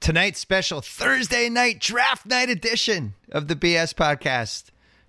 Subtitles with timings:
[0.00, 4.64] tonight's special Thursday night draft night edition of the BS podcast.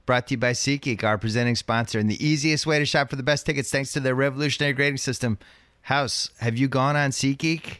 [0.06, 3.16] Brought to you by SeatGeek, our presenting sponsor, and the easiest way to shop for
[3.16, 5.38] the best tickets thanks to their revolutionary grading system.
[5.84, 7.78] House, have you gone on SeatGeek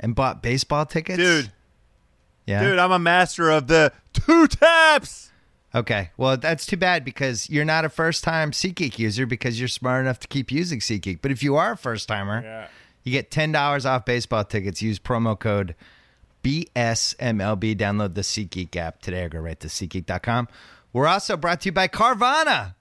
[0.00, 1.18] and bought baseball tickets?
[1.18, 1.52] Dude,
[2.46, 2.62] yeah.
[2.62, 5.30] dude, I'm a master of the two taps.
[5.74, 6.10] Okay.
[6.16, 10.00] Well, that's too bad because you're not a first time SeatGeek user because you're smart
[10.00, 11.18] enough to keep using SeatGeek.
[11.20, 12.66] But if you are a first timer, Yeah.
[13.04, 14.80] you get $10 off baseball tickets.
[14.80, 15.74] Use promo code
[16.48, 17.76] BSMLB.
[17.76, 20.48] Download the SeatGeek app today or go right to SeatGeek.com.
[20.94, 22.74] We're also brought to you by Carvana.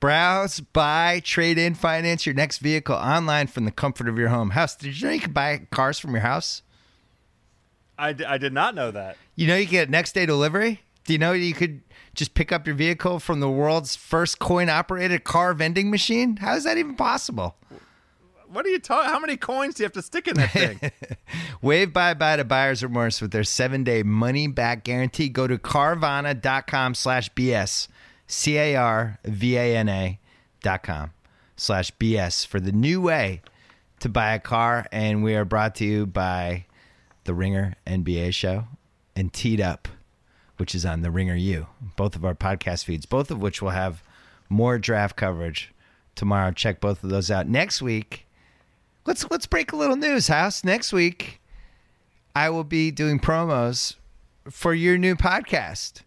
[0.00, 4.50] Browse, buy, trade in, finance your next vehicle online from the comfort of your home.
[4.50, 6.62] House, did you know you can buy cars from your house?
[7.96, 9.16] I, d- I did not know that.
[9.36, 10.80] You know you get next day delivery?
[11.04, 11.82] Do you know you could
[12.14, 16.36] just pick up your vehicle from the world's first coin operated car vending machine?
[16.38, 17.54] How is that even possible?
[18.54, 19.10] What are you talking?
[19.10, 20.78] How many coins do you have to stick in that thing?
[21.62, 25.28] Wave bye bye to buyer's remorse with their seven day money back guarantee.
[25.28, 27.88] Go to carvana.com slash BS.
[28.26, 30.18] C A R V A N A
[30.62, 31.12] dot com
[31.56, 33.42] slash BS for the new way
[34.00, 34.86] to buy a car.
[34.92, 36.66] And we are brought to you by
[37.24, 38.64] the Ringer NBA show
[39.16, 39.88] and Teed Up,
[40.58, 43.70] which is on the Ringer U, both of our podcast feeds, both of which will
[43.70, 44.02] have
[44.48, 45.72] more draft coverage
[46.14, 46.52] tomorrow.
[46.52, 47.48] Check both of those out.
[47.48, 48.26] Next week,
[49.06, 50.64] let's let's break a little news, House.
[50.64, 51.40] Next week,
[52.34, 53.94] I will be doing promos
[54.50, 56.02] for your new podcast.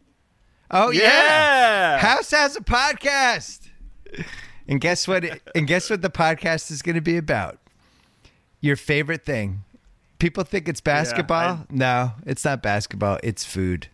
[0.70, 1.02] Oh yeah.
[1.02, 1.98] Yeah.
[2.00, 3.70] House has a podcast.
[4.68, 5.24] And guess what?
[5.56, 7.58] And guess what the podcast is going to be about?
[8.60, 9.64] Your favorite thing.
[10.20, 11.66] People think it's basketball.
[11.70, 13.20] no, it's not basketball.
[13.24, 13.88] It's food.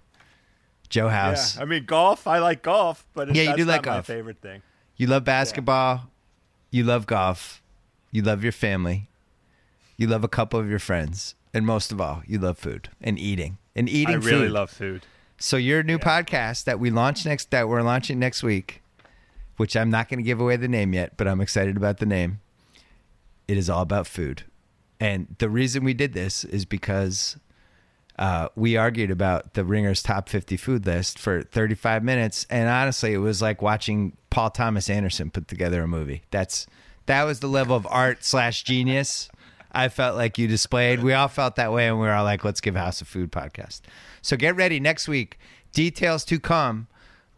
[0.90, 1.56] Joe House.
[1.58, 1.64] Yeah.
[1.64, 2.28] I mean, golf.
[2.28, 4.06] I like golf, but it's, Yeah, you do like golf.
[4.06, 4.62] favorite thing.
[4.96, 6.10] You love basketball.
[6.72, 7.62] You love golf.
[8.14, 9.10] You love your family.
[9.98, 11.34] You love a couple of your friends.
[11.52, 13.58] And most of all, you love food and eating.
[13.76, 14.52] And eating I really food.
[14.52, 15.06] love food.
[15.40, 18.84] So your new podcast that we launch next that we're launching next week,
[19.58, 22.06] which I'm not going to give away the name yet, but I'm excited about the
[22.06, 22.40] name.
[23.48, 24.44] It is all about food.
[25.00, 27.36] And the reason we did this is because
[28.20, 33.14] uh, we argued about the Ringer's top 50 food list for 35 minutes, and honestly,
[33.14, 36.22] it was like watching Paul Thomas Anderson put together a movie.
[36.30, 36.68] That's
[37.06, 39.30] that was the level of art slash genius
[39.74, 41.02] I felt like you displayed.
[41.02, 43.32] We all felt that way, and we were all like, "Let's give House of Food
[43.32, 43.82] podcast."
[44.22, 45.40] So get ready next week.
[45.74, 46.88] Details to come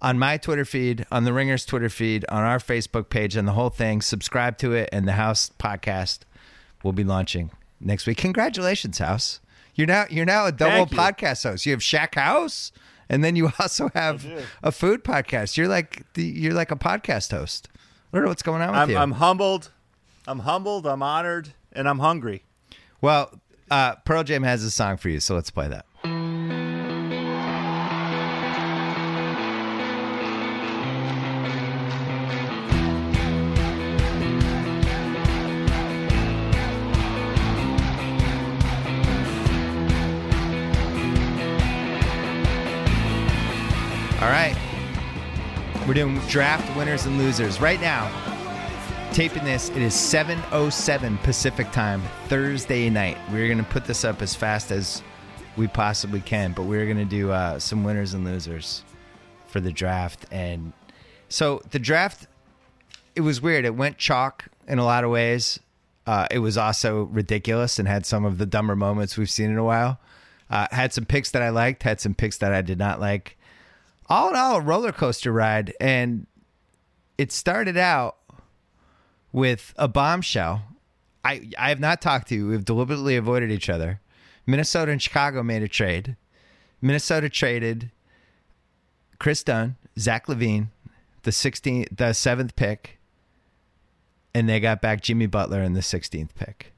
[0.01, 3.53] on my Twitter feed, on the Ringer's Twitter feed, on our Facebook page, and the
[3.53, 4.01] whole thing.
[4.01, 6.19] Subscribe to it, and the House podcast
[6.83, 8.17] will be launching next week.
[8.17, 9.39] Congratulations, House!
[9.73, 11.65] You're now you're now a double podcast host.
[11.65, 12.73] You have Shack House,
[13.07, 14.27] and then you also have
[14.61, 15.55] a food podcast.
[15.55, 17.69] You're like the, you're like a podcast host.
[18.15, 18.95] I don't know what's going on with I'm, you.
[18.95, 19.71] I'm humbled.
[20.25, 20.87] I'm humbled.
[20.87, 22.45] I'm honored, and I'm hungry.
[23.01, 23.29] well,
[23.69, 25.85] uh, Pearl Jam has a song for you, so let's play that.
[45.95, 48.11] Doing draft winners and losers right now.
[49.13, 53.17] Taping this, it is 7:07 Pacific time, Thursday night.
[53.31, 55.01] We're to put this up as fast as
[55.55, 58.83] we possibly can, but we're to do uh, some winners and losers
[59.47, 60.25] for the draft.
[60.31, 60.73] And
[61.29, 62.27] so the draft,
[63.15, 63.63] it was weird.
[63.63, 65.61] It went chalk in a lot of ways.
[66.05, 69.57] Uh, it was also ridiculous and had some of the dumber moments we've seen in
[69.57, 69.97] a while.
[70.49, 73.34] Uh, had some picks that I liked, had some picks that I did not like
[74.07, 76.27] all in all a roller coaster ride and
[77.17, 78.17] it started out
[79.31, 80.63] with a bombshell.
[81.23, 82.47] I i have not talked to you.
[82.47, 84.01] We've deliberately avoided each other.
[84.45, 86.15] Minnesota and chicago made a trade.
[86.81, 87.91] Minnesota traded
[89.19, 90.67] Kris Dunn Zach LaVine
[91.23, 92.99] the 16th the 7th pick
[94.35, 96.73] and they got back jimmy butler in the 16th pick.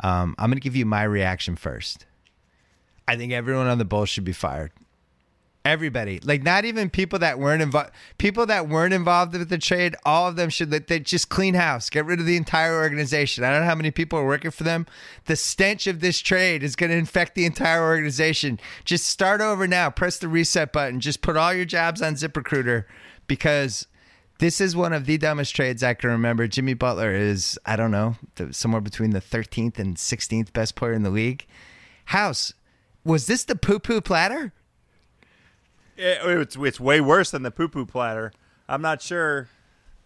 [0.00, 2.06] Um, i'm going to give you my reaction first.
[3.06, 4.72] I think everyone on the bulls should be fired
[5.62, 9.94] Everybody, like not even people that weren't involved, people that weren't involved with the trade,
[10.06, 13.44] all of them should they just clean house, get rid of the entire organization.
[13.44, 14.86] I don't know how many people are working for them.
[15.26, 18.58] The stench of this trade is going to infect the entire organization.
[18.86, 19.90] Just start over now.
[19.90, 20.98] Press the reset button.
[20.98, 22.84] Just put all your jobs on ZipRecruiter
[23.26, 23.86] because
[24.38, 26.48] this is one of the dumbest trades I can remember.
[26.48, 28.16] Jimmy Butler is, I don't know,
[28.50, 31.44] somewhere between the 13th and 16th best player in the league.
[32.06, 32.54] House,
[33.04, 34.54] was this the poo poo platter?
[36.00, 38.32] It- it's it's way worse than the poo poo platter.
[38.68, 39.48] I'm not sure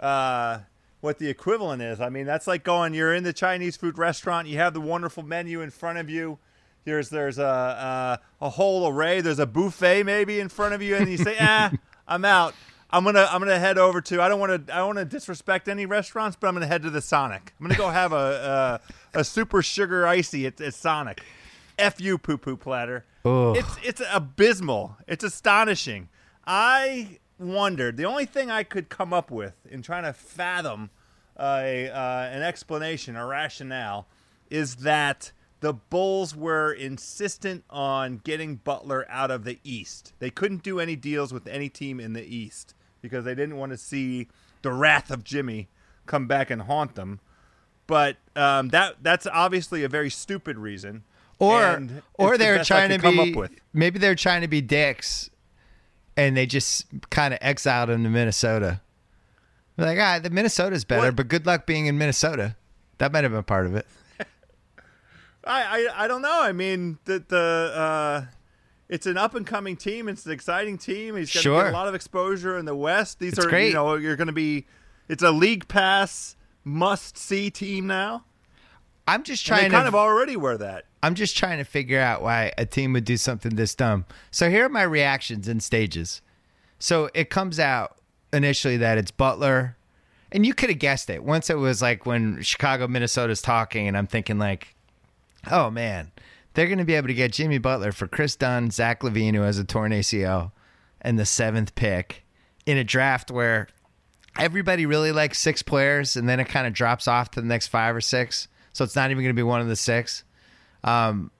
[0.00, 0.60] uh,
[1.00, 2.00] what the equivalent is.
[2.00, 2.94] I mean, that's like going.
[2.94, 4.48] You're in the Chinese food restaurant.
[4.48, 6.38] You have the wonderful menu in front of you.
[6.84, 9.20] Here's there's a a, a whole array.
[9.20, 11.70] There's a buffet maybe in front of you, and you say, "Ah,
[12.08, 12.54] I'm out.
[12.90, 14.20] I'm gonna I'm gonna head over to.
[14.22, 16.90] I don't want to I want to disrespect any restaurants, but I'm gonna head to
[16.90, 17.52] the Sonic.
[17.58, 18.80] I'm gonna go have a
[19.14, 21.22] a, a super sugar icy at, at Sonic.
[21.78, 23.04] F you, poo poo platter.
[23.24, 23.56] Ugh.
[23.56, 24.96] It's it's abysmal.
[25.08, 26.08] It's astonishing.
[26.46, 27.96] I wondered.
[27.96, 30.90] The only thing I could come up with in trying to fathom
[31.38, 34.06] a uh, an explanation, a rationale,
[34.50, 40.12] is that the Bulls were insistent on getting Butler out of the East.
[40.18, 43.72] They couldn't do any deals with any team in the East because they didn't want
[43.72, 44.28] to see
[44.60, 45.68] the wrath of Jimmy
[46.04, 47.20] come back and haunt them.
[47.86, 51.04] But um, that that's obviously a very stupid reason.
[51.38, 53.52] Or and or they're I trying to come be up with.
[53.72, 55.30] maybe they're trying to be dicks,
[56.16, 58.80] and they just kind of exiled him to Minnesota.
[59.76, 61.16] They're like, ah, the Minnesota's better, What?
[61.16, 62.54] but good luck being in Minnesota.
[62.98, 63.86] That might have been part of it.
[65.44, 66.40] I, I I don't know.
[66.42, 68.24] I mean, the the uh,
[68.88, 70.08] it's an up and coming team.
[70.08, 71.16] It's an exciting team.
[71.16, 71.62] He's going to Sure.
[71.64, 73.18] get a lot of exposure in the West.
[73.18, 73.68] These It's are great.
[73.68, 74.66] you know you're going to be.
[75.08, 78.24] It's a league pass must see team now.
[79.06, 80.84] I'm just And trying they to kind of already were that.
[81.04, 84.06] I'm just trying to figure out why a team would do something this dumb.
[84.30, 86.22] So here are my reactions in stages.
[86.78, 87.98] So it comes out
[88.32, 89.76] initially that it's Butler,
[90.32, 91.22] and you could have guessed it.
[91.22, 94.74] Once it was like when Chicago, Minnesota's talking, and I'm thinking like,
[95.50, 96.10] oh man,
[96.54, 99.42] they're going to be able to get Jimmy Butler for Kris Dunn, Zach LaVine, who
[99.42, 100.52] has a torn ACL,
[101.02, 102.24] and the seventh pick
[102.64, 103.68] in a draft where
[104.38, 107.66] everybody really likes six players, and then it kind of drops off to the next
[107.66, 108.48] five or six.
[108.72, 110.24] So it's not even going to be one of the six.
[110.84, 111.30] Um,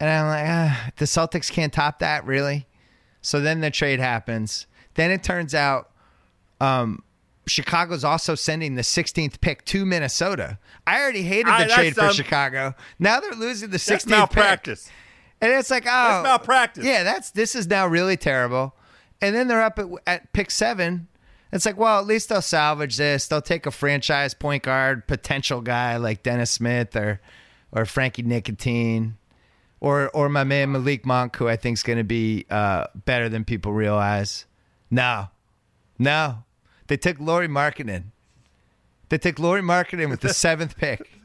[0.00, 2.66] and I'm like, ah, the Celtics can't top that, really.
[3.20, 4.66] So then the trade happens.
[4.94, 5.90] Then it turns out
[6.60, 7.02] um,
[7.46, 10.58] Chicago's also sending the 16th pick to Minnesota.
[10.86, 12.12] I already hated the that's trade for dumb.
[12.14, 12.74] Chicago.
[12.98, 14.10] Now they're losing the 16th That's pick.
[14.10, 14.90] malpractice.
[15.40, 16.84] And it's like, oh, That's malpractice.
[16.84, 18.76] Yeah, that's this is now really terrible.
[19.20, 21.08] And then they're up at, at pick seven.
[21.52, 23.26] It's like, well, at least they'll salvage this.
[23.26, 27.20] They'll take a franchise point guard potential guy like Dennis Smith or
[27.72, 29.16] or Frankie Nicotine,
[29.80, 33.28] or or my man Malik Monk, who I think is going to be uh, better
[33.28, 34.46] than people realize.
[34.90, 35.28] No,
[35.98, 36.44] no,
[36.86, 38.04] they took Lauri Markkanen.
[39.08, 41.20] They took Lauri Markkanen with the seventh pick.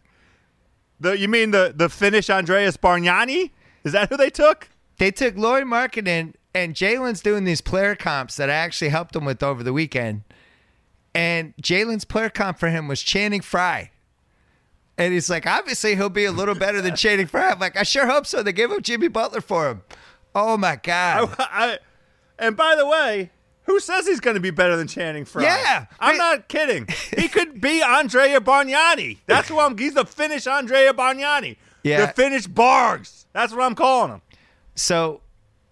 [1.00, 3.52] The you mean the the Finnish Andreas Bargnani?
[3.84, 4.70] Is that who they took?
[4.98, 9.26] They took Lauri Markkanen and Jalen's doing these player comps that I actually helped him
[9.26, 10.24] with over the weekend.
[11.14, 13.92] And Jalen's player comp for him was Channing Frye.
[14.98, 17.52] And he's like, obviously he'll be a little better than Channing Frye.
[17.52, 18.42] I'm like, I sure hope so.
[18.42, 19.84] They gave up Jimmy Butler for him.
[20.34, 21.36] Oh my God.
[21.40, 21.80] I,
[22.40, 23.32] and by the way,
[23.64, 25.44] who says he's going to be better than Channing Frye?
[25.44, 25.86] Yeah.
[26.00, 26.88] I'm not kidding.
[27.16, 29.20] He could be Andrea Bargnani.
[29.26, 29.78] That's who I'm.
[29.78, 31.58] He's the Finnish Andrea Bargnani.
[31.84, 32.08] Yeah.
[32.08, 33.26] The Finnish Bargs.
[33.34, 34.22] That's what I'm calling him.
[34.76, 35.22] So,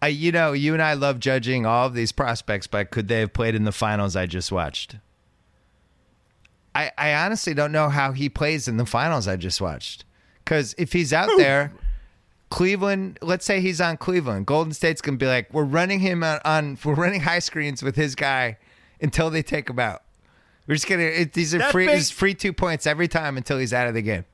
[0.04, 3.22] uh, you know, you and I love judging all of these prospects, but could they
[3.22, 4.98] have played in the finals I just watched?
[6.76, 10.04] I, I honestly don't know how he plays in the finals I just watched.
[10.44, 11.72] Because if he's out there,
[12.50, 16.40] Cleveland, let's say he's on Cleveland, Golden State's gonna be like, we're running him on,
[16.46, 18.58] on we're running high screens with his guy
[19.02, 20.04] until they take him out.
[20.68, 23.58] We're just gonna it, these are That free big- free two points every time until
[23.58, 24.26] he's out of the game.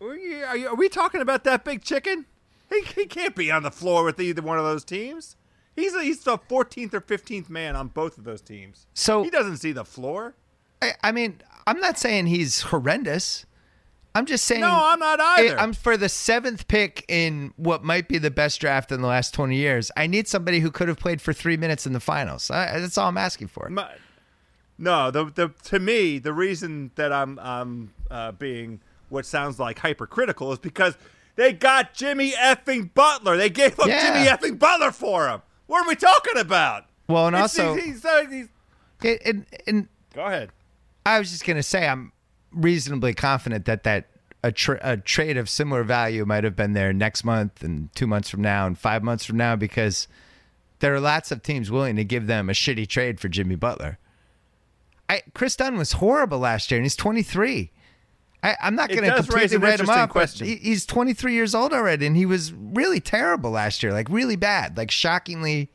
[0.00, 2.24] Are, you, are, you- are we talking about that big chicken?
[2.70, 5.36] He, he can't be on the floor with either one of those teams.
[5.76, 8.86] He's a, he's the 14th or 15th man on both of those teams.
[8.94, 10.34] So He doesn't see the floor.
[10.82, 13.46] I, I mean, I'm not saying he's horrendous.
[14.14, 14.62] I'm just saying.
[14.62, 15.58] No, I'm not either.
[15.58, 19.32] I'm for the seventh pick in what might be the best draft in the last
[19.34, 19.90] 20 years.
[19.96, 22.50] I need somebody who could have played for three minutes in the finals.
[22.50, 23.68] I, that's all I'm asking for.
[23.68, 23.88] My,
[24.78, 29.78] no, the the to me the reason that I'm I'm uh, being what sounds like
[29.78, 30.96] hypercritical is because
[31.36, 33.36] they got Jimmy effing Butler.
[33.36, 34.02] They gave up Yeah.
[34.02, 35.42] Jimmy effing Butler for him.
[35.66, 36.86] What are we talking about?
[37.08, 38.48] Well, and It's- also, he's- he's- he's-
[39.02, 40.50] it, and, and go ahead.
[41.06, 42.12] I was just gonna say I'm
[42.52, 44.08] reasonably confident that that
[44.42, 48.06] a, tra- a trade of similar value might have been there next month and two
[48.06, 50.08] months from now and five months from now because
[50.78, 53.98] there are lots of teams willing to give them a shitty trade for Jimmy Butler.
[55.08, 57.70] I Kris Dunn was horrible last year and he's 23.
[58.42, 60.08] I, I'm not going to completely write him up.
[60.08, 60.46] question.
[60.46, 64.36] he- he's 23 years old already, and he was really terrible last year, like really
[64.36, 65.70] bad, like shockingly,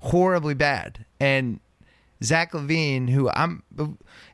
[0.00, 1.04] horribly bad.
[1.20, 1.60] And
[2.22, 3.62] Zach LaVine, who I'm,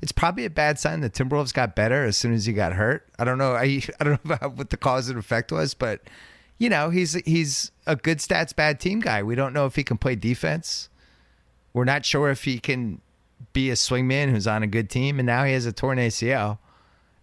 [0.00, 3.06] it's probably a bad sign the Timberwolves got better as soon as he got hurt.
[3.18, 3.54] I don't know.
[3.54, 6.00] I I don't know about what the cause and effect was, but
[6.58, 9.22] you know he's he's a good stats bad team guy.
[9.22, 10.88] We don't know if he can play defense.
[11.72, 13.00] We're not sure if he can
[13.52, 16.58] be a swingman who's on a good team, and now he has a torn ACL.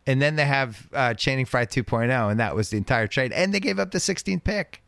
[0.07, 3.31] And then they have uh, Channing Frye 2.0, and that was the entire trade.
[3.31, 4.81] And they gave up the 16th pick.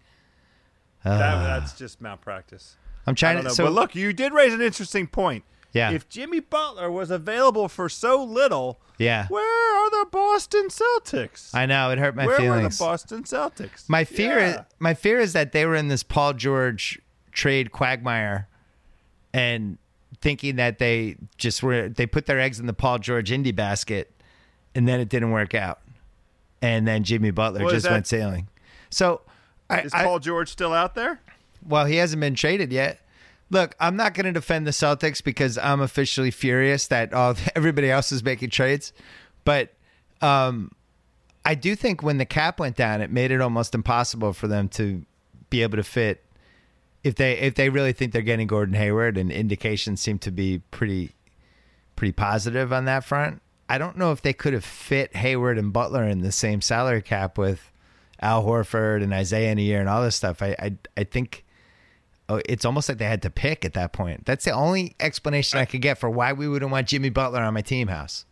[1.03, 2.77] That, that's just malpractice.
[3.05, 3.43] I'm trying to.
[3.43, 3.49] know.
[3.49, 5.43] So but look, you did raise an interesting point.
[5.73, 5.91] Yeah.
[5.91, 11.53] If Jimmy Butler was available for so little, yeah, where are the Boston Celtics?
[11.55, 12.49] I know it hurt my where feelings.
[12.51, 13.89] Where were the Boston Celtics?
[13.89, 14.49] My fear, Yeah.
[14.51, 16.99] is, my fear is that they were in this Paul George
[17.31, 18.47] trade quagmire,
[19.33, 19.77] and
[20.21, 24.11] thinking that they just were they put their eggs in the Paul George indie basket,
[24.75, 25.81] and then it didn't work out,
[26.61, 28.47] and then Jimmy Butler just went sailing.
[28.91, 29.21] So,
[29.71, 31.19] I, is I- Paul George still out there?
[31.67, 32.99] well, he hasn't been traded yet.
[33.50, 37.91] Look, I'm not going to defend the Celtics because I'm officially furious that all everybody
[37.91, 38.93] else is making trades,
[39.45, 39.73] but
[40.21, 40.71] um,
[41.45, 44.69] I do think when the cap went down, it made it almost impossible for them
[44.69, 45.05] to
[45.50, 46.23] be able to fit.
[47.03, 50.59] If they if they really think they're getting Gordon Hayward, and indications seem to be
[50.71, 51.12] pretty
[51.97, 53.41] pretty positive on that front.
[53.67, 57.01] I don't know if they could have fit Hayward and Butler in the same salary
[57.01, 57.71] cap with
[58.21, 60.41] Al Horford and Isaiah in a year and all this stuff.
[60.41, 61.42] I I, I think
[62.37, 64.25] oh, it's almost like they had to pick at that point.
[64.25, 67.53] That's the only explanation I could get for why we wouldn't want Jimmy Butler on
[67.53, 68.25] my team house.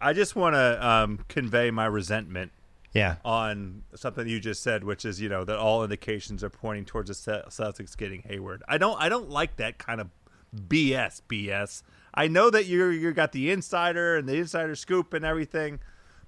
[0.00, 2.50] I just want to um, convey my resentment
[2.92, 3.16] Yeah.
[3.24, 7.08] on something you just said, which is you know that all indications are pointing towards
[7.08, 8.62] the Ce- Celtics getting Hayward.
[8.68, 10.08] I don't I don't like that kind of
[10.54, 11.22] BS.
[11.28, 11.82] BS.
[12.14, 15.78] I know that you're you got the insider and the insider scoop and everything,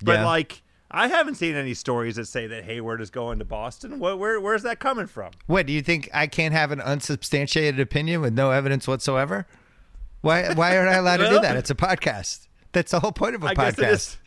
[0.02, 0.24] but Yeah.
[0.26, 0.62] like
[0.94, 3.98] I haven't seen any stories that say that Hayward is going to Boston.
[3.98, 5.32] What, where where's that coming from?
[5.46, 6.08] What do you think?
[6.14, 9.46] I can't have an unsubstantiated opinion with no evidence whatsoever.
[10.20, 10.54] Why?
[10.54, 11.56] Why aren't I allowed to do that?
[11.56, 12.46] It's a podcast.
[12.70, 13.78] That's the whole point of a I podcast.
[13.78, 14.18] it is.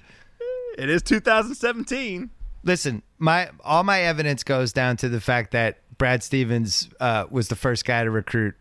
[0.78, 2.32] It is 2017.
[2.64, 7.48] Listen, my all my evidence goes down to the fact that Brad Stevens uh, was
[7.48, 8.56] the first guy to recruit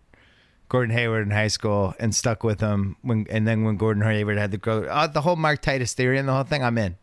[0.68, 4.38] Gordon Hayward in high school and stuck with him when, and then when Gordon Hayward
[4.38, 6.96] had to go, uh, the whole Mark Titus theory and the whole thing, I'm in.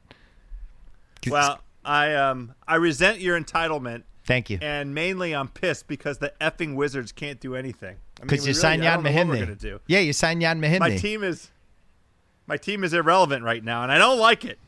[1.31, 4.59] Well, I um I resent your entitlement, Thank you.
[4.61, 7.97] and mainly I'm pissed because the effing Wizards can't do anything.
[8.19, 9.39] I mean, Because you really- signed I Ian don't know what we're Mahinmi.
[9.39, 9.79] gonna do.
[9.87, 10.79] Yeah, you signed Ian Mahinmi.
[10.79, 11.49] My team is
[12.47, 14.59] my team is irrelevant right now, and I don't like it.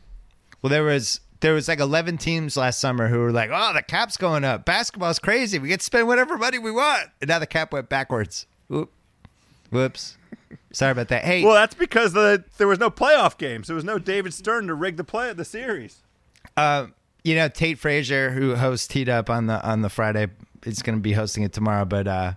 [0.61, 3.81] Well, there was there was like 11 teams last summer who were like, "Oh, the
[3.81, 4.65] cap's going up.
[4.65, 5.59] Basketball's crazy.
[5.59, 8.45] We get to spend whatever money we want." And now the cap went backwards.
[8.67, 8.91] Whoop.
[9.69, 10.17] Whoops.
[10.71, 11.23] Sorry about that.
[11.23, 13.67] Hey, Well, that's because the there was no playoff games.
[13.67, 16.01] There was no David Stern to rig the play of the series.
[16.57, 16.87] Uh,
[17.23, 20.27] you know Tate Frazier, who hosts Teed Up on the on the Friday,
[20.65, 21.85] is going to be hosting it tomorrow.
[21.85, 22.33] But uh,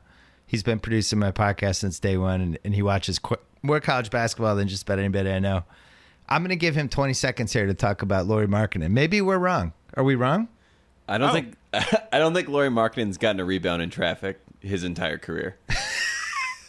[0.47, 4.11] he's been producing my podcast since day one, and, and he watches qu- more college
[4.11, 5.65] basketball than just about anybody I know.
[6.29, 8.91] I'm going to give him 20 seconds here to talk about Lauri Markkanen.
[8.91, 9.73] Maybe we're wrong.
[9.95, 10.49] Are we wrong?
[11.09, 11.33] I don't Oh.
[11.33, 11.55] think
[12.13, 15.57] I don't think Lauri Markkanen's gotten a rebound in traffic his entire career,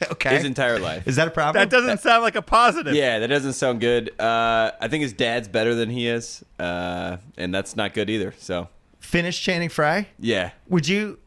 [0.12, 0.36] Okay.
[0.36, 1.08] his entire life.
[1.08, 1.62] is that a problem?
[1.62, 2.94] That doesn't sound like a positive.
[2.96, 4.10] Yeah, that doesn't sound good.
[4.20, 8.34] Uh, I think his dad's better than he is, uh, and that's not good either.
[8.38, 10.08] So Finnish Channing Frye.
[10.20, 11.20] yeah, Would you?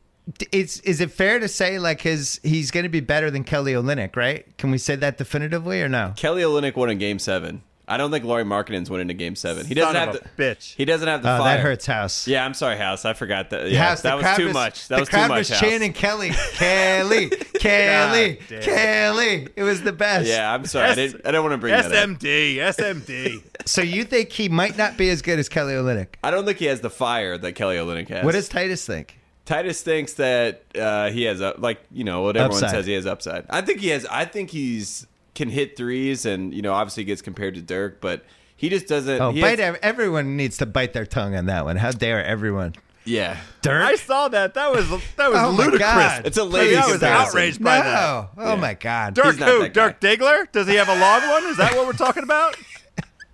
[0.53, 3.73] Is is it fair to say like his he's going to be better than Kelly
[3.73, 4.47] Olynyk, right?
[4.57, 6.13] Can we say that definitively or no?
[6.17, 7.63] Kelly Olynyk won in Game Seven.
[7.93, 9.67] I don't think Lauri Markkanen's winning a Game Seven.
[9.67, 10.75] He doesn't Son have of the a bitch.
[10.75, 11.57] He doesn't have the Oh, fire.
[11.57, 12.27] that hurts, House.
[12.27, 13.05] Yeah, I'm sorry, House.
[13.05, 13.71] I forgot that.
[13.71, 14.89] Yeah, House, the that was crowd too much.
[14.89, 15.39] That the was crowd too much.
[15.39, 15.61] was House.
[15.61, 17.29] chanting Kelly, Kelly,
[17.61, 18.63] Kelly, God damn.
[18.63, 19.49] Kelly.
[19.57, 20.29] It was the best.
[20.29, 20.87] Yeah, I'm sorry.
[20.87, 21.27] I S- didn't.
[21.27, 21.93] I don't want to bring that up.
[21.93, 23.43] SMD, SMD.
[23.65, 26.09] So you think he might not be as good as Kelly Olynyk?
[26.25, 28.25] I don't think he has the fire that Kelly Olynyk has.
[28.25, 29.19] What does Titus think?
[29.45, 32.71] Titus thinks that uh, he has a like you know what everyone Upside.
[32.71, 33.45] says he has upside.
[33.51, 34.05] I think he has.
[34.07, 38.25] I think he's can hit threes, and you know obviously gets compared to Dirk, but
[38.57, 39.21] he just doesn't.
[39.21, 39.59] Oh, he bite!
[39.59, 41.77] has- everyone needs to bite their tongue on that one.
[41.77, 42.75] How dare everyone?
[43.05, 43.83] yeah, Dirk.
[43.83, 44.55] I saw that.
[44.55, 45.81] That was that was Oh ludicrous.
[45.81, 46.27] God.
[46.27, 47.09] It's a I lazy was comparison.
[47.09, 47.83] outraged by no.
[47.85, 48.29] that.
[48.39, 48.55] Oh Yeah.
[48.57, 49.15] my God.
[49.15, 49.61] Dirk who?
[49.63, 49.89] that guy.
[49.89, 50.53] Dirk Diggler?
[50.53, 51.45] Does he have a long one?
[51.51, 52.57] Is that what we're talking about?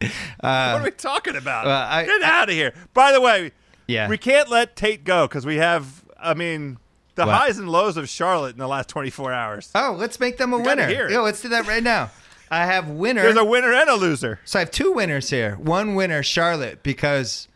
[0.00, 1.66] Uh, what are we talking about?
[1.66, 2.72] well, I- Get out of here.
[2.94, 3.50] By the way,
[3.88, 4.08] Yeah.
[4.08, 6.78] we can't let Tate go because we have, I mean,
[7.18, 7.34] the What?
[7.36, 9.70] highs and lows of Charlotte in the last 24 hours.
[9.74, 10.86] Oh, let's make them a gotta winner.
[10.88, 11.12] hear it.
[11.12, 12.10] Yo, let's do that right now.
[12.50, 13.20] I have winner.
[13.22, 14.40] There's a winner and a loser.
[14.46, 15.56] So I have two winners here.
[15.56, 17.46] One winner, Charlotte, because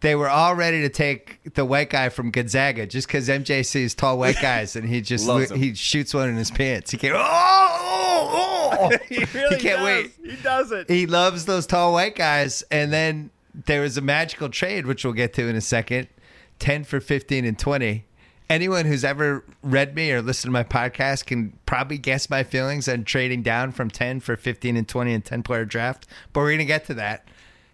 [0.00, 3.94] they were all ready to take the white guy from Gonzaga just because MJ sees
[3.94, 5.58] tall white guys and he just Loves 'em.
[5.58, 6.90] he shoots one in his pants.
[6.90, 7.14] He can't.
[7.16, 8.98] Oh, oh, oh.
[9.08, 9.84] He really can't does.
[9.84, 10.12] wait.
[10.22, 10.90] He does it.
[10.90, 12.62] He loves those tall white guys.
[12.70, 16.08] And then there was a magical trade, which we'll get to in a second
[16.58, 18.04] 10 for 15 and 20.
[18.48, 22.88] Anyone who's ever read me or listened to my podcast can probably guess my feelings
[22.88, 26.50] on trading down from 10 for 15 and 20 and 10 player draft, but we're
[26.50, 27.28] going to get to that.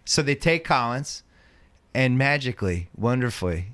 [0.05, 1.23] So they take Collins,
[1.93, 3.67] and magically, wonderfully,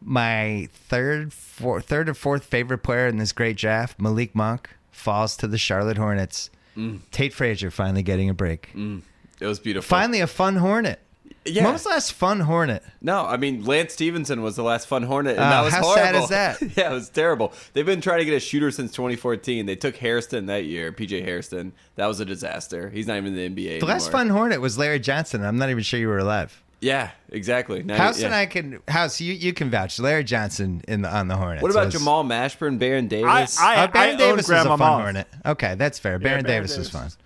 [0.00, 5.36] my third, four, third or fourth favorite player in this great draft, Malik Monk, falls
[5.36, 6.50] to the Charlotte Hornets.
[6.76, 7.00] Mm.
[7.10, 8.70] Tate Frazier finally getting a break.
[8.74, 9.02] Mm.
[9.40, 9.88] It was beautiful.
[9.88, 11.00] Finally, a fun Hornet.
[11.46, 11.64] Yeah.
[11.64, 12.82] When was the last fun Hornet?
[13.00, 15.82] No, I mean Lance Stephenson was the last fun Hornet, and Oh, that was how
[15.82, 16.26] horrible.
[16.26, 16.76] sad is that?
[16.76, 17.52] yeah, it was terrible.
[17.72, 19.66] They've been trying to get a shooter since 2014.
[19.66, 21.72] They took Hairston that year, PJ Hairston.
[21.96, 22.90] That was a disaster.
[22.90, 23.80] He's not even in the NBA.
[23.80, 25.44] The last fun Hornet was Larry Johnson.
[25.44, 26.62] I'm not even sure you were alive.
[26.80, 27.82] Yeah, exactly.
[27.82, 28.26] Now, House yeah.
[28.26, 29.18] and I can House.
[29.18, 29.98] You you can vouch.
[29.98, 31.62] Larry Johnson in the on the Hornets.
[31.62, 33.58] What about was- Jamal Mashburn, Baron Davis?
[33.58, 35.00] I- Uh, Baron own Davis was a fun Moss.
[35.00, 35.26] Hornet.
[35.46, 36.18] Okay, that's fair.
[36.18, 37.14] Baron, Baron Davis, was Davis.
[37.16, 37.25] fun.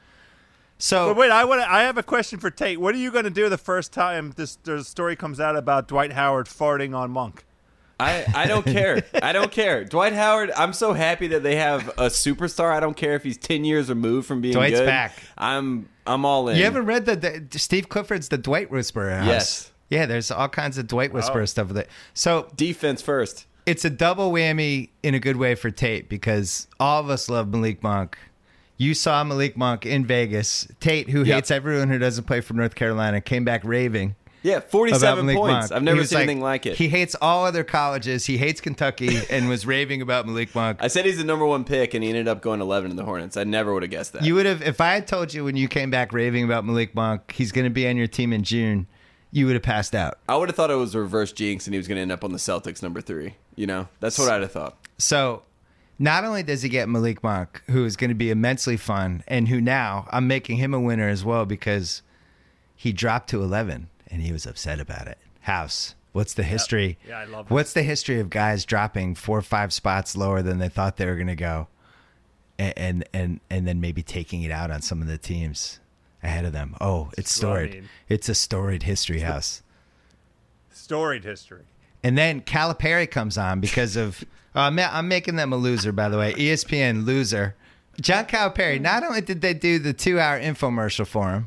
[0.81, 1.61] So But wait, I want.
[1.61, 2.81] I have a question for Tate.
[2.81, 5.87] What are you going to do the first time this the story comes out about
[5.89, 7.45] Dwight Howard farting on Monk?
[8.01, 9.05] I, I don't care.
[9.23, 9.85] I don't care.
[9.85, 12.73] Dwight Howard, I'm so happy that they have a superstar.
[12.73, 14.87] I don't care if he's 10 years removed from being Dwight's good.
[14.87, 15.13] back.
[15.37, 16.57] I'm I'm all in.
[16.57, 19.27] you haven't read the, the Steve Clifford's the Dwight Whisperer house?
[19.27, 19.73] Yes.
[19.91, 21.45] Yeah, there's all kinds of Dwight Whisperer Oh.
[21.45, 21.91] stuff with it.
[22.15, 23.45] So Defense first.
[23.67, 27.49] it's a double whammy in a good way for Tate because all of us love
[27.49, 28.17] Malik Monk.
[28.81, 30.67] You saw Malik Monk in Vegas.
[30.81, 31.35] Tate, who Yep.
[31.35, 35.69] hates everyone who doesn't play for North Carolina, came back raving Yeah, 47 points.
[35.69, 35.73] Monk.
[35.73, 36.79] I've never seen anything like it.
[36.79, 38.25] He hates all other colleges.
[38.25, 40.79] He hates Kentucky and was raving about Malik Monk.
[40.81, 43.05] I said he's the number one pick, and he ended up going 11 in the
[43.05, 43.37] Hornets.
[43.37, 44.25] I never would have guessed that.
[44.25, 46.95] You would have, if I had told you when you came back raving about Malik
[46.95, 48.87] Monk, he's going to be on your team in June,
[49.31, 50.19] you would have passed out.
[50.27, 52.25] I would have thought it was reverse jinx, and he was going to end up
[52.25, 53.35] on the Celtics number three.
[53.57, 54.79] You know, that's what I'd have thought.
[54.97, 55.43] So,
[56.01, 59.49] not only does he get Malik Monk, who is going to be immensely fun, and
[59.49, 62.01] who now I'm making him a winner as well because
[62.75, 65.19] he dropped to 11 and he was upset about it.
[65.43, 66.99] House, what's the history?
[67.07, 67.53] Yeah, I love it.
[67.53, 71.05] What's the history of guys dropping four or five spots lower than they thought they
[71.05, 71.69] were going to go,
[72.59, 75.81] and, and and and then maybe taking it out on some of the teams
[76.23, 76.77] ahead of them?
[76.81, 77.73] Oh, it's I storied.
[77.75, 77.89] mean.
[78.09, 79.63] It's a storied history, House.
[80.71, 81.65] Storied history.
[82.03, 84.25] And then Calipari comes on because of.
[84.53, 86.33] Uh, I'm, I'm making them a loser, by the way.
[86.33, 87.55] ESPN loser.
[88.01, 88.81] John Calipari.
[88.81, 91.47] Not only did they do the two-hour infomercial for him,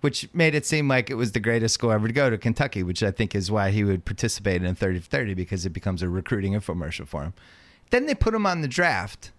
[0.00, 2.84] which made it seem like it was the greatest school ever to go to Kentucky,
[2.84, 6.02] which I think is why he would participate in 30 for 30 because it becomes
[6.02, 7.34] a recruiting infomercial for him.
[7.90, 9.32] Then they put him on the draft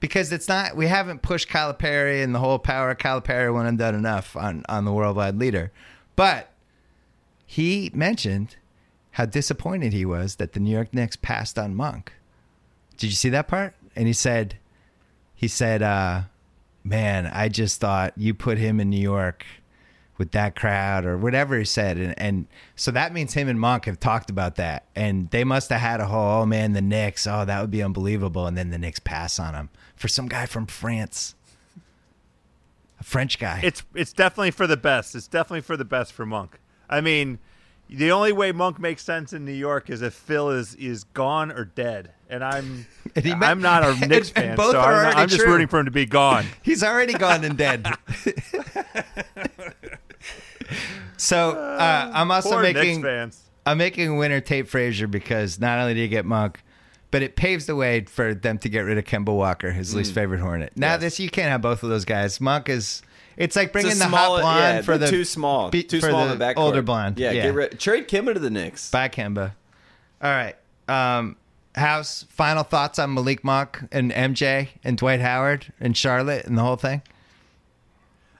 [0.00, 0.74] because it's not.
[0.74, 4.64] We haven't pushed Calipari and the whole power of Calipari when I'm done enough on
[4.68, 5.70] on the worldwide leader,
[6.16, 6.50] but
[7.46, 8.56] he mentioned
[9.12, 12.12] how disappointed he was that the New York Knicks passed on Monk.
[12.96, 13.74] Did you see that part?
[13.94, 14.56] And he said,
[15.34, 16.22] he said, uh,
[16.84, 19.44] man, I just thought you put him in New York
[20.18, 21.96] with that crowd or whatever he said.
[21.96, 22.46] And, and
[22.76, 24.84] so that means him and Monk have talked about that.
[24.94, 27.82] And they must have had a whole, oh man, the Knicks, oh, that would be
[27.82, 28.46] unbelievable.
[28.46, 31.34] And then the Knicks pass on him for some guy from France,
[33.00, 33.60] a French guy.
[33.64, 35.14] It's it's definitely for the best.
[35.14, 36.58] It's definitely for the best for Monk.
[36.88, 37.38] I mean,
[37.94, 41.50] the only way Monk makes sense in New York is if Phil is is gone
[41.52, 44.94] or dead, and I'm And I'm not a and- Knicks and fan, both so are
[44.94, 46.46] I'm, not- I'm just rooting for him to be gone.
[46.62, 47.86] He's already gone and dead.
[51.16, 53.04] so uh, I'm also Poor making.
[53.64, 56.62] I'm making a winner Tate Frazier because not only do you get Monk,
[57.12, 60.14] but it paves the way for them to get rid of Kemba Walker, his least
[60.14, 60.72] favorite Hornet.
[60.76, 60.90] Now Mm.
[60.92, 61.00] Yes.
[61.00, 62.40] this you can't have both of those guys.
[62.40, 63.02] Monk is
[63.36, 65.82] it's like bringing a the small- hot blonde yeah, for they're the too small, be-
[65.82, 66.56] too small the in the backcourt.
[66.58, 67.18] older blonde.
[67.18, 67.42] Yeah, yeah.
[67.44, 68.90] Get rid, trade Kemba to the Knicks.
[68.90, 69.52] Bye Kemba.
[70.22, 70.56] All right.
[70.88, 71.36] Um,
[71.74, 76.62] House, final thoughts on Malik Monk and MJ and Dwight Howard and Charlotte and the
[76.62, 77.00] whole thing?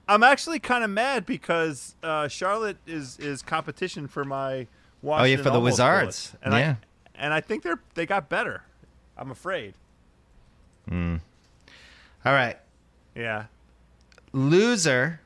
[0.07, 4.67] I'm actually kind of mad because uh, Charlotte is is competition for my
[5.05, 6.33] Oh, yeah, for the Wizards.
[6.33, 6.37] bullets.
[6.43, 6.75] and Yeah.
[7.17, 8.63] I and I think they're they got better.
[9.17, 9.75] I'm afraid.
[10.91, 11.19] All
[12.25, 12.57] right.
[13.15, 13.45] Yeah.
[14.33, 15.21] Loser.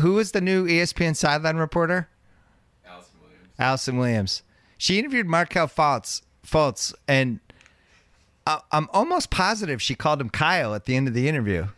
[0.00, 2.08] Who is the new ESPN sideline reporter?
[2.86, 3.48] Allison Williams.
[3.58, 4.42] Allison Williams.
[4.78, 7.40] She interviewed Markelle Fultz, Fultz and
[8.46, 11.68] I- I'm almost positive she called him Kyle at the end of the interview.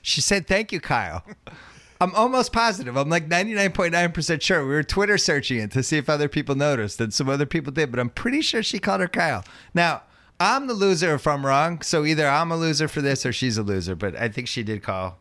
[0.00, 1.24] She said, "Thank you, Kyle."
[2.00, 2.96] I'm almost positive.
[2.96, 4.62] I'm like 99.9% sure.
[4.62, 7.72] We were Twitter searching it to see if other people noticed, and some other people
[7.72, 9.44] did, but I'm pretty sure she called her Kyle.
[9.74, 10.02] Now,
[10.38, 13.56] I'm the loser if I'm wrong, so either I'm a loser for this or she's
[13.58, 15.18] a loser, but I think she did call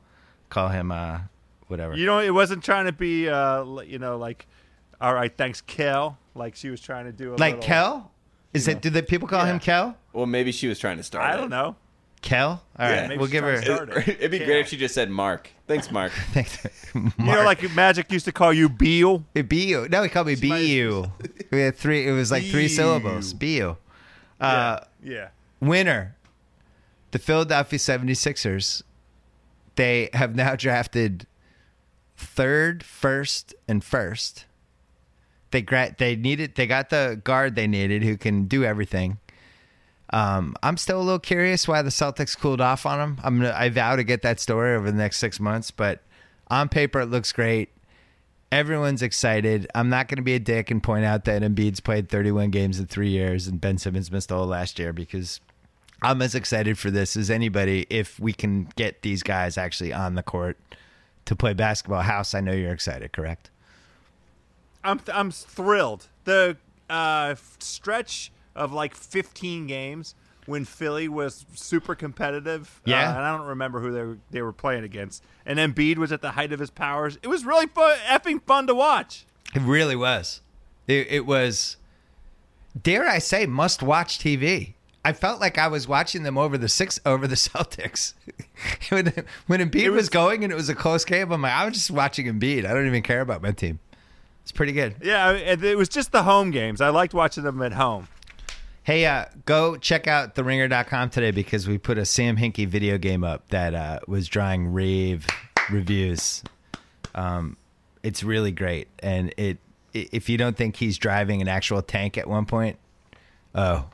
[0.49, 1.19] call him uh
[1.67, 1.95] whatever.
[1.95, 4.45] You know, it wasn't trying to be, uh, you know, like,
[5.01, 6.17] all right, thanks, Kel.
[6.35, 8.11] Like she was trying to do a like little, Kel?
[8.53, 9.97] Is it do the people call him Kel?
[10.13, 11.23] Well, maybe she was trying to start.
[11.25, 11.37] I it.
[11.37, 11.75] don't know.
[12.21, 12.47] Kel?
[12.49, 14.45] All right, Yeah, maybe we'll give her trying to start It, it'd be Yeah.
[14.45, 15.49] great if she just said Mark.
[15.67, 16.11] Thanks, Mark.
[16.31, 16.57] Thanks.
[16.93, 19.19] You know, like Magic used to call you Beal.
[19.33, 19.87] Bu.
[19.89, 21.05] No, he called me Bu.
[21.51, 22.07] We had three.
[22.07, 23.33] It was like three syllables.
[23.33, 23.75] Bu.
[24.39, 25.29] Uh, yeah.
[25.59, 26.15] winner,
[27.11, 28.83] the Philadelphia 76ers.
[29.75, 31.27] They have now drafted
[32.17, 34.45] third, first, and first.
[35.51, 39.19] They gra- they needed they got the guard they needed who can do everything.
[40.11, 43.17] Um, I'm still a little curious why the Celtics cooled off on him.
[43.23, 46.01] I'm gonna, I vow to get that story over the next six months, but
[46.51, 47.69] On paper, it looks great.
[48.51, 49.67] Everyone's excited.
[49.75, 52.79] I'm not going to be a dick and point out that Embiid's played 31 games
[52.79, 55.41] in three years and Ben Simmons missed all last year because
[56.01, 60.15] I'm as excited for this as anybody if we can get these guys actually on
[60.15, 60.57] the court
[61.25, 62.01] to play basketball.
[62.01, 63.49] House, I know you're excited, correct?
[64.83, 66.07] I'm I'm thrilled.
[66.25, 66.57] The
[66.89, 72.81] uh, stretch of like 15 games when Philly was super competitive.
[72.85, 73.09] Yeah.
[73.09, 75.23] uh, and I don't remember who they were, they were playing against.
[75.45, 77.17] And Embiid was at the height of his powers.
[77.23, 79.25] It was really fun, effing fun to watch.
[79.53, 80.41] It really was.
[80.87, 81.77] It, it was,
[82.79, 84.73] dare I say, must watch TV.
[85.03, 88.13] I felt like I was watching them over the six over the Celtics.
[88.89, 89.13] when
[89.47, 91.75] when Embiid was, was- going and it was a close game, I'm like, I was
[91.75, 92.65] just watching Embiid.
[92.65, 93.79] I don't even care about my team.
[94.41, 94.95] It's pretty good.
[95.03, 96.81] Yeah, it it was just the home games.
[96.81, 98.07] I liked watching them at home.
[98.85, 103.23] Hey, uh, go check out theringer.com today because we put a Sam Hinkie video game
[103.23, 105.25] up that uh, was drawing rave
[105.71, 106.43] reviews.
[107.15, 107.57] Um,
[108.03, 109.57] it's really great, and it
[109.91, 112.77] if you don't think he's driving an actual tank at one point,
[113.55, 113.87] oh,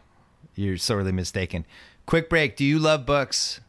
[0.56, 1.66] you're sorely mistaken.
[2.06, 2.58] Quick break.
[2.58, 3.62] Do you love books,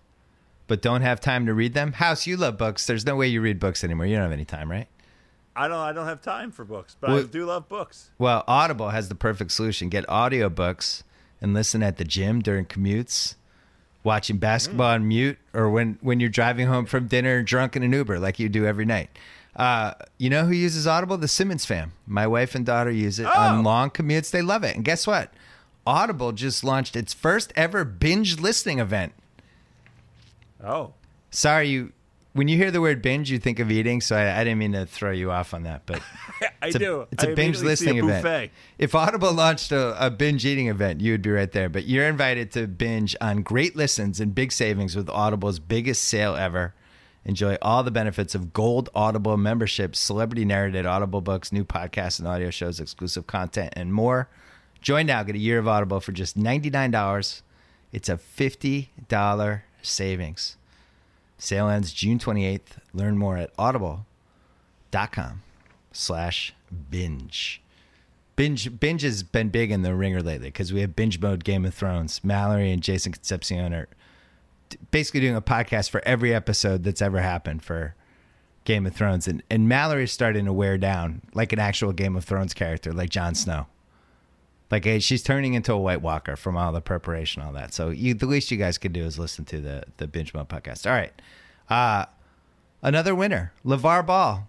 [0.66, 1.92] but don't have time to read them?
[1.92, 2.84] House, you love books.
[2.84, 4.06] There's no way you read books anymore.
[4.06, 4.88] You don't have any time, right?
[5.54, 8.10] I don't I don't have time for books, but I do love books.
[8.18, 9.88] Well, Audible has the perfect solution.
[9.88, 11.04] Get audiobooks
[11.42, 13.34] and listen at the gym during commutes,
[14.04, 17.92] watching basketball on mute, or when, when you're driving home from dinner drunk in an
[17.92, 19.10] Uber like you do every night.
[19.54, 21.18] Uh, you know who uses Audible?
[21.18, 21.92] The Simmons fam.
[22.06, 23.38] My wife and daughter use it Oh.
[23.38, 24.30] on long commutes.
[24.30, 24.76] They love it.
[24.76, 25.30] And guess what?
[25.86, 29.12] Audible just launched its first ever binge listening event.
[30.64, 30.94] Oh.
[31.30, 31.92] Sorry, you.
[32.34, 34.00] When you hear the word binge, you think of eating.
[34.00, 36.00] So I, I didn't mean to throw you off on that, but
[36.62, 37.06] I it's a, do.
[37.12, 38.52] It's a I binge listening a event.
[38.78, 41.68] If Audible launched a, a binge eating event, you would be right there.
[41.68, 46.34] But you're invited to binge on great listens and big savings with Audible's biggest sale
[46.34, 46.74] ever.
[47.24, 52.26] Enjoy all the benefits of Gold Audible membership, celebrity narrated Audible books, new podcasts and
[52.26, 54.28] audio shows, exclusive content, and more.
[54.80, 55.22] Join now.
[55.22, 57.42] Get a year of Audible for just $99.
[57.92, 60.56] It's a $50 savings.
[61.42, 62.78] Sale ends June 28th.
[62.94, 65.42] Learn more at audible.com
[65.90, 66.54] slash
[66.88, 67.60] binge.
[68.36, 71.64] Binge binge has been big in the ringer lately because we have binge mode Game
[71.64, 72.22] of Thrones.
[72.22, 73.88] Mallory and Jason Concepcion are
[74.92, 77.96] basically doing a podcast for every episode that's ever happened for
[78.64, 82.24] Game of Thrones, and and Mallory's starting to wear down like an actual Game of
[82.24, 83.66] Thrones character, like Jon Snow.
[84.72, 87.72] Like she's turning into a White Walker from all the preparation, all that.
[87.72, 90.48] So you, the least you guys could do is listen to the the binge mode
[90.48, 90.86] podcast.
[90.86, 91.12] All right,
[91.70, 92.06] uh,
[92.82, 94.48] another winner, LaVar Ball.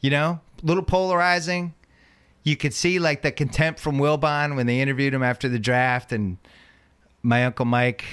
[0.00, 1.74] You know, little polarizing
[2.44, 6.12] you could see like the contempt from Wilbon when they interviewed him after the draft,
[6.12, 6.36] and
[7.22, 8.04] my uncle Mike.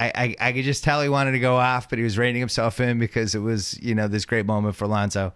[0.00, 2.40] I, I, I could just tell he wanted to go off, but he was reining
[2.40, 5.32] himself in because it was you know this great moment for Lonzo.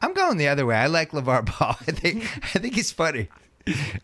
[0.00, 0.74] I'm going the other way.
[0.74, 1.76] I like LaVar Ball.
[1.86, 3.28] I think I think he's funny.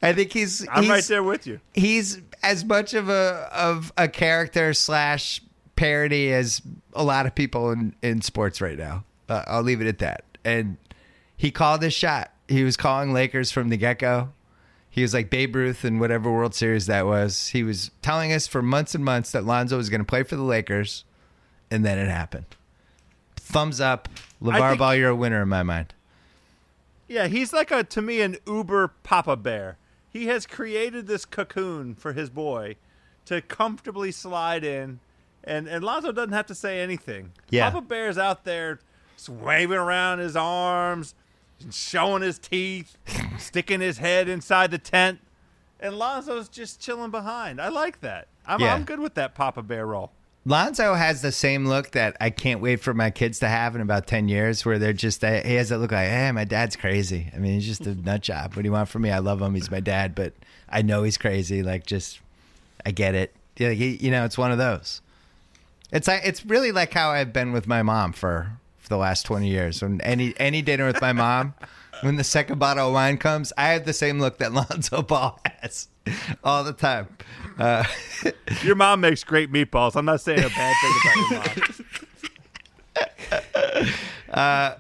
[0.03, 1.61] I think he's I'm he's, right there with you.
[1.75, 5.41] he's as much of a of a character slash
[5.77, 6.63] parody as
[6.95, 9.05] a lot of people in in sports right now.
[9.29, 10.25] Uh, I'll leave it at that.
[10.45, 10.77] And
[11.37, 12.33] he called his shot.
[12.49, 14.31] He was calling Lakers from the get go.
[14.89, 17.49] He was like Babe Ruth in whatever World Series that was.
[17.49, 20.37] He was telling us for months and months that Lonzo was going to play for
[20.37, 21.05] the Lakers,
[21.71, 22.47] and then it happened.
[23.35, 24.09] Thumbs up,
[24.41, 24.95] LaVar think- Ball.
[24.95, 25.93] You're a winner in my mind.
[27.09, 29.79] Yeah, he's like a to me an uber papa bear.
[30.09, 32.77] He has created this cocoon for his boy
[33.27, 35.01] to comfortably slide in,
[35.45, 37.33] and and Lonzo doesn't have to say anything.
[37.51, 37.71] Yeah.
[37.71, 38.81] Papa Bear's out there
[39.29, 41.15] waving around his arms,
[41.61, 42.97] and showing his teeth,
[43.39, 45.21] sticking his head inside the tent,
[45.81, 47.61] and Lonzo's just chilling behind.
[47.61, 48.29] I like that.
[48.47, 48.75] I'm, Yeah.
[48.75, 50.13] I'm good with that Papa Bear role.
[50.47, 53.81] Lonzo has the same look that I can't wait for my kids to have in
[53.81, 56.77] about 10 years, where they're just, uh, he has that look like, hey, my dad's
[56.77, 57.33] crazy.
[57.35, 58.55] I mean, he's just a nut job.
[58.55, 59.11] What do you want from me?
[59.11, 59.55] I love him.
[59.55, 60.35] He's my dad, but
[60.69, 61.65] I know he's crazy.
[61.65, 62.21] Like, just,
[62.87, 63.35] I get it.
[63.57, 65.03] Yeah, you know, it's one of those.
[65.91, 69.27] It's like, it's really like how I've been with my mom for, for the last
[69.27, 69.83] 20 years.
[69.83, 71.55] When any, any dinner with my mom,
[72.03, 75.41] when the second bottle of wine comes, I have the same look that Lonzo Ball
[75.61, 75.89] has
[76.45, 77.09] all the time.
[77.59, 77.85] Uh,
[78.63, 79.97] Your mom makes great meatballs.
[79.97, 81.67] I'm not saying a bad thing about your
[82.95, 83.93] mom.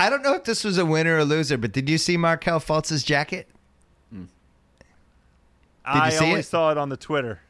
[0.00, 2.60] I don't know if this was a winner or loser, but did you see Markelle
[2.60, 3.48] Fultz's jacket?
[4.12, 4.26] you
[5.84, 6.44] I only it?
[6.44, 7.40] saw it on the Twitter.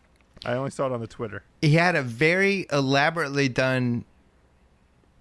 [0.45, 1.43] I only saw it on the Twitter.
[1.61, 4.05] He had a very elaborately done,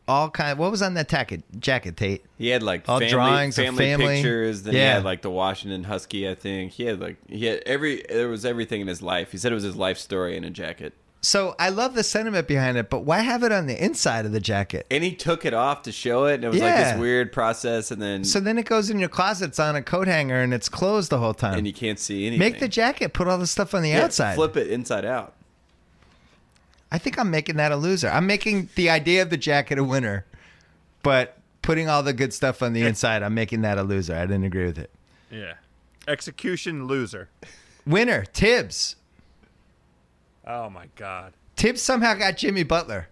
[0.10, 0.58] all kind.
[0.58, 1.43] what was on that jacket?
[1.60, 2.26] Jacket, Tate.
[2.38, 4.06] He had like All family, drawings of family, family.
[4.15, 4.63] pictures.
[4.63, 6.28] Then he had like the Washington Husky.
[6.28, 9.32] I think he had like he had every there was everything in his life.
[9.32, 10.93] He said it was his life story in a jacket.
[11.22, 14.32] So I love the sentiment behind it, but why have it on the inside of
[14.32, 14.88] the jacket?
[14.89, 17.91] And he took it off to show it, and it was like this weird process,
[17.91, 19.48] and then So then it goes in your closet.
[19.50, 21.58] It's on a coat hanger and it's closed the whole time.
[21.58, 22.39] and you can't see anything.
[22.39, 23.12] Make the jacket.
[23.13, 24.36] Put all the stuff on the Yeah, outside.
[24.36, 25.34] Flip it inside out.
[26.91, 28.10] I think I'm making that a loser.
[28.10, 30.25] I'm making the idea of the jacket a winner,
[31.04, 34.15] but putting all the good stuff on the inside, I'm making that a loser.
[34.15, 34.91] I didn't agree with it.
[35.30, 35.54] Yeah.
[36.08, 37.30] Execution loser.
[37.86, 38.95] Winner, Thibs.
[40.47, 41.34] Oh my God.
[41.56, 43.10] Thibs somehow got Jimmy Butler.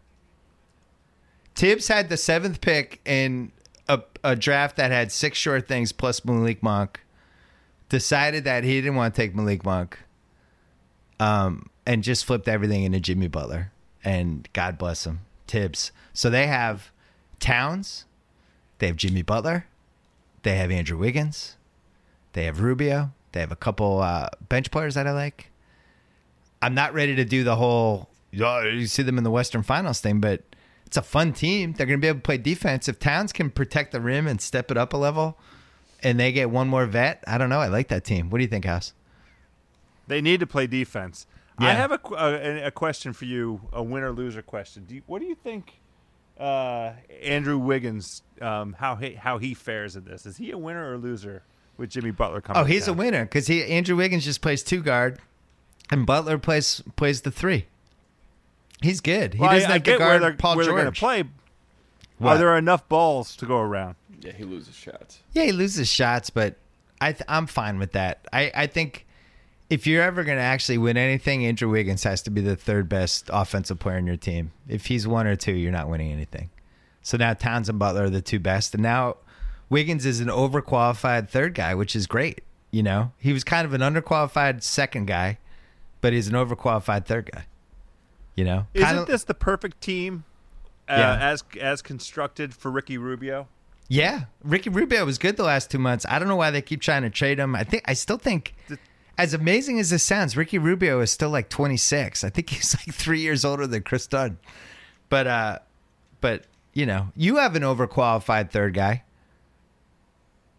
[1.54, 3.52] Thibs had the seventh pick in
[3.88, 7.02] a, a draft that had six short things plus Malik Monk.
[7.90, 10.00] Decided that he didn't want to take Malik Monk.
[11.20, 13.72] Um, and just flipped everything into Jimmy Butler.
[14.04, 15.22] And God bless him.
[15.48, 15.94] Thibs.
[16.14, 16.92] So they have
[17.40, 18.04] Towns,
[18.80, 19.66] they have Jimmy Butler,
[20.44, 21.56] they have Andrew Wiggins,
[22.34, 25.50] they have Rubio, they have a couple uh, bench players that I like.
[26.62, 30.02] I'm not ready to do the whole "Oh, you see them in the Western Finals
[30.02, 30.42] thing, but
[30.86, 31.74] it's a fun team.
[31.74, 32.90] They're going to be able to play defense.
[32.90, 35.38] If Towns can protect the rim and step it up a level,
[36.04, 37.60] and they get one more vet, I don't know.
[37.60, 38.30] I like that team.
[38.30, 38.94] What do you think, House?
[40.08, 41.28] They need to play defense.
[41.60, 44.86] I have a, a, a question for you, a winner loser question.
[44.86, 45.80] Do you, what do you think
[46.40, 46.92] uh,
[47.24, 50.26] Andrew Wiggins, um, how he, how he fares in this?
[50.26, 51.44] Is he a winner or loser
[51.78, 52.62] with Jimmy Butler coming?
[52.62, 52.96] Oh, he's down?
[52.96, 55.20] a winner because he Andrew Wiggins just plays two guard,
[55.90, 57.66] and Butler plays plays the three.
[58.82, 59.34] He's good.
[59.34, 60.92] He Well, doesn't I have to get where guard they're, Paul where they're going to
[60.92, 61.24] play.
[62.20, 62.36] What?
[62.36, 63.96] Are there enough balls to go around?
[64.22, 65.22] Yeah, he loses shots.
[65.34, 66.56] Yeah, he loses shots, but
[67.02, 68.28] I th- I'm fine with that.
[68.32, 69.07] I, I think
[69.70, 72.88] if you're ever going to actually win anything, Andrew Wiggins has to be the third
[72.88, 74.52] best offensive player in your team.
[74.68, 76.50] If he's one or two, you're not winning anything.
[77.02, 79.18] So now Towns and Butler are the two best, and now
[79.70, 82.42] Wiggins is an overqualified third guy, which is great.
[82.72, 85.38] You know, he was kind of an underqualified second guy,
[86.02, 87.46] but he's an overqualified third guy.
[88.36, 90.24] You know, Isn't Kinda- this the perfect team
[90.90, 91.30] uh, Yeah.
[91.32, 93.48] as as constructed for Ricky Rubio?
[93.90, 96.06] Yeah, Ricky Rubio was good the last two months.
[96.10, 97.56] I don't know why they keep trying to trade him.
[97.56, 98.54] I think I still think,
[99.18, 102.24] as amazing as this sounds, Ricky Rubio is still like 26.
[102.24, 104.38] I think he's like three years older than Kris Dunn.
[105.10, 105.60] But uh,
[106.22, 109.04] but you know, you have an overqualified third guy,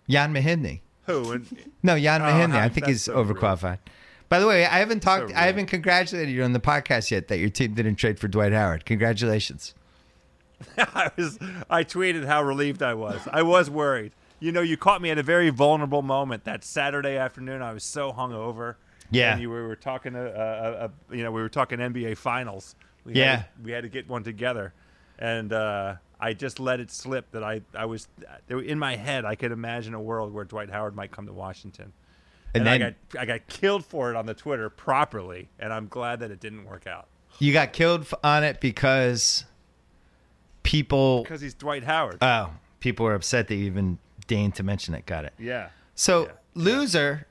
[0.08, 0.80] Ian Mahinmi.
[1.06, 1.32] Who?
[1.32, 1.46] And,
[1.82, 2.56] No, Ian Oh, Mahinmi.
[2.58, 3.36] I think he's so rude.
[3.36, 3.78] overqualified.
[4.28, 5.30] By the way, I haven't talked.
[5.30, 8.28] So I haven't congratulated you on the podcast yet that your team didn't trade for
[8.28, 8.84] Dwight Howard.
[8.84, 9.74] Congratulations.
[10.78, 11.38] I was
[11.70, 13.20] I tweeted how relieved I was.
[13.32, 14.12] I was worried.
[14.40, 17.60] You know, you caught me at a very vulnerable moment that Saturday afternoon.
[17.62, 18.76] I was so hungover.
[19.10, 19.32] Yeah.
[19.32, 22.16] and you were, we were talking, uh, uh, uh, you know, we were talking NBA
[22.18, 22.74] finals.
[23.04, 23.36] We Yeah.
[23.36, 24.74] had to, we had to get one together,
[25.18, 28.06] and uh, I just let it slip that I I was
[28.50, 29.24] in my head.
[29.24, 31.92] I could imagine a world where Dwight Howard might come to Washington,
[32.54, 35.72] And and, I then- got I got killed for it on the Twitter properly, and
[35.72, 37.06] I'm glad that it didn't work out
[37.38, 39.44] You got killed on it because
[40.62, 42.18] people because he's Dwight Howard.
[42.20, 45.04] Oh, people were upset that you even deigned to mention it.
[45.06, 45.32] Got it.
[45.38, 45.70] yeah.
[45.96, 46.32] So Yeah.
[46.54, 47.26] loser,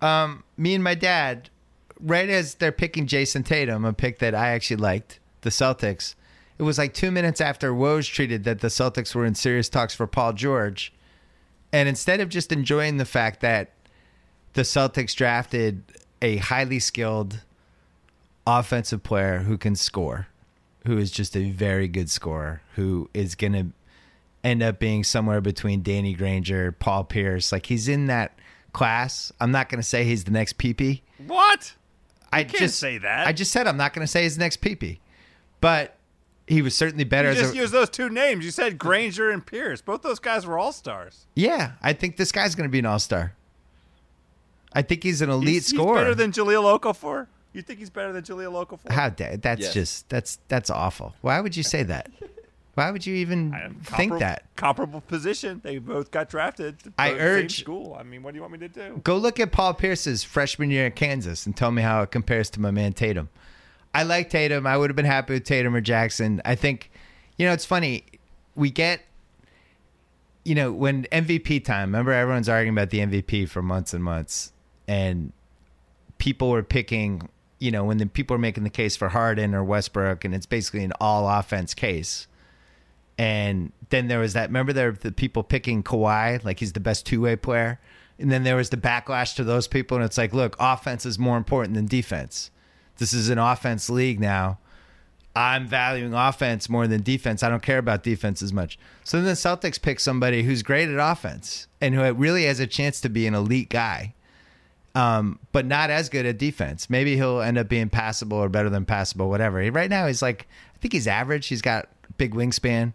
[0.00, 1.50] um, me and my dad,
[1.98, 6.14] right as they're picking Jayson Tatum, a pick that I actually liked, the Celtics.
[6.58, 9.94] It was like two minutes after Woj treated that the Celtics were in serious talks
[9.94, 10.92] for Paul George,
[11.72, 13.72] and instead of just enjoying the fact that
[14.52, 15.82] the Celtics drafted
[16.20, 17.40] a highly skilled
[18.46, 20.28] offensive player who can score,
[20.86, 23.66] who is just a very good scorer, who is going to
[24.44, 27.52] end up being somewhere between Danny Granger, Paul Pierce.
[27.52, 28.38] Like he's in that
[28.72, 29.32] class.
[29.40, 31.02] I'm not going to say he's the next PP.
[31.26, 31.74] What?
[32.32, 33.26] I can't just say that.
[33.26, 34.98] I just said I'm not going to say he's the next PP,
[35.60, 35.96] but
[36.46, 37.56] he was certainly better You as just a.
[37.56, 38.44] used those two names.
[38.44, 39.80] You said Granger and Pierce.
[39.82, 41.26] Both those guys were all stars.
[41.34, 43.34] yeah, I think this guy's going to be an all star.
[44.72, 45.96] I think he's an elite He's, he's scorer.
[45.96, 47.26] better than Jahlil Okafor.
[47.52, 48.90] You think he's better than Jahlil Okafor?
[48.90, 49.74] How dare that's Yes.
[49.74, 51.14] just that's that's awful.
[51.20, 52.10] Why would you say that?
[52.74, 54.44] Why would you even think that?
[54.56, 55.60] comparable position?
[55.62, 56.78] They both got drafted.
[56.80, 57.96] to I urge- school.
[57.98, 59.00] I mean, what do you want me to do?
[59.04, 62.48] Go look at Paul Pierce's freshman year at Kansas and tell me how it compares
[62.50, 63.28] to my man Tatum.
[63.94, 64.66] I like Tatum.
[64.66, 66.40] I would have been happy with Tatum or Jackson.
[66.46, 66.90] I think,
[67.36, 68.04] you know, it's funny.
[68.54, 69.02] We get,
[70.44, 74.52] you know, when MVP time, remember everyone's arguing about the MVP for months and months.
[74.88, 75.32] And
[76.16, 79.62] people were picking, you know, when the people are making the case for Harden or
[79.62, 82.26] Westbrook, and it's basically an all offense case.
[83.18, 84.48] And then there was that.
[84.48, 87.78] Remember, there were the people picking Kawhi like he's the best two way player,
[88.18, 91.18] and then there was the backlash to those people, and it's like, look, offense is
[91.18, 92.50] more important than defense.
[92.96, 94.58] This is an offense league now.
[95.34, 97.42] I'm valuing offense more than defense.
[97.42, 98.78] I don't care about defense as much.
[99.02, 102.66] So then the Celtics pick somebody who's great at offense and who really has a
[102.66, 104.14] chance to be an elite guy.
[104.94, 106.90] um, but not as good at defense.
[106.90, 109.58] Maybe he'll end up being passable or better than passable, whatever.
[109.70, 111.46] Right now, he's like, I think he's average.
[111.46, 112.92] He's got big wingspan.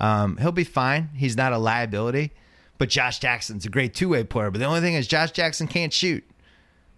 [0.00, 1.10] Um, he'll be fine.
[1.14, 2.32] He's not a liability.
[2.78, 4.50] But Josh Jackson's a great two way player.
[4.50, 6.24] But the only thing is, Josh Jackson can't shoot.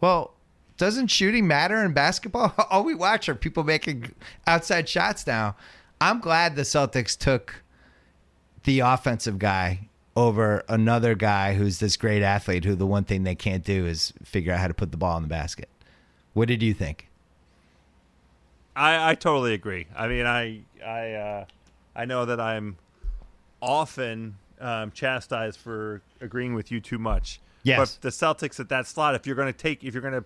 [0.00, 0.32] Well,
[0.76, 2.54] doesn't shooting matter in basketball?
[2.70, 4.12] All we watch are people making
[4.46, 5.56] outside shots now.
[6.00, 7.62] I'm glad the Celtics took
[8.64, 13.35] the offensive guy over another guy who's this great athlete who the one thing they
[13.35, 15.68] can't do is figure out how to put the ball in the basket.
[16.32, 17.09] What did you think?
[18.74, 19.87] I, I totally agree.
[19.96, 21.44] I mean, I I uh,
[21.94, 22.76] I know that I'm
[23.60, 27.40] often um, chastised for agreeing with you too much.
[27.62, 27.78] Yes.
[27.78, 30.24] But the Celtics at that slot, if you're going to take, if you're going to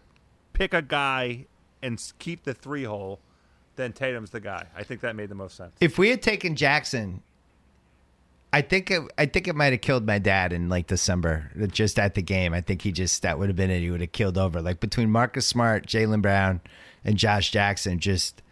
[0.53, 1.47] pick a guy
[1.83, 3.21] and keep the three hole,
[3.77, 4.67] then Tatum's the guy.
[4.77, 5.73] I think that made the most sense.
[5.81, 7.23] If we had taken Jackson,
[8.53, 11.99] I think it, I think it might have killed my dad in like December, just
[11.99, 12.53] at the game.
[12.53, 13.81] I think he just that would have been it.
[13.81, 14.61] He would have killed over.
[14.61, 16.61] Like between Marcus Smart, Jaylen Brown,
[17.05, 18.43] and Josh Jackson, just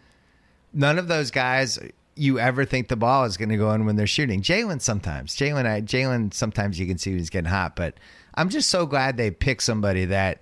[0.73, 1.77] none of those guys
[2.19, 4.41] you ever think the ball is going to go in when they're shooting.
[4.41, 7.95] Jaylen sometimes, Jaylen, Jaylen sometimes you can see he's getting hot, but
[8.35, 10.39] I'm just so glad they picked somebody that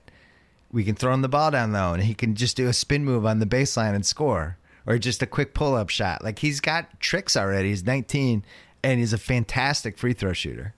[0.71, 3.05] we can throw him the ball down low and he can just do a spin
[3.05, 6.23] move on the baseline and score or just a quick pull up shot.
[6.23, 7.69] Like he's got tricks already.
[7.69, 8.43] He's 19
[8.83, 10.73] and he's a fantastic free throw shooter.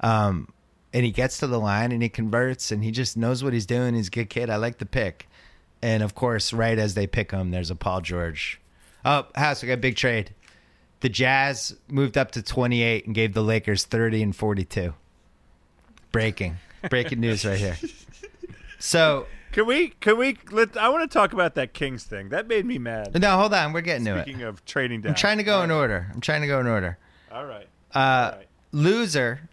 [0.00, 0.48] Um,
[0.92, 3.66] and he gets to the line and he converts and he just knows what he's
[3.66, 3.94] doing.
[3.94, 4.50] He's a good kid.
[4.50, 5.28] I like the pick.
[5.82, 8.60] And of course, right as they pick him, there's a Paul George.
[9.04, 10.34] Oh, House, we got a big trade.
[11.00, 14.92] The Jazz moved up to 28 and gave the Lakers 30 and 42.
[16.12, 16.56] Breaking.
[16.90, 17.76] Breaking news right here.
[18.78, 19.88] So, Can we?
[20.00, 20.38] Can we?
[20.50, 22.30] Let, I want to talk about that Kings thing.
[22.30, 23.20] That made me mad.
[23.20, 23.72] no, hold on.
[23.72, 24.22] We're getting to it.
[24.22, 25.76] Speaking of trading down, I'm trying to go All in right.
[25.76, 26.10] order.
[26.12, 26.96] I'm trying to go in order.
[27.30, 27.68] All right.
[27.94, 27.98] Uh,
[28.32, 28.46] All right.
[28.72, 29.48] loser.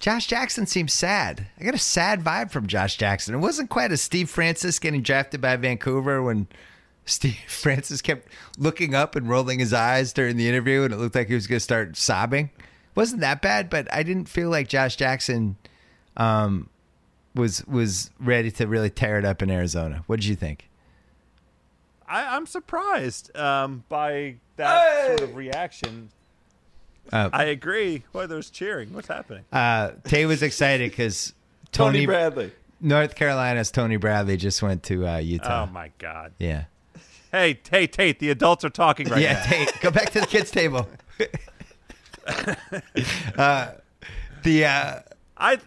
[0.00, 1.46] Josh Jackson seems sad.
[1.58, 3.34] I got a sad vibe from Josh Jackson.
[3.34, 6.46] It wasn't quite as Steve Francis getting drafted by Vancouver when
[7.08, 11.14] Steve Francis kept looking up and rolling his eyes during the interview and it looked
[11.14, 12.50] like he was going to start sobbing.
[12.94, 15.56] wasn't that bad, but I didn't feel like Josh Jackson
[16.16, 16.68] um,
[17.34, 20.02] was was ready to really tear it up in Arizona.
[20.06, 20.68] What did you think?
[22.06, 26.10] I, I'm surprised um, by that sort of reaction.
[27.12, 28.04] Uh, I agree.
[28.12, 28.92] Why there's cheering?
[28.92, 29.44] What's happening?
[29.52, 31.32] uh, Tay was excited because
[31.72, 32.52] Tony, Tony, Bradley.
[32.80, 35.66] North Carolina's Tony Bradley just went to uh, Utah.
[35.68, 36.32] Oh my God!
[36.38, 36.64] Yeah.
[37.30, 39.40] Hey, Tate, Tate, the adults are talking right yeah, now.
[39.40, 40.88] Yeah, Tate, go back to the kids' table.
[43.36, 43.72] uh,
[44.42, 45.00] the uh,
[45.36, 45.58] I,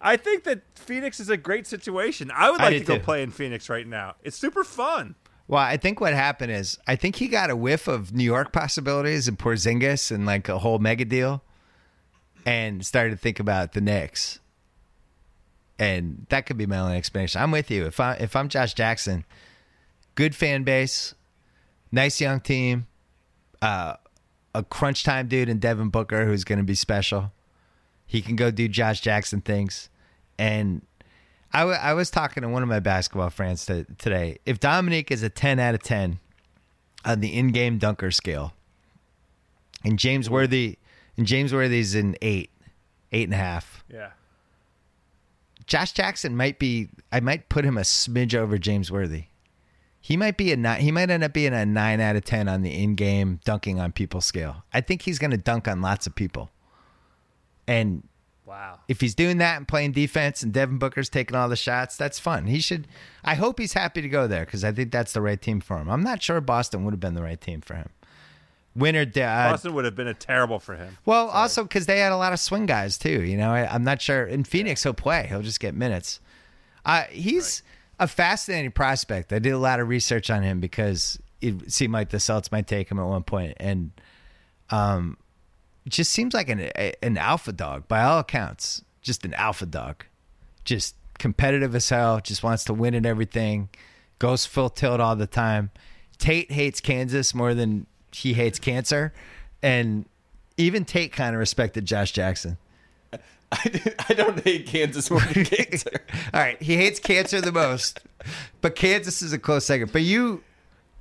[0.00, 2.30] I think that Phoenix is a great situation.
[2.34, 3.02] I would like do to go too.
[3.02, 4.14] play in Phoenix right now.
[4.22, 5.14] It's super fun.
[5.46, 8.52] well, I think what happened is I think he got a whiff of New York
[8.52, 11.42] possibilities and Porzingis and like a whole mega deal,
[12.44, 14.40] and started to think about the Knicks.
[15.78, 17.40] And that could be my only explanation.
[17.40, 17.86] I'm with you.
[17.86, 19.24] If I if I'm Josh Jackson,
[20.14, 21.14] good fan base,
[21.92, 22.86] nice young team,
[23.62, 23.94] uh,
[24.54, 27.32] a crunch time dude in Devin Booker who's going to be special.
[28.06, 29.88] He can go do Josh Jackson things,
[30.38, 30.82] and
[31.52, 34.38] I, w- I was talking to one of my basketball friends to, today.
[34.44, 36.18] If Dominique is a 10 out of 10
[37.04, 38.52] on the in-game dunker scale,
[39.84, 40.78] and James Worthy,
[41.16, 42.50] and James Worthy's an eight,
[43.12, 43.84] eight and a half.
[43.88, 44.10] Yeah.
[45.66, 46.88] Josh Jackson might be.
[47.12, 49.24] I might put him a smidge over James Worthy.
[50.06, 50.82] He might be a nine.
[50.82, 53.90] He might end up being a nine out of ten on the in-game dunking on
[53.92, 54.62] people scale.
[54.70, 56.50] I think he's going to dunk on lots of people.
[57.66, 58.06] And
[58.44, 58.80] Wow.
[58.86, 62.18] if he's doing that and playing defense, and Devin Booker's taking all the shots, that's
[62.18, 62.44] fun.
[62.48, 62.86] He should.
[63.24, 65.78] I hope he's happy to go there because I think that's the right team for
[65.78, 65.88] him.
[65.88, 67.88] I'm not sure Boston would have been the right team for him.
[68.76, 70.98] Winner, uh, Boston would have been a terrible for him.
[71.06, 73.22] well, also because they had a lot of swing guys too.
[73.22, 74.26] You know, I, I'm not sure.
[74.26, 75.26] In Phoenix, he'll play.
[75.30, 76.20] He'll just get minutes.
[76.84, 77.62] Uh, he's
[77.98, 79.32] a fascinating prospect.
[79.32, 82.66] I did a lot of research on him because it seemed like the Celtics might
[82.66, 83.92] take him at one point, and
[84.70, 85.18] um,
[85.88, 86.60] just seems like an
[87.02, 88.82] an alpha dog by all accounts.
[89.02, 90.04] Just an alpha dog,
[90.64, 92.20] just competitive as hell.
[92.20, 93.68] Just wants to win at everything.
[94.18, 95.70] Goes full tilt all the time.
[96.18, 99.12] Tate hates Kansas more than he hates cancer,
[99.62, 100.06] and
[100.56, 102.56] even Tate kind of respected Josh Jackson.
[103.54, 106.00] I, I don't hate Kansas more than cancer.
[106.34, 108.00] All right, he hates cancer the most,
[108.60, 109.92] but Kansas is a close second.
[109.92, 110.42] But you,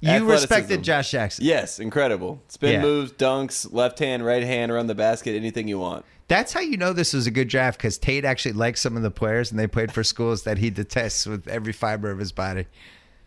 [0.02, 1.46] you respected Josh Jackson.
[1.46, 2.42] yes, incredible.
[2.48, 2.82] Spin Yeah.
[2.82, 6.06] moves, dunks, left hand, right hand, around the basket, anything you want.
[6.28, 9.04] That's how you know this was a good draft because Tate actually likes some of
[9.04, 12.32] the players, and they played for schools that he detests with every fiber of his
[12.32, 12.66] body.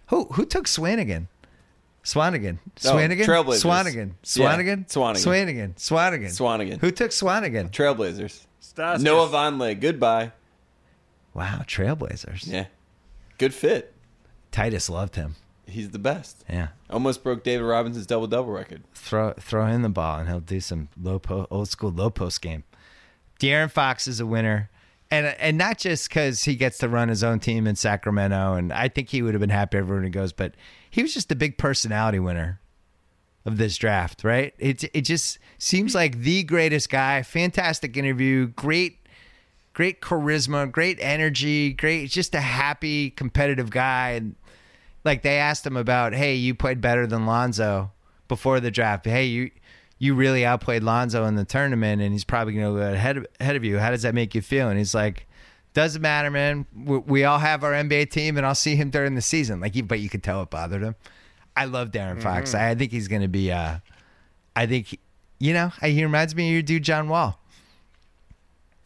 [0.07, 1.27] Who who took Swanigan?
[2.05, 2.59] Swanigan.
[2.85, 3.25] Oh, Swanigan.
[3.25, 3.65] Trailblazers.
[3.65, 4.11] Swanigan.
[4.37, 4.87] Yeah, Swanigan.
[4.87, 5.75] Swanigan.
[5.75, 5.75] Swanigan.
[5.75, 6.31] Swanigan.
[6.31, 6.79] Swanigan.
[6.79, 7.71] Who took Swanigan?
[7.73, 8.46] Trailblazers.
[8.77, 9.03] Staskis.
[9.03, 10.33] Noah Vonleh, goodbye.
[11.35, 12.47] Wow, Trailblazers.
[12.47, 12.67] Yeah,
[13.39, 13.95] good fit.
[14.53, 15.37] Titus loved him.
[15.67, 16.45] He's the best.
[16.49, 16.69] Yeah.
[16.89, 18.85] Almost broke David Robinson's double double record.
[18.95, 22.41] Throw throw him the ball and he'll do some low po- old school low post
[22.41, 22.65] game.
[23.41, 24.71] De'Aaron Fox is a winner.
[25.11, 28.73] And and not just because he gets to run his own team in Sacramento, and
[28.73, 30.55] I think he would have been happy everywhere he goes, but
[30.91, 32.61] he was just a big personality winner
[33.47, 34.53] of this draft, right?
[34.59, 37.23] It it just seems like the greatest guy.
[37.23, 38.99] Fantastic interview, great
[39.73, 44.11] great charisma, great energy, great just a happy competitive guy.
[44.11, 44.35] And
[45.05, 47.93] like they asked him about, hey, you played better than Lonzo
[48.29, 49.07] before the draft.
[49.07, 49.51] Hey, you
[49.99, 53.27] you really outplayed Lonzo in the tournament, and he's probably going to go ahead of,
[53.41, 53.79] ahead of you.
[53.79, 54.69] How does that make you feel?
[54.69, 55.27] And he's like,
[55.73, 56.67] doesn't matter, man.
[56.75, 59.61] We, we all have our NBA team, and I'll see him during the season.
[59.61, 60.97] Like, but you could tell it bothered him.
[61.57, 62.55] I love De'Aaron Fox.
[62.55, 63.51] I, I think he's going to be.
[63.51, 63.79] Uh,
[64.55, 64.99] I think,
[65.39, 67.41] you know, he reminds me of your dude John Wall.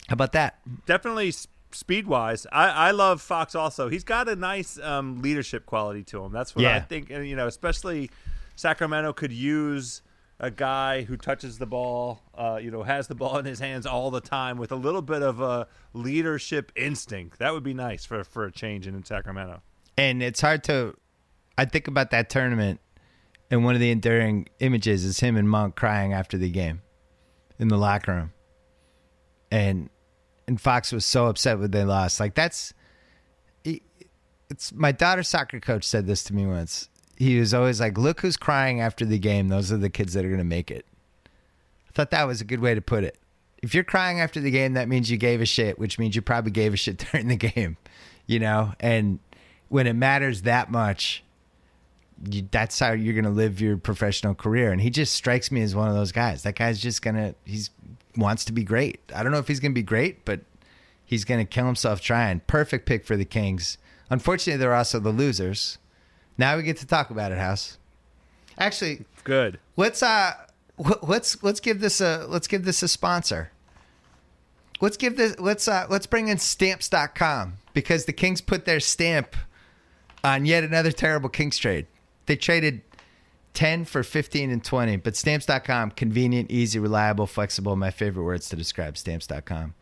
[0.08, 0.58] How about that?
[0.86, 1.32] Definitely
[1.72, 2.46] speed wise.
[2.50, 3.88] I, I love Fox also.
[3.88, 6.32] He's got a nice um, leadership quality to him.
[6.32, 7.10] That's what I think.
[7.10, 8.10] And, you know, especially
[8.56, 10.02] Sacramento could use
[10.40, 13.86] a guy who touches the ball, uh, you know, has the ball in his hands
[13.86, 17.38] all the time with a little bit of a leadership instinct.
[17.38, 19.60] That would be nice for, for a change in Sacramento.
[19.96, 20.96] and it's hard to
[21.60, 22.80] i think about that tournament
[23.50, 26.82] and one of the enduring images is him and monk crying after the game
[27.58, 28.32] in the locker room.
[29.50, 29.90] And
[30.46, 32.20] and fox was so upset when they lost.
[32.20, 32.72] Like that's
[34.48, 36.88] it's my daughter's soccer coach said this to me once.
[37.16, 39.48] He was always like look who's crying after the game.
[39.48, 40.86] Those are the kids that are going to make it.
[41.26, 43.18] I thought that was a good way to put it.
[43.62, 46.22] If you're crying after the game that means you gave a shit which means you
[46.22, 47.76] probably gave a shit during the game
[48.26, 48.72] you know?
[48.78, 49.18] And
[49.68, 51.24] when it matters that much
[52.28, 54.72] you, that's how you're going to live your professional career.
[54.72, 56.42] And he just strikes me as one of those guys.
[56.42, 57.70] That guy's just going to he's
[58.16, 59.00] wants to be great.
[59.14, 60.40] I don't know if he's going to be great but
[61.04, 62.40] he's going to kill himself trying.
[62.40, 63.78] Perfect pick for the kings.
[64.10, 65.78] Unfortunately they're also the losers.
[66.36, 67.78] Now we get to talk about it house.
[68.58, 69.58] Actually Good.
[69.76, 70.32] let's uh
[71.02, 73.52] let's let's give this a let's give this a sponsor.
[74.80, 79.36] Let's give this let's uh let's bring in stamps.com because the kings put their stamp
[80.22, 81.86] on yet another terrible kings trade
[82.30, 82.80] they traded
[83.54, 88.54] 10 for 15 and 20 but stamps.com convenient easy reliable flexible my favorite words to
[88.56, 89.74] describe stamps.com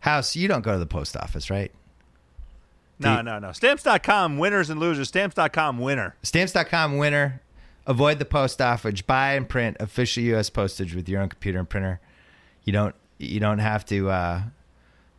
[0.00, 1.72] house you don't go to the post office right
[3.00, 3.50] No, you- no, no.
[3.52, 5.08] Stamps.com winners and losers.
[5.08, 6.14] Stamps.com winner.
[6.22, 7.40] Stamps.com winner.
[7.86, 9.02] Avoid the post office.
[9.02, 10.48] Buy and print official U.S.
[10.48, 11.98] postage with your own computer and printer.
[12.62, 12.94] You don't.
[13.18, 14.42] You don't have to uh,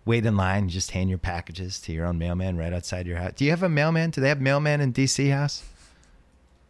[0.06, 0.70] wait in line.
[0.70, 3.34] Just hand your packages to your own mailman right outside your house.
[3.36, 4.10] Do you have a mailman?
[4.12, 5.28] Do they have mailman in D.C.
[5.28, 5.64] house?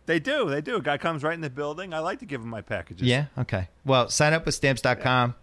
[0.06, 0.49] They do.
[0.49, 0.78] They do.
[0.78, 1.93] A guy comes right in the building.
[1.93, 3.08] I like to give him my packages.
[3.08, 3.26] Yeah.
[3.38, 3.68] Okay.
[3.84, 5.36] Well, sign up with Stamps.com.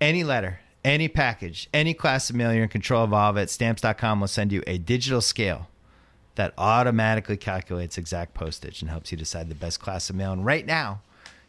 [0.00, 3.50] Any letter, any package, any class of mail, you're in control of all of it.
[3.50, 5.68] Stamps.com will send you a digital scale
[6.36, 10.32] that automatically calculates exact postage and helps you decide the best class of mail.
[10.32, 11.00] And right now,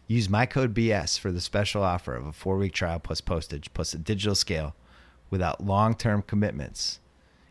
[0.08, 3.72] use my code BS for the special offer of a four week trial plus postage
[3.74, 4.76] plus a digital scale
[5.30, 7.00] without long term commitments.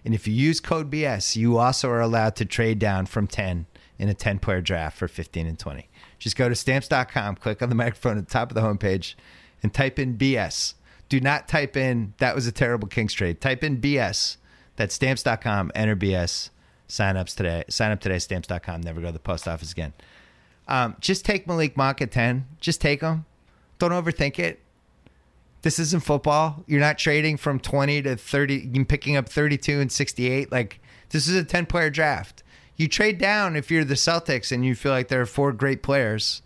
[0.04, 3.66] And if you use code BS, you also are allowed to trade down from 10
[3.98, 5.88] in a 10 player draft for 15 and 20.
[6.18, 9.14] Just go to stamps.com, click on the microphone at the top of the homepage,
[9.62, 10.74] and type in BS.
[11.08, 13.40] Do not type in that was a terrible Kings trade.
[13.40, 14.36] Type in BS.
[14.76, 16.50] That's stamps.com, enter BS.
[16.88, 17.64] Sign ups today.
[17.68, 18.80] Sign up today, stamps.com.
[18.80, 19.92] Never go to the post office again.
[20.68, 22.46] Um, just take Malik Monk at 10.
[22.60, 23.24] Just take him.
[23.78, 24.60] Don't overthink it.
[25.62, 26.62] This isn't football.
[26.66, 30.52] You're not trading from 20 to 30, you're picking up 32 and 68.
[30.52, 30.80] Like,
[31.10, 32.42] this is a 10 player draft.
[32.76, 35.82] You trade down if you're the Celtics and you feel like there are four great
[35.82, 36.42] players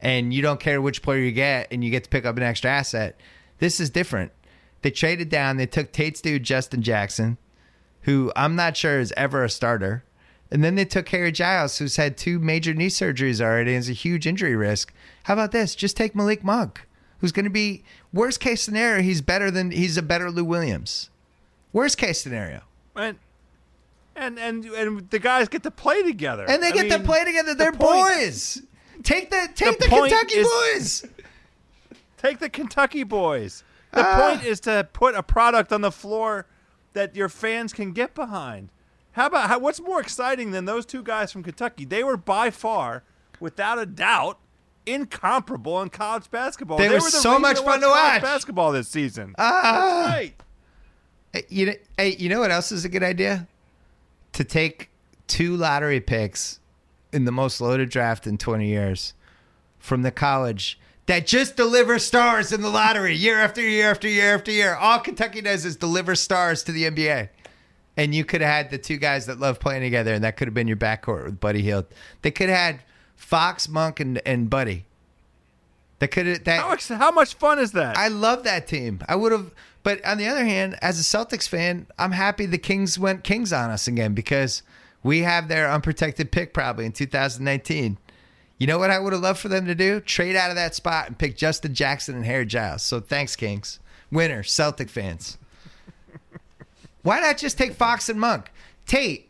[0.00, 2.42] and you don't care which player you get and you get to pick up an
[2.42, 3.18] extra asset.
[3.58, 4.32] This is different.
[4.82, 5.56] They traded down.
[5.56, 7.38] They took Tate's dude, Justin Jackson,
[8.02, 10.04] who I'm not sure is ever a starter.
[10.50, 13.88] And then they took Harry Giles, who's had two major knee surgeries already and is
[13.88, 14.92] a huge injury risk.
[15.24, 15.74] How about this?
[15.74, 16.86] Just take Malik Monk,
[17.18, 17.82] who's going to be
[18.12, 19.02] worst case scenario.
[19.02, 21.10] He's better than he's a better Lou Williams.
[21.72, 22.60] Worst case scenario,
[22.94, 23.18] And
[24.16, 26.44] and and and the guys get to play together.
[26.48, 27.54] and they I get to play together.
[27.54, 27.80] They're point-
[28.16, 28.62] boys.
[29.02, 31.04] Take the take the, The Kentucky is- boys.
[32.16, 33.62] Take the Kentucky boys.
[33.92, 34.20] The Ah.
[34.20, 36.46] point is to put a product on the floor
[36.94, 38.70] that your fans can get behind.
[39.12, 41.84] How about how, what's more exciting than those two guys from Kentucky?
[41.84, 43.02] They were by far,
[43.40, 44.38] without a doubt,
[44.86, 46.78] incomparable in college basketball.
[46.78, 48.22] They were the so much fun to watch.
[48.22, 49.34] Basketball this season.
[49.38, 50.06] Ah.
[50.08, 50.34] right.
[51.50, 53.46] You know, hey, you know what else is a good idea?
[54.34, 54.90] To take
[55.26, 56.60] two lottery picks
[57.12, 59.14] in the most loaded draft in 20 years
[59.78, 64.34] from the college that just deliver stars in the lottery year after year after year
[64.34, 64.74] after year.
[64.74, 67.28] All Kentucky does is deliver stars to the NBA.
[67.96, 70.48] and you could have had the two guys that love playing together, and that could
[70.48, 71.86] have been your backcourt with Buddy Hield.
[72.22, 72.80] They could have had
[73.14, 74.84] Fox, Monk, and, and Buddy.
[76.00, 76.60] That could have that.
[76.60, 77.96] How, how much fun is that?
[77.96, 79.00] I love that team.
[79.08, 79.54] I would have,
[79.84, 83.52] but on the other hand, as a Celtics fan, I'm happy the Kings went Kings
[83.52, 84.62] on us again because
[85.04, 87.98] we have their unprotected pick probably in 2019.
[88.58, 90.00] You know what I would have loved for them to do?
[90.00, 92.82] Trade out of that spot and pick Justin Jackson and Harry Giles.
[92.82, 93.78] So thanks, Kings.
[94.10, 95.36] Winner, Celtic fans.
[97.02, 98.50] Why not just take Fox and Monk?
[98.86, 99.28] Tate,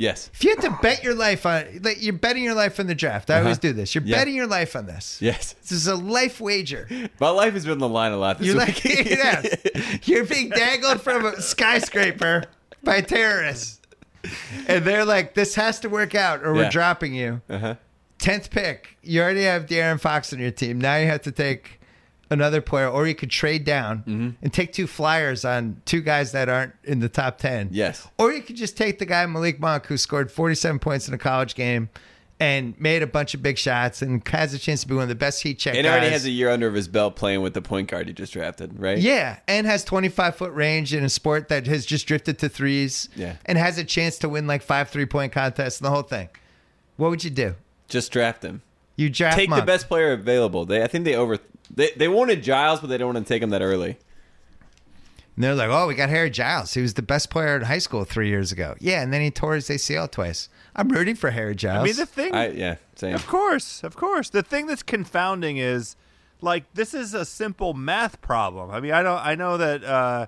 [0.00, 0.30] Yes.
[0.32, 2.94] if you had to bet your life on, like you're betting your life on the
[2.94, 3.28] draft.
[3.30, 3.60] I always Uh-huh.
[3.60, 3.94] do this.
[3.94, 4.16] You're Yeah.
[4.16, 5.18] betting your life on this.
[5.20, 5.54] Yes.
[5.60, 6.88] This is a life wager.
[7.20, 8.84] My life has been on the line a lot this You're week.
[8.84, 9.56] like, yes.
[10.08, 12.44] You're being dangled from a skyscraper
[12.82, 13.80] by terrorists.
[14.68, 17.40] And they're like, this has to work out or we're dropping you.
[17.48, 17.74] uh-huh.
[18.20, 18.96] 10th pick.
[19.02, 20.78] You already have De'Aaron Fox on your team.
[20.78, 21.79] Now you have to take
[22.30, 24.28] another player, or you could trade down Mm-hmm.
[24.42, 27.70] and take two flyers on two guys that aren't in the top 10.
[27.72, 28.06] Yes.
[28.18, 31.18] Or you could just take the guy, Malik Monk, who scored 47 points in a
[31.18, 31.88] college game
[32.38, 35.08] and made a bunch of big shots and has a chance to be one of
[35.10, 35.92] the best heat check And guys.
[35.92, 38.78] already has a year under his belt playing with the point guard he just drafted,
[38.80, 38.96] right?
[38.96, 43.10] Yeah, and has 25 foot range in a sport that has just drifted to threes.
[43.14, 43.36] Yeah.
[43.44, 46.30] And has a chance to win like five three point contests and the whole thing.
[46.96, 47.56] What would you do?
[47.88, 48.62] Just draft him.
[49.00, 49.62] You draft Take Monk.
[49.62, 50.66] the best player available.
[50.66, 51.38] They, I think they over.
[51.74, 53.96] They, they wanted Giles, but they don't want to take him that early.
[55.36, 56.74] And they're like, oh, we got Harry Giles.
[56.74, 58.74] He was the best player in high school three years ago.
[58.78, 60.50] Yeah, and then he tore his ACL twice.
[60.76, 61.80] I'm rooting for Harry Giles.
[61.80, 62.34] I mean, the thing.
[62.34, 63.14] I yeah, same.
[63.14, 64.28] Of course, of course.
[64.28, 65.96] The thing that's confounding is,
[66.42, 68.70] like, this is a simple math problem.
[68.70, 69.24] I mean, I don't.
[69.24, 70.26] I know that uh,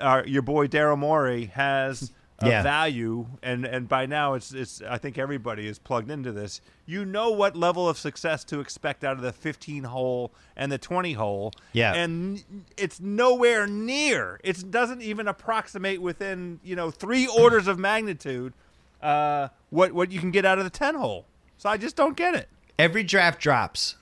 [0.00, 2.12] our, your boy Daryl Morey has a
[2.48, 2.62] Yeah.
[2.62, 4.80] value, and and by now it's it's.
[4.82, 6.60] I think everybody is plugged into this.
[6.86, 10.78] You know what level of success to expect out of the 15 hole and the
[10.78, 11.52] 20 hole.
[11.72, 11.94] Yeah.
[11.94, 12.42] and
[12.76, 14.40] it's nowhere near.
[14.42, 18.54] It doesn't even approximate within you know three orders of magnitude.
[19.02, 21.26] Uh, what what you can get out of the 10 hole.
[21.58, 22.48] So I just don't get it.
[22.78, 23.96] Every draft drops,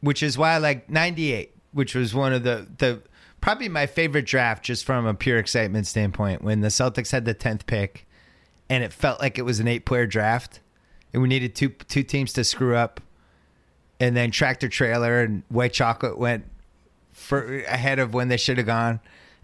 [0.00, 3.02] which is why I like 98, which was one of the, the
[3.42, 7.34] probably my favorite draft just from a pure excitement standpoint when the Celtics had the
[7.34, 8.06] 10th pick
[8.70, 10.60] and it felt like it was an eight player draft
[11.12, 13.00] and we needed two two teams to screw up
[14.00, 16.44] and then tractor trailer and white chocolate went
[17.12, 19.00] for ahead of when they should have gone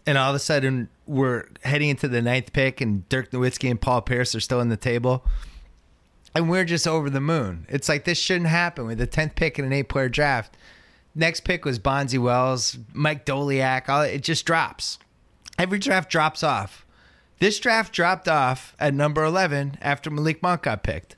[0.07, 3.81] and all of a sudden we're heading into the ninth pick and Dirk Nowitzki and
[3.81, 5.25] Paul Pierce are still in the table
[6.35, 7.67] and we're just over the moon.
[7.69, 10.57] It's like this shouldn't happen with the tenth pick in an eight player draft.
[11.19, 13.89] Next pick was Bonzi Wells, Mike Doleac.
[13.89, 15.01] All it just drops.
[15.59, 16.87] Every draft drops off.
[17.41, 21.17] This draft dropped off at number eleven after Malik Monk got picked.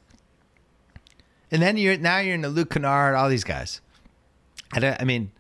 [1.51, 3.83] And then you're now you're in the Luke Kennard, all these guys.
[4.73, 5.33] I, I mean,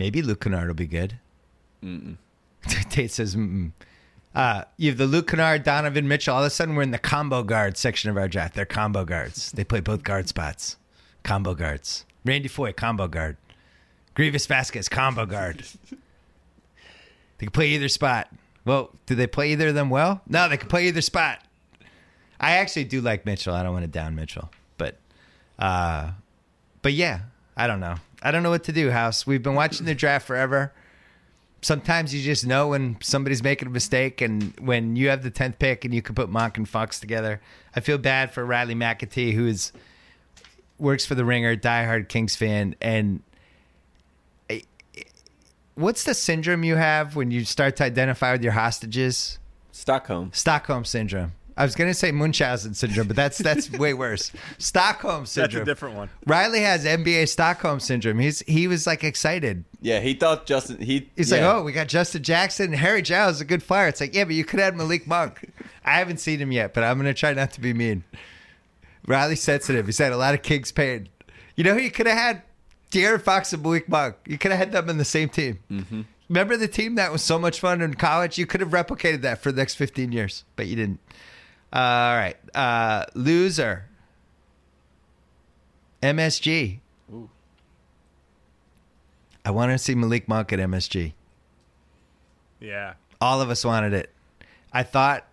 [0.00, 1.18] maybe Luke Kennard will be good.
[2.90, 3.70] Tate says, Mm-mm.
[4.34, 6.34] Uh, you have the Luke Kennard, Donovan Mitchell.
[6.34, 8.54] All of a sudden, we're in the combo guard section of our draft.
[8.54, 9.52] They're combo guards.
[9.52, 10.76] They play both guard spots.
[11.22, 12.06] Combo guards.
[12.24, 13.36] Randy Foye, combo guard.
[14.14, 15.64] Greivis Vasquez, combo guard.
[15.90, 18.28] They can play either spot.
[18.64, 20.20] Well, do they play either of them well?
[20.28, 21.42] No, they can play either spot.
[22.38, 23.54] I actually do like Mitchell.
[23.54, 24.96] I don't want to down Mitchell, but,
[25.58, 26.10] uh,
[26.82, 27.20] but yeah,
[27.56, 27.96] I don't know.
[28.22, 28.90] I don't know what to do.
[28.90, 29.26] House.
[29.26, 30.72] We've been watching the draft forever
[31.62, 35.58] sometimes you just know when somebody's making a mistake and when you have the 10th
[35.58, 37.40] pick and you can put Monk and Fox together.
[37.74, 39.72] I feel bad for Riley McAtee, who is
[40.78, 42.74] works for the Ringer, diehard Kings fan.
[42.80, 43.22] And
[45.74, 49.38] what's the syndrome you have when you start to identify with your hostages?
[49.72, 50.30] Stockholm.
[50.32, 51.32] Stockholm syndrome.
[51.56, 54.32] I was going to say Munchausen syndrome, but that's that's way worse.
[54.56, 55.60] Stockholm syndrome.
[55.60, 56.08] That's a different one.
[56.26, 58.18] Riley has NBA Stockholm syndrome.
[58.18, 59.64] He's he was like excited.
[59.82, 60.80] Yeah, he thought Justin.
[60.80, 61.46] He He's yeah.
[61.46, 63.88] like, oh, we got Justin Jackson and Harry Giles is a good fire.
[63.88, 65.52] It's like, yeah, but you could have Malik Monk.
[65.84, 68.04] I haven't seen him yet, but I'm going to try not to be mean.
[69.06, 69.86] Riley's sensitive.
[69.86, 71.08] He's had a lot of Kings pain.
[71.56, 72.42] You know who you could have had?
[72.90, 74.16] De'Aaron Fox and Malik Monk.
[74.26, 75.60] You could have had them in the same team.
[75.70, 76.02] Mm-hmm.
[76.28, 78.38] Remember the team that was so much fun in college?
[78.38, 81.00] You could have replicated that for the next 15 years, but you didn't.
[81.72, 82.36] Uh, all right.
[82.54, 83.86] Uh, loser.
[86.02, 86.78] MSG.
[87.12, 87.30] Ooh.
[89.44, 91.12] I want to see Malik Monk at MSG.
[92.60, 92.94] Yeah.
[93.20, 94.10] All of us wanted it.
[94.72, 95.26] I thought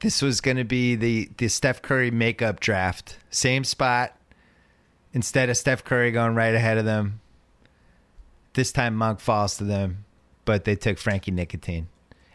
[0.00, 3.18] this was going to be the the Steph Curry makeup draft.
[3.30, 4.16] Same spot.
[5.12, 7.20] Instead of Steph Curry going right ahead of them,
[8.54, 10.04] this time Monk falls to them,
[10.44, 11.88] but they took Frankie Nicotine.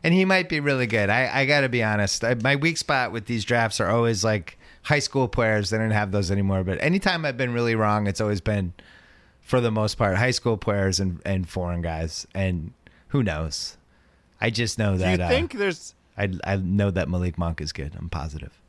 [0.04, 1.10] And he might be really good.
[1.10, 2.24] I, I got to be honest.
[2.24, 5.70] I, my weak spot with these drafts are always like high school players.
[5.70, 6.64] They don't have those anymore.
[6.64, 8.74] But anytime I've been really wrong, it's always been,
[9.40, 12.28] for the most part, high school players and, and foreign guys.
[12.34, 12.74] And
[13.10, 13.78] who knows?
[14.42, 15.16] I just know that.
[15.16, 17.96] Do you uh, think there's I I know that Malik Monk is good.
[17.98, 18.60] I'm positive.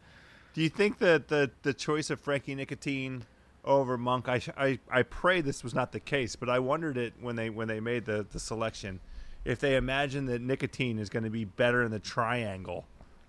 [0.54, 3.24] Do you think that the the choice of Frankie Nicotine
[3.64, 4.28] over Monk?
[4.28, 7.50] I, I I pray this was not the case, but I wondered it when they
[7.50, 9.00] when they made the the selection,
[9.44, 12.84] if they imagined that Nicotine is going to be better in the triangle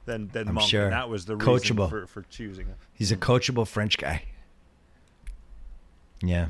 [0.05, 0.69] than than I'm Monk.
[0.69, 0.86] sure.
[0.86, 1.89] And that was the reason Coachable.
[1.89, 2.75] for for choosing him.
[2.93, 4.23] He's a coachable French guy.
[6.21, 6.49] Yeah.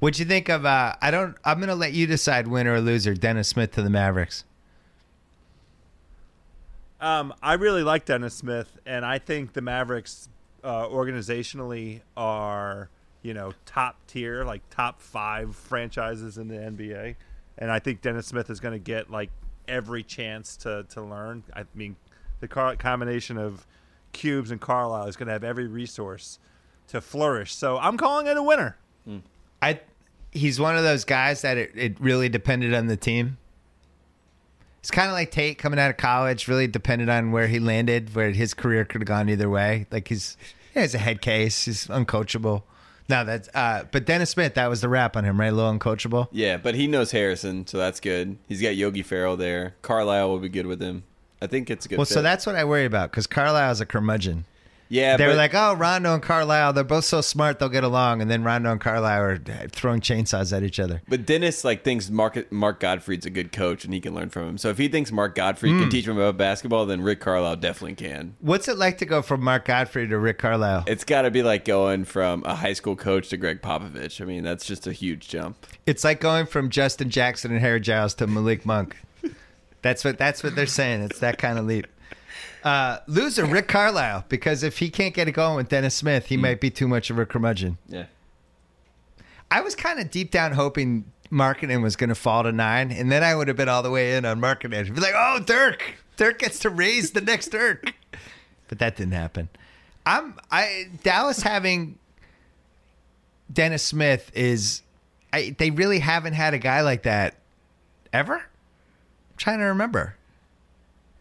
[0.00, 0.66] What'd you think of?
[0.66, 1.36] Uh, I don't.
[1.44, 3.14] I'm gonna let you decide winner or loser.
[3.14, 4.44] Dennis Smith to the Mavericks.
[7.00, 10.28] Um, I really like Dennis Smith, and I think the Mavericks
[10.64, 12.88] uh, organizationally are
[13.22, 17.16] you know top tier, like top five franchises in the NBA,
[17.58, 19.30] and I think Dennis Smith is going to get like
[19.68, 21.44] every chance to to learn.
[21.54, 21.96] I mean,
[22.40, 23.66] the car- combination of
[24.12, 26.38] Cubes and Carlisle is going to have every resource
[26.88, 27.54] to flourish.
[27.54, 28.76] So I'm calling it a winner.
[29.60, 29.80] I.
[30.34, 33.36] He's one of those guys that it, it really depended on the team.
[34.82, 36.48] It's kind of like Tate coming out of college.
[36.48, 39.86] Really depended on where he landed, where his career could have gone either way.
[39.92, 40.36] Like he's,
[40.74, 41.66] yeah, he's a head case.
[41.66, 42.64] He's uncoachable.
[43.08, 43.48] No, that's.
[43.54, 45.52] Uh, but Dennis Smith, that was the rap on him, right?
[45.52, 46.26] A little uncoachable.
[46.32, 48.38] Yeah, but he knows Harrison, so that's good.
[48.48, 49.76] He's got Yogi Ferrell there.
[49.82, 51.04] Carlisle will be good with him.
[51.40, 51.98] I think it's a good.
[51.98, 52.14] Well, fit.
[52.14, 54.46] so that's what I worry about because Carlisle's a curmudgeon.
[54.92, 55.16] Yeah.
[55.16, 58.30] they were like, "Oh, Rondo and Carlisle, they're both so smart, they'll get along." And
[58.30, 59.38] then Rondo and Carlisle are
[59.68, 61.00] throwing chainsaws at each other.
[61.08, 64.48] But Dennis like thinks Mark Mark Gottfried's a good coach and he can learn from
[64.50, 64.58] him.
[64.58, 65.80] So if he thinks Mark Gottfried Hmm.
[65.80, 68.34] can teach him about basketball, then Rick Carlisle definitely can.
[68.40, 70.84] What's it like to go from Mark Gottfried to Rick Carlisle?
[70.86, 74.20] It's got to be like going from a high school coach to Gregg Popovich.
[74.20, 75.56] I mean, that's just a huge jump.
[75.86, 78.96] It's like going from Justin Jackson and Harry Giles to Malik Monk.
[79.80, 81.02] That's what that's what they're saying.
[81.02, 81.86] It's that kind of leap.
[82.64, 86.36] Uh, loser Rick Carlisle because if he can't get it going with Dennis Smith, he
[86.36, 87.78] might be too much of a curmudgeon.
[87.88, 88.06] Yeah.
[89.50, 93.10] I was kind of deep down hoping Markkanen was going to fall to nine, and
[93.10, 94.94] then I would have been all the way in on Markkanen.
[94.94, 97.94] Be like, oh, Dirk, Dirk gets to raise the next Dirk,
[98.68, 99.48] but that didn't happen.
[100.04, 101.98] I'm I Dallas having
[103.52, 104.82] Dennis Smith is,
[105.32, 107.36] I they really haven't had a guy like that
[108.12, 108.36] ever.
[108.36, 110.16] I'm trying to remember.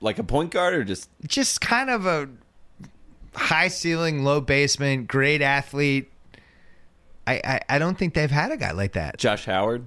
[0.02, 2.28] Like a point guard or just Just kind of a
[3.36, 6.12] high ceiling, low basement, great athlete.
[7.28, 9.18] I, I, I don't think they've had a guy like that.
[9.18, 9.86] Josh Howard?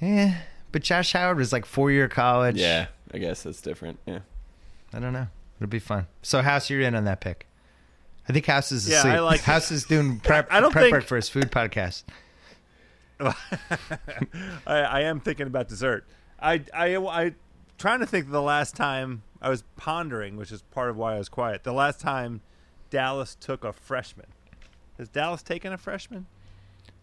[0.00, 0.38] Yeah,
[0.72, 2.56] but Josh Howard was like four year college.
[2.56, 3.98] Yeah, I guess that's different.
[4.06, 4.18] Yeah.
[4.92, 5.28] I don't know.
[5.58, 6.06] It'll be fun.
[6.22, 7.46] So House, you're in on that pick.
[8.28, 9.02] I think House is Yeah.
[9.04, 9.40] I like.
[9.42, 12.02] House is doing prep, I don't prep think- work for his food podcast.
[13.20, 13.32] I,
[14.66, 16.04] I am thinking about dessert.
[16.40, 17.34] I I I
[17.78, 21.14] trying to think of the last time I was pondering, which is part of why
[21.14, 21.64] I was quiet.
[21.64, 22.40] The last time
[22.90, 24.26] Dallas took a freshman.
[24.98, 26.26] Has Dallas taken a freshman?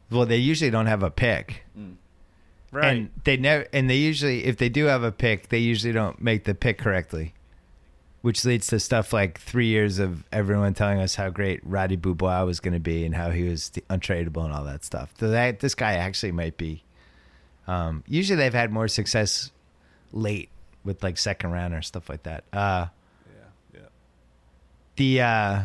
[0.10, 1.64] Well, they usually don't have a pick,
[2.72, 2.86] Right.
[2.86, 3.68] and they never.
[3.72, 6.78] And they usually, if they do have a pick, they usually don't make the pick
[6.80, 7.34] correctly,
[8.22, 12.44] which leads to stuff like three years of everyone telling us how great Roddy Beaubois
[12.46, 15.14] was going to be and how he was untradeable and all that stuff.
[15.20, 16.84] So that this guy actually might be.
[17.68, 19.52] Um, usually, they've had more success
[20.12, 20.50] late
[20.84, 22.44] with like second round or stuff like that.
[22.52, 22.88] Uh,
[23.28, 23.80] yeah, yeah.
[24.96, 25.62] the uh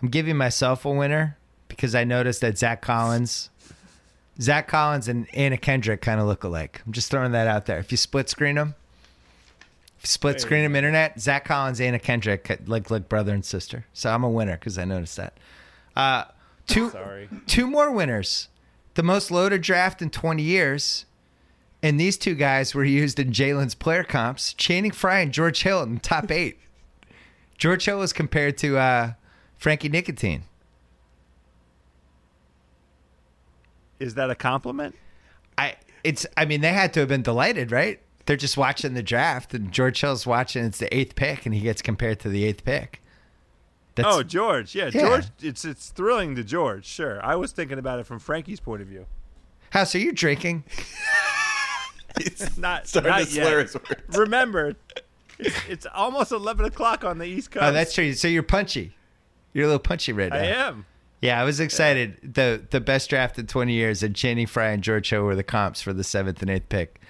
[0.00, 1.36] I'm giving myself a winner
[1.66, 3.50] because I noticed that Zach Collins
[4.40, 6.80] Zach Collins and Anna Kendrick kind of look alike.
[6.86, 7.78] I'm just throwing that out there.
[7.78, 8.74] If you split screen them,
[9.98, 13.86] if you split screen them internet, Zach Collins, Anna Kendrick like like brother and sister.
[13.92, 15.36] So I'm a winner because I noticed that.
[15.96, 16.24] Uh
[16.68, 17.28] two Sorry.
[17.46, 18.48] two more winners.
[18.94, 21.04] The most loaded draft in 20 years.
[21.82, 25.82] And these two guys were used in Jalen's player comps, Channing Frye and George Hill
[25.82, 26.58] in the top eight.
[27.56, 29.12] George Hill was compared to uh,
[29.56, 30.44] Frankie Nicotine.
[33.98, 34.94] Is that a compliment?
[35.56, 35.74] I
[36.04, 38.00] it's I mean they had to have been delighted, right?
[38.26, 41.60] They're just watching the draft and George Hill's watching it's the eighth pick and he
[41.62, 43.02] gets compared to the eighth pick.
[43.96, 44.76] That's, oh, George.
[44.76, 45.00] Yeah, Yeah.
[45.00, 45.24] George.
[45.40, 46.86] It's it's thrilling to George.
[46.86, 47.24] Sure.
[47.24, 49.06] I was thinking about it from Frankie's point of view.
[49.70, 50.62] House, are you drinking?
[52.16, 53.66] It's not, Starting not to slur yet.
[53.66, 54.18] his words.
[54.18, 54.74] Remember,
[55.38, 57.64] it's, it's almost eleven o'clock on the East Coast.
[57.64, 58.12] Oh, that's true.
[58.14, 58.94] So you're punchy.
[59.52, 60.36] You're a little punchy right now.
[60.38, 60.86] I am.
[61.20, 62.16] Yeah, I was excited.
[62.34, 65.42] The the best draft in 20 years, and Channing Frye and George Hill were the
[65.42, 67.00] comps for the seventh and eighth pick.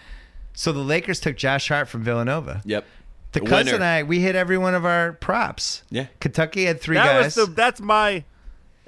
[0.55, 2.63] So the Lakers took Josh Hart from Villanova.
[2.65, 2.85] Yep.
[3.33, 3.75] The A cousin winner.
[3.77, 5.83] and I, we hit every one of our props.
[5.91, 6.07] Yeah.
[6.21, 7.37] Kentucky had three that guys.
[7.37, 7.53] was the.
[7.53, 8.25] That's my.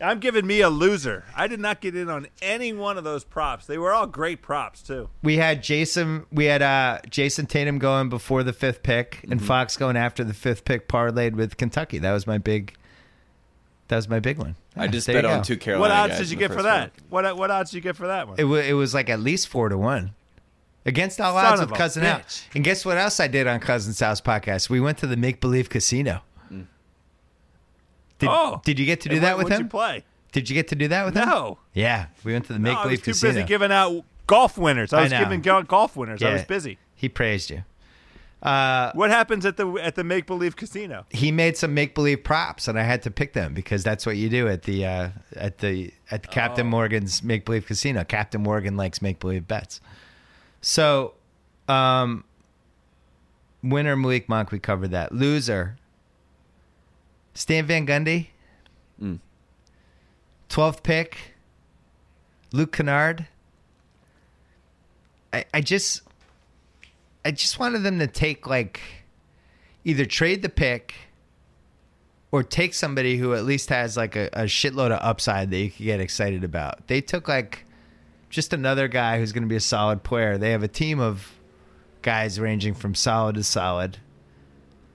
[0.02, 1.24] I'm giving me a loser.
[1.36, 3.66] I did not get in on any one of those props.
[3.66, 5.08] They were all great props too.
[5.22, 6.24] we had Jayson.
[6.32, 9.32] We had uh, Jayson Tatum going before the fifth pick, Mm-hmm.
[9.32, 11.98] and Fox going after the fifth pick, parlayed with Kentucky.
[11.98, 12.74] That was my big.
[13.88, 14.54] That was my big one.
[14.76, 16.62] I just there bet you on two Carolina what odds guys did you get for
[16.62, 16.78] that?
[16.78, 16.90] round.
[17.10, 18.38] What what odds did you get for that one?
[18.38, 20.12] It, wa it was like at least four to one.
[20.86, 22.22] Against all Son odds of with Cousin Al.
[22.54, 24.70] And guess what else I did on Cousin Sal's podcast?
[24.70, 26.22] We went to the Make Believe Casino.
[28.20, 28.62] Did, Oh.
[28.64, 29.62] did you get to do that with him?
[29.62, 30.04] you play?
[30.32, 31.28] Did you get to do that with him?
[31.28, 31.58] No.
[31.74, 33.32] Yeah, we went to the make No, I was Believe too Casino.
[33.32, 34.92] busy giving out golf winners.
[34.92, 35.18] I I was know.
[35.18, 36.22] giving go- golf winners.
[36.22, 36.32] I Yeah.
[36.34, 36.78] was busy.
[36.94, 37.64] He praised you.
[38.42, 41.04] Uh, What happens at the at the make believe casino?
[41.10, 44.16] he made some make believe props, and I had to pick them because that's what
[44.16, 46.70] you do at the uh, at the at the Captain Oh.
[46.70, 48.02] Morgan's make believe casino.
[48.04, 49.80] Captain Morgan likes make believe bets.
[50.62, 51.14] So,
[51.68, 52.24] um,
[53.62, 55.12] winner Malik Monk, we covered that.
[55.12, 55.76] Loser,
[57.34, 58.28] Stan Van Gundy,
[59.00, 59.18] Mm.
[60.48, 61.16] twelfth pick,
[62.52, 63.26] Luke Kennard.
[65.32, 66.02] I, I just
[67.24, 68.80] I just wanted them to take like
[69.84, 70.94] either trade the pick
[72.32, 75.70] or take somebody who at least has like a, a shitload of upside that you
[75.70, 76.86] could get excited about.
[76.88, 77.64] They took like
[78.28, 80.36] just another guy who's going to be a solid player.
[80.38, 81.32] They have a team of
[82.02, 83.98] guys ranging from solid to solid.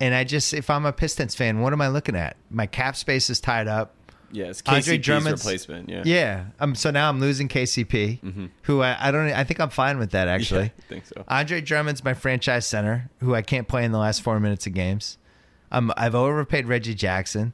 [0.05, 2.37] And I just, if I'm a Pistons fan, what am I looking at?
[2.51, 3.93] My cap space is tied up.
[4.31, 5.89] Yeah, it's Andre KCP's Drummond's- replacement.
[5.89, 6.03] Yeah.
[6.05, 6.45] Yeah.
[6.59, 6.75] Um.
[6.75, 9.31] So now I'm losing KCP, who I, I don't.
[9.31, 10.63] I think I'm fine with that actually.
[10.63, 11.23] Yeah, I think so.
[11.27, 14.73] Andre Drummond's my franchise center, who I can't play in the last four minutes of
[14.73, 15.17] games.
[15.71, 17.53] Um, I've overpaid Reggie Jackson.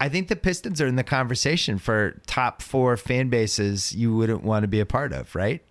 [0.00, 4.44] I think the Pistons are in the conversation for top four fan bases you wouldn't
[4.44, 5.62] want to be a part of, right?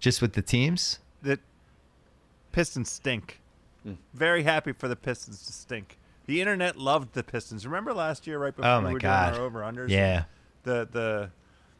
[0.00, 0.98] Just with the teams.
[1.22, 1.38] The
[2.52, 3.40] Pistons stink.
[4.14, 5.98] Very happy for the Pistons to stink.
[6.26, 7.66] The internet loved the Pistons.
[7.66, 9.30] Remember last year, right before Oh we were God.
[9.30, 9.88] doing our over unders?
[9.88, 10.24] Yeah.
[10.62, 11.30] The the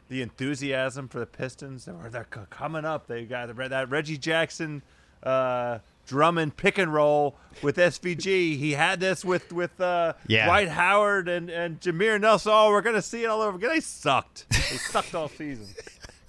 [0.09, 1.85] the enthusiasm for the Pistons.
[1.85, 3.07] They were they're coming up.
[3.07, 4.81] They got the, that Reggie Jackson,
[5.23, 8.57] uh, Drummond pick and roll with SVG.
[8.57, 10.45] He had this with with uh, Yeah.
[10.45, 12.51] Dwight Howard and and Jameer Nelson.
[12.53, 13.69] Oh, we're gonna see it all over again.
[13.69, 14.49] They sucked.
[14.49, 15.67] They sucked all season.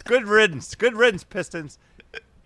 [0.05, 0.77] Good riddance.
[0.77, 1.79] Good riddance, Pistons.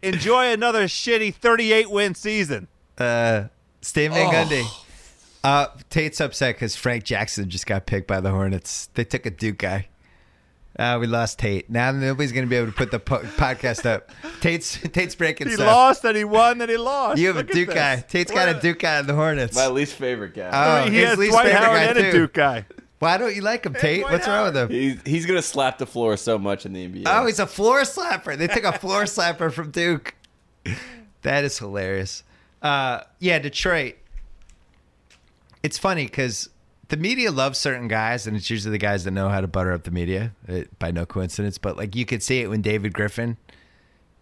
[0.02, 2.68] Enjoy another shitty 38 win season.
[2.98, 3.44] Uh,
[3.80, 4.30] Steve Van Oh.
[4.30, 4.84] Gundy.
[5.44, 8.88] Uh, Tate's upset because Frank Jackson just got picked by the Hornets.
[8.94, 9.88] They took a Duke guy.
[10.78, 11.68] Uh, we lost Tate.
[11.70, 14.10] Now nobody's going to be able to put the po- podcast up.
[14.40, 15.66] Tate's Tate's breaking He stuff.
[15.66, 17.18] lost and he won and he lost.
[17.18, 17.96] You have Look a Duke guy.
[18.00, 19.56] Tate's got a Duke guy in the Hornets.
[19.56, 20.50] My least favorite guy.
[20.52, 22.18] Oh, he his has least Dwight favorite Howard guy, and a too.
[22.18, 22.66] Duke guy.
[23.00, 24.00] Why don't you like him, Tate?
[24.02, 24.68] Dwight What's wrong with him?
[24.70, 27.02] he's he's gonna slap the floor so much in the NBA.
[27.06, 28.36] Oh, he's a floor slapper.
[28.36, 30.14] They took a floor slapper from Duke.
[31.22, 32.22] That is hilarious.
[32.62, 33.96] Uh, yeah, Detroit.
[35.62, 36.50] It's funny because
[36.88, 39.72] the media loves certain guys, and it's usually the guys that know how to butter
[39.72, 41.58] up the media it, by no coincidence.
[41.58, 43.36] But like you could see it when David Griffin,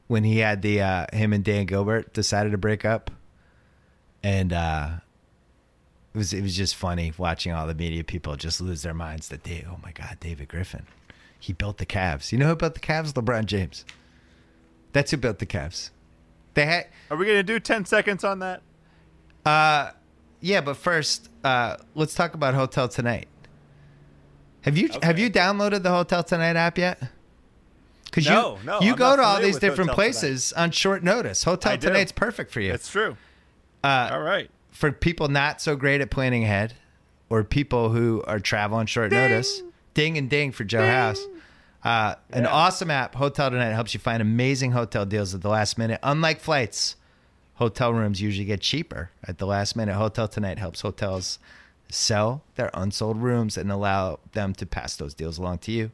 [0.08, 3.10] when he had the uh, him and Dan Gilbert decided to break up,
[4.22, 4.90] and uh,
[6.14, 9.28] it was it was just funny watching all the media people just lose their minds
[9.28, 10.86] that they oh my god David Griffin,
[11.38, 12.32] he built the Cavs.
[12.32, 13.12] You know who built the Cavs?
[13.12, 13.84] LeBron James.
[14.92, 15.90] That's who built the Cavs.
[16.56, 18.62] They had Are we going to do 10 seconds on that?
[19.44, 19.92] uh
[20.40, 23.28] yeah, but first, uh let's talk about Hotel Tonight.
[24.62, 27.00] Have you have you downloaded the Hotel Tonight app yet?
[28.10, 29.94] Cuz No, you no, you I'm go to all these different Hotel Tonight.
[29.94, 31.44] places on short notice.
[31.44, 31.88] Hotel I do.
[31.88, 32.72] Tonight's perfect for you.
[32.72, 33.16] It's true.
[33.84, 34.50] Uh All right.
[34.70, 36.74] for people not so great at planning ahead
[37.28, 39.62] or people who are traveling on short notice.
[39.94, 41.20] Ding and ding for Joe House.
[41.86, 45.78] Uh, An awesome app, Hotel Tonight, helps you find amazing hotel deals at the last
[45.78, 46.00] minute.
[46.02, 46.96] Unlike flights,
[47.54, 49.94] hotel rooms usually get cheaper at the last minute.
[49.94, 51.38] Hotel Tonight helps hotels
[51.88, 55.92] sell their unsold rooms and allow them to pass those deals along to you.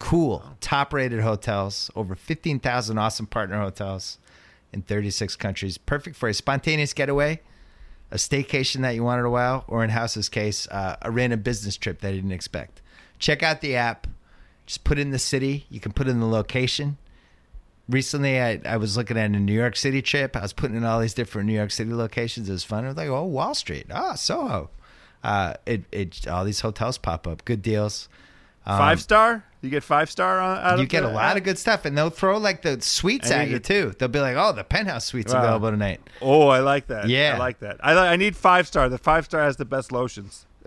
[0.00, 4.18] Cool, top rated hotels, over 15,000 awesome partner hotels
[4.72, 5.78] in 36 countries.
[5.78, 7.40] Perfect for a spontaneous getaway,
[8.10, 11.76] a staycation that you wanted a while, or in House's case, uh, a random business
[11.76, 12.82] trip that you didn't expect.
[13.20, 14.08] Check out the app.
[14.68, 15.64] Just put in the city.
[15.70, 16.98] You can put in the location.
[17.88, 20.36] Recently, I, I was looking at a New York City trip.
[20.36, 22.50] I was putting in all these different New York City locations.
[22.50, 22.84] It was fun.
[22.84, 23.86] I was like, oh, Wall Street.
[23.90, 24.68] Ah, Soho.
[25.24, 27.46] Uh, it, it all these hotels pop up.
[27.46, 28.10] Good deals.
[28.66, 29.42] Um, five star?
[29.62, 32.10] You get five star on, out you get a lot of good stuff, and they'll
[32.10, 33.94] throw like the suites at you too.
[33.98, 35.40] They'll be like, "Oh, the penthouse suites Wow.
[35.40, 37.08] available tonight." Oh, I like that.
[37.08, 37.36] Yeah.
[37.36, 37.78] I like that.
[37.82, 38.90] I, I need five star.
[38.90, 40.44] The five star has the best lotions.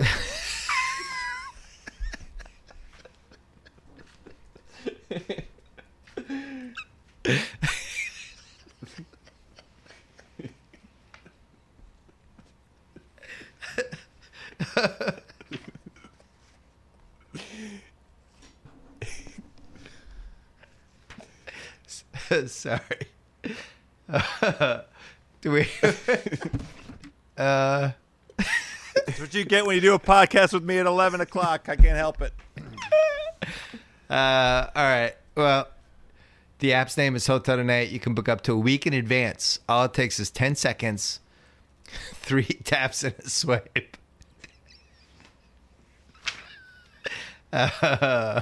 [22.47, 22.79] Sorry.
[25.41, 25.67] do we?
[27.37, 27.91] uh,
[28.95, 31.67] That's what you get when you do a podcast with me at 11 o'clock.
[31.67, 32.33] I can't help it.
[34.11, 35.13] uh, all right.
[35.35, 35.67] Well,
[36.59, 37.89] The app's name is Hotel Tonight.
[37.89, 39.59] You can book up to a week in advance.
[39.67, 41.19] All it takes is 10 seconds,
[42.13, 43.97] three taps, and a swipe.
[47.53, 48.41] Uh,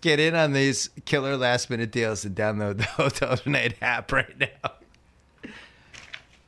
[0.00, 4.38] get in on these killer last minute deals and download the Hotel Tonight app right
[4.38, 4.72] now.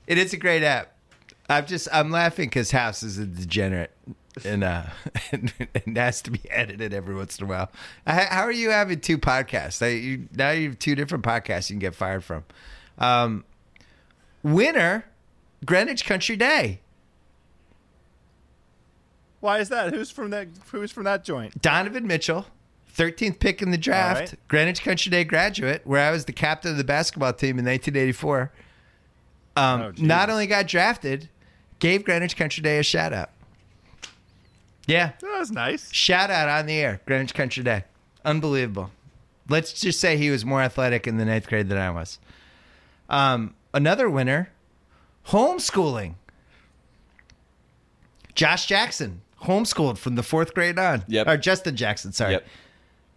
[0.06, 0.94] It is a great app.
[1.50, 3.92] I'm just I'm laughing because House is a degenerate
[4.44, 4.84] and uh
[5.32, 7.70] and, and has to be edited every once in a while.
[8.06, 9.82] How how are you having two podcasts?
[9.84, 12.44] I, you, now you have two different podcasts you can get fired from.
[12.98, 13.44] Um,
[14.42, 15.04] winner,
[15.64, 16.80] Greenwich Country Day.
[19.40, 19.94] Why is that?
[19.94, 20.48] Who's from that?
[20.72, 21.60] Who's from that joint?
[21.62, 22.46] Donovan Mitchell,
[22.96, 24.34] 13th pick in the draft, right.
[24.48, 28.52] Greenwich Country Day graduate, where I was the captain of the basketball team in 1984.
[29.56, 31.28] Um, Oh, not only got drafted,
[31.78, 33.30] gave Greenwich Country Day a shout out.
[34.88, 35.92] Yeah, That was nice.
[35.92, 37.84] shout out on the air, Greenwich Country Day.
[38.24, 38.90] Unbelievable.
[39.48, 42.18] Let's just say he was more athletic in the ninth grade than I was.
[43.08, 44.50] Um, another winner,
[45.28, 46.14] homeschooling.
[48.34, 51.04] Josh Jackson, homeschooled from the fourth grade on.
[51.08, 51.26] Yep.
[51.28, 52.32] Or Justin Jackson, sorry.
[52.34, 52.46] Yep.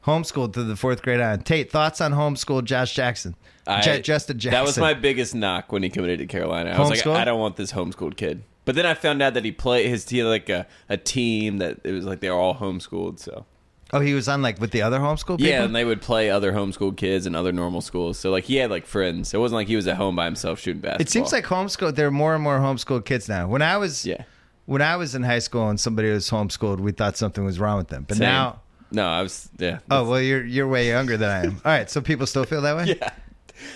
[0.05, 1.41] Homeschooled to the fourth grade on.
[1.41, 3.35] Tate, thoughts on homeschool Josh Jackson?
[3.67, 4.57] I- Justin Jackson.
[4.57, 6.71] That was my biggest knock when he committed to Carolina.
[6.71, 8.43] I was like, I don't want this homeschooled kid.
[8.63, 11.57] But then I found out that he played his he had like a, a team
[11.57, 13.19] that it was like they were all homeschooled.
[13.19, 13.45] So
[13.93, 15.47] Oh, he was on like with the other homeschool people?
[15.47, 18.17] yeah, and they would play other homeschooled kids and other normal schools.
[18.17, 19.33] So like he had like friends.
[19.33, 21.01] It wasn't like he was at home by himself shooting basketball.
[21.01, 21.93] It seems like homeschool.
[21.93, 23.47] There are more and more homeschooled kids now.
[23.47, 24.23] When I was yeah.
[24.65, 27.77] when I was in high school and somebody was homeschooled, we thought something was wrong
[27.77, 28.05] with them.
[28.07, 28.27] But Same.
[28.27, 29.79] now, no, I was yeah.
[29.89, 31.61] oh well, you're you're way younger than I am.
[31.65, 32.85] All right, so people still feel that way.
[33.01, 33.09] yeah.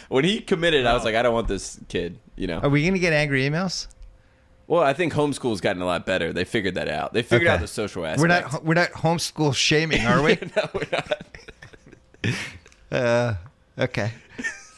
[0.07, 2.19] When he committed, I was like, I don't want this kid.
[2.38, 2.59] You know.
[2.59, 3.88] Are we gonna get angry emails?
[4.68, 6.34] Well, I think homeschool's gotten a lot better.
[6.34, 7.13] They figured that out.
[7.13, 7.53] They figured Okay.
[7.55, 8.22] out the social aspect.
[8.22, 10.38] We're not we're not homeschool shaming, are we?
[10.55, 11.22] no, we're not.
[12.91, 13.34] uh,
[13.78, 14.11] okay.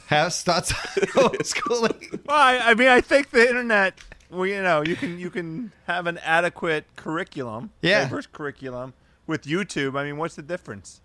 [0.08, 0.78] House thoughts on
[1.08, 2.26] homeschooling?
[2.26, 4.00] Well, I, I mean, I think the internet.
[4.30, 8.04] Well, you know, you can you can have an adequate curriculum, Yeah.
[8.04, 8.94] diverse curriculum
[9.26, 9.98] with YouTube.
[9.98, 11.02] I mean, what's the difference?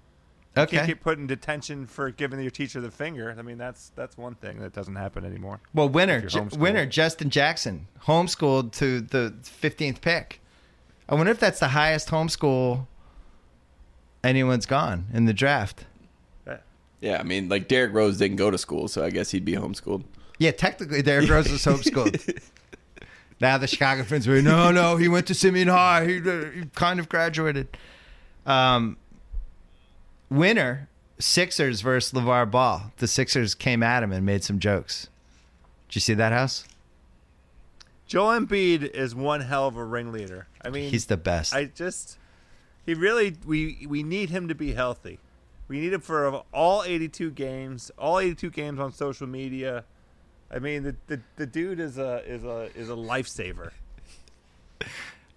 [0.55, 0.87] You can't Okay.
[0.89, 3.35] get put in detention for giving your teacher the finger.
[3.39, 5.61] I mean, that's that's one thing that doesn't happen anymore.
[5.73, 6.59] Well, winner, If you're Ju- homeschooled.
[6.59, 10.41] winner, Justin Jackson, homeschooled to the 15th pick.
[11.09, 12.87] I wonder if that's the highest homeschool
[14.25, 15.87] anyone's gone in the draft.
[17.01, 19.55] Yeah, I mean, like Derrick Rose didn't go to school, so I guess he'd be
[19.55, 20.05] homeschooled.
[20.39, 22.41] Yeah, technically, Derrick Rose was homeschooled.
[23.41, 26.07] now the Chicago fans were, no, no, he went to Simeon High.
[26.07, 27.77] He, uh, he kind of graduated.
[28.47, 28.99] Um,
[30.33, 32.93] winner, Sixers versus LaVar Ball.
[32.99, 35.09] The Sixers came at him and made some jokes.
[35.89, 36.65] Did you see that house?
[38.07, 40.47] Joel Embiid is one hell of a ringleader.
[40.65, 41.55] I mean, He's the best.
[41.55, 42.19] I just
[42.85, 45.19] he really we we need him to be healthy.
[45.69, 49.85] We need him for all 82 games, all 82 games on social media.
[50.51, 53.71] I mean, the the, the dude is a is a is a lifesaver.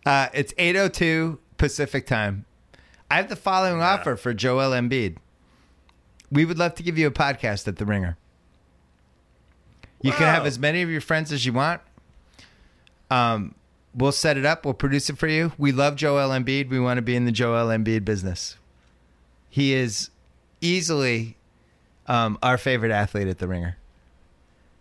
[0.06, 2.46] Uh, it's 8.02 Pacific time.
[3.16, 5.16] I have the following offer for Joel Embiid.
[6.30, 8.18] We would love to give you a podcast at The Ringer.
[10.01, 11.80] You can have as many of your friends as you want.
[13.09, 13.55] Um,
[13.93, 14.66] we'll set it up.
[14.66, 15.53] We'll produce it for you.
[15.57, 16.68] We love Joel Embiid.
[16.68, 18.57] We want to be in the Joel Embiid business.
[19.49, 20.09] He is
[20.59, 21.38] easily
[22.07, 23.78] um, our favorite athlete at The Ringer.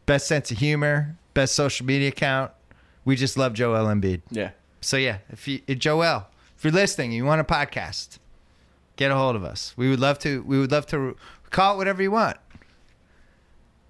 [0.06, 2.50] Best sense of humor, best social media account.
[3.04, 4.22] We just love Joel Embiid.
[4.32, 4.50] Yeah.
[4.80, 6.26] So yeah, if you Joel,
[6.58, 8.18] if you're listening, you want a podcast,
[8.96, 9.74] get a hold of us.
[9.76, 10.42] We would love to.
[10.42, 11.16] We would love to
[11.50, 12.36] call it whatever you want.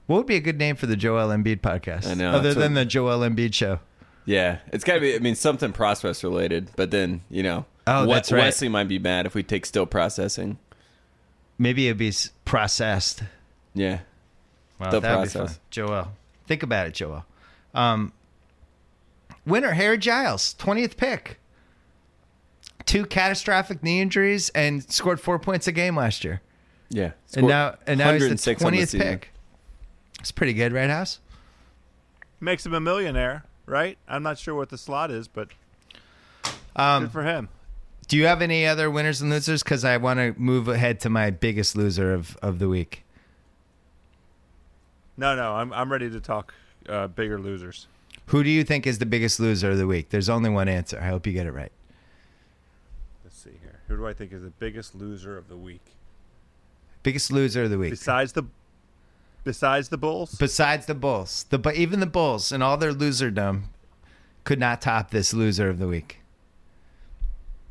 [0.06, 2.06] What would be a good name for the Joel Embiid podcast?
[2.06, 3.80] I know, other than what- the Joel Embiid show.
[4.26, 4.58] Yeah.
[4.72, 8.14] It's got to be, I mean, something process related, but then, you know, Oh, We-
[8.14, 8.40] that's right.
[8.44, 10.58] Wesley might be mad if we take still processing.
[11.58, 12.12] Maybe it'd be
[12.46, 13.22] processed.
[13.74, 14.00] Yeah.
[14.80, 15.52] Wow, The that'd be process.
[15.54, 15.60] fun.
[15.70, 16.12] Joel,
[16.46, 17.26] think about it, Joel.
[17.74, 18.12] Um,
[19.46, 21.38] winner Harry Giles, twentieth pick.
[22.86, 26.40] Two catastrophic knee injuries and scored four points a game last year.
[26.90, 27.12] Yeah.
[27.34, 29.30] and now and now he's the 106 on twentieth pick.
[30.20, 31.18] It's pretty good, right, House?
[32.40, 33.96] Makes him a millionaire, right?
[34.06, 35.48] I'm not sure what the slot is, but
[36.76, 37.48] Um, good for him.
[38.08, 39.62] do you have any other winners and losers?
[39.62, 43.02] Because I want to move ahead to my biggest loser of, of the week.
[45.16, 46.52] No, no, I'm I'm ready to talk
[46.88, 47.86] uh, bigger losers.
[48.26, 50.10] Who do you think is the biggest loser of the week?
[50.10, 50.98] There's only one answer.
[51.00, 51.72] I hope you get it right.
[53.86, 53.96] Let's see here.
[53.96, 55.94] Who do I think is the biggest loser of the week?
[57.02, 57.90] Biggest loser of the week.
[57.90, 58.44] Besides the
[59.44, 60.34] besides the Bulls?
[60.36, 63.64] Besides the Bulls, the but even the Bulls and all their loserdom
[64.44, 66.20] could not top this loser of the week.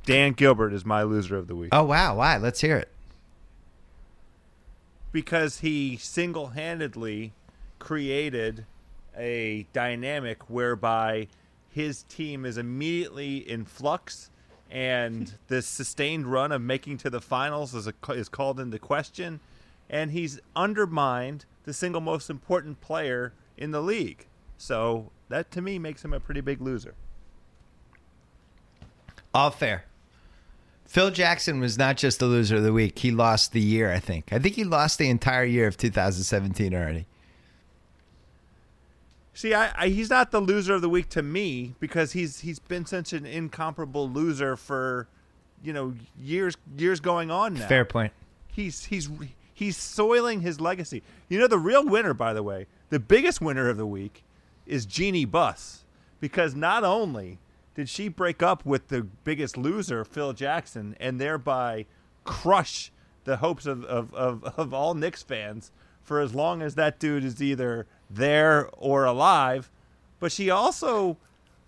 [0.05, 1.69] Dan Gilbert is my loser of the week.
[1.71, 2.37] Oh wow, why?
[2.37, 2.89] Let's hear it.
[5.11, 7.33] because he single-handedly
[7.79, 8.65] created
[9.17, 11.27] a dynamic whereby
[11.69, 14.29] his team is immediately in flux
[14.73, 19.39] and the sustained run of making to the finals is, a, is called into question
[19.89, 24.25] and he's undermined the single most important player in the league
[24.57, 26.95] so that to me makes him a pretty big loser
[29.33, 29.85] All fair.
[30.85, 32.99] Phil Jackson was not just the loser of the week.
[32.99, 34.31] He lost the year, I think.
[34.31, 37.07] I think he lost the entire year of 2017 already.
[39.33, 42.59] See, I, I, he's not the loser of the week to me because he's he's
[42.59, 45.07] been such an incomparable loser for,
[45.63, 47.67] you know, years years going on now.
[47.67, 48.13] Fair point.
[48.47, 49.09] He's he's
[49.53, 51.01] he's soiling his legacy.
[51.29, 54.23] You know, the real winner, by the way, the biggest winner of the week,
[54.67, 55.83] is Jeannie Buss,
[56.19, 57.39] because not only
[57.73, 61.87] did she break up with the biggest loser, Phil Jackson, and thereby
[62.23, 62.91] crush
[63.23, 65.71] the hopes of of, of, of all Knicks fans
[66.03, 69.69] for as long as that dude is either there or alive,
[70.19, 71.17] but she also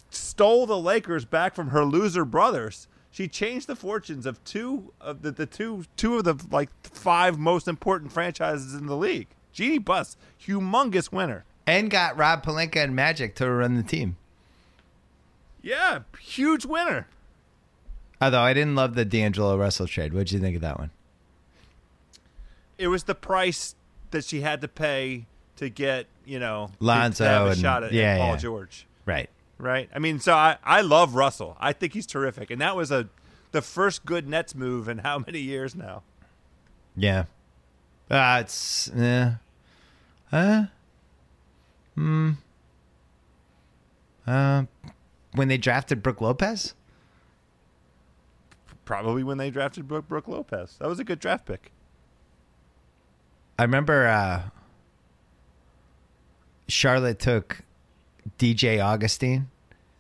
[0.10, 2.88] stole the Lakers back from her loser brothers.
[3.12, 7.38] She changed the fortunes of two of the, the two two of the like five
[7.40, 9.28] most important franchises in the league.
[9.54, 11.46] Jeannie Buss, humongous winner.
[11.66, 14.18] And got Rob Pelinka and Magic to run the team.
[15.62, 17.08] Yeah, huge winner.
[18.22, 20.14] Although I didn't love the D'Angelo Russell trade.
[20.14, 20.92] What'd you think of that one?
[22.78, 23.76] It was the price
[24.12, 25.26] that she had to pay
[25.58, 28.38] to get, you know, Lonzo to have a and- shot at, at Paul yeah.
[28.38, 28.88] George.
[29.06, 29.30] Right.
[29.58, 29.89] right?
[29.93, 31.56] I mean, so I, I love Russell.
[31.60, 33.08] I think he's terrific, and that was a
[33.51, 36.03] the first good Nets move in how many years now?
[36.97, 37.26] Yeah.
[38.10, 39.36] Uh, it's yeah.
[40.32, 40.66] Uh.
[41.95, 42.32] Hmm.
[44.28, 44.64] Uh.
[45.34, 46.74] When they drafted Brook Lopez.
[48.86, 50.76] Probably when they drafted Brook, Brook Lopez.
[50.80, 51.72] That was a good draft pick.
[53.58, 54.43] I remember uh,
[56.68, 57.59] Charlotte took
[58.39, 59.49] DJ Augustin.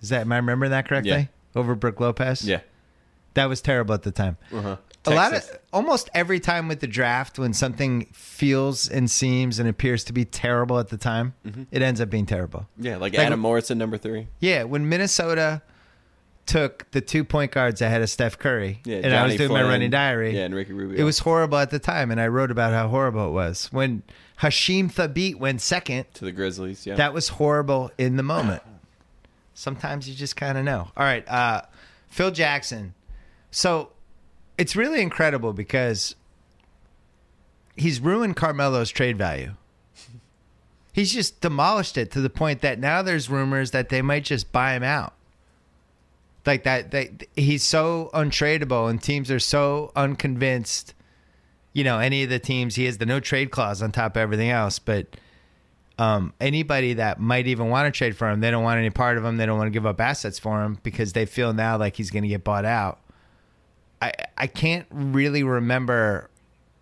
[0.01, 1.11] Is that am I remembering that correctly?
[1.11, 1.25] Yeah.
[1.55, 2.47] Over Brook Lopez.
[2.47, 2.61] Yeah.
[3.35, 4.37] that was terrible at the time.
[4.53, 4.77] Uh-huh.
[5.07, 9.69] A lot of almost every time with the draft, when something feels and seems and
[9.69, 11.63] appears to be terrible at the time, Mm-hmm.
[11.71, 12.67] it ends up being terrible.
[12.77, 14.27] Yeah, like, Like- Adam Morrison, number three.
[14.39, 15.61] Yeah, when Minnesota
[16.45, 19.51] took the two point guards ahead of Steph Curry, Yeah, and I was Johnny doing
[19.61, 20.99] my running diary, Yeah, and Ricky Rubio.
[20.99, 23.67] it was horrible at the time, and I wrote about how horrible it was.
[23.71, 24.03] When
[24.41, 26.85] Hasheem Thabeet went second, to the Grizzlies.
[26.85, 26.95] Yeah.
[26.95, 28.61] that was horrible in the moment.
[29.53, 30.89] Sometimes you just kind of know.
[30.95, 31.61] All right, uh,
[32.09, 32.93] Phil Jackson.
[33.49, 33.91] So
[34.57, 36.15] it's really incredible because
[37.75, 39.53] he's ruined Carmelo's trade value.
[40.93, 44.51] He's just demolished it to the point that now there's rumors that they might just
[44.53, 45.13] buy him out.
[46.45, 50.93] Like that, they, he's so untradeable, and teams are so unconvinced.
[51.73, 54.21] You know, any of the teams, he has the no trade clause on top of
[54.21, 55.07] everything else, but
[55.97, 59.17] um, anybody that might even want to trade for him, they don't want any part
[59.17, 59.37] of him.
[59.37, 62.11] They don't want to give up assets for him because they feel now like he's
[62.11, 62.99] going to get bought out.
[64.01, 66.29] I I can't really remember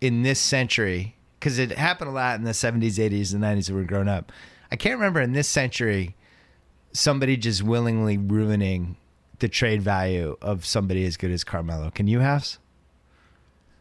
[0.00, 3.76] in this century because it happened a lot in the seventies, eighties, and nineties when
[3.76, 4.32] we were growing up.
[4.70, 6.16] I can't remember in this century
[6.92, 8.96] somebody just willingly ruining
[9.44, 11.90] the trade value of somebody as good as Carmelo.
[11.90, 12.56] Can you have?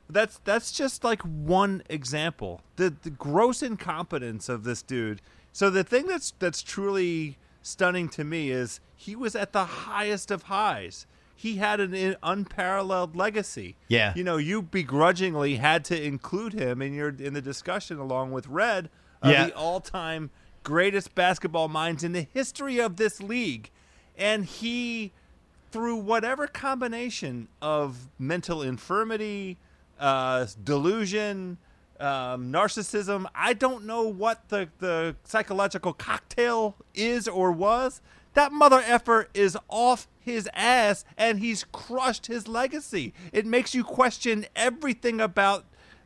[0.10, 2.60] That's that's just like one example.
[2.76, 5.22] The the gross incompetence of this dude.
[5.54, 10.32] So the thing that's that's truly stunning to me is he was at the highest
[10.32, 11.08] of highs.
[11.34, 13.78] He had an unparalleled legacy.
[13.88, 14.12] Yeah.
[14.18, 18.48] You know, you begrudgingly had to include him in your in the discussion along with
[18.48, 18.90] Red
[19.22, 19.46] of Yeah.
[19.46, 20.30] the all-time
[20.64, 23.72] greatest basketball minds in the history of this league.
[24.18, 25.14] And he
[25.74, 29.58] through whatever combination of mental infirmity,
[30.00, 31.58] uh, delusion,
[32.00, 38.02] um, narcissism, I don't know what the, the psychological cocktail is or was.
[38.36, 43.16] That mother effer is off his ass and he's crushed his legacy.
[43.32, 45.66] It makes you question everything about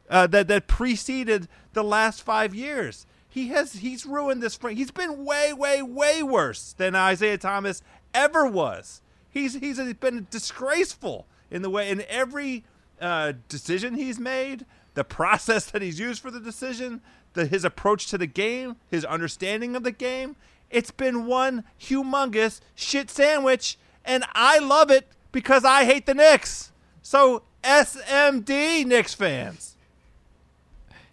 [0.09, 3.05] uh, that that preceded the last five years.
[3.27, 4.57] He has he's ruined this.
[4.69, 7.81] He's been way, way, way worse than Isiah Thomas
[8.13, 9.01] ever was.
[9.37, 12.63] He's he's been disgraceful in the way in every
[12.99, 14.65] uh, decision he's made,
[14.95, 17.01] the process that he's used for the decision,
[17.33, 20.35] the his approach to the game, his understanding of the game.
[20.69, 26.71] It's been one humongous shit sandwich, and I love it because I hate the Knicks.
[27.01, 29.75] So SMD Knicks fans.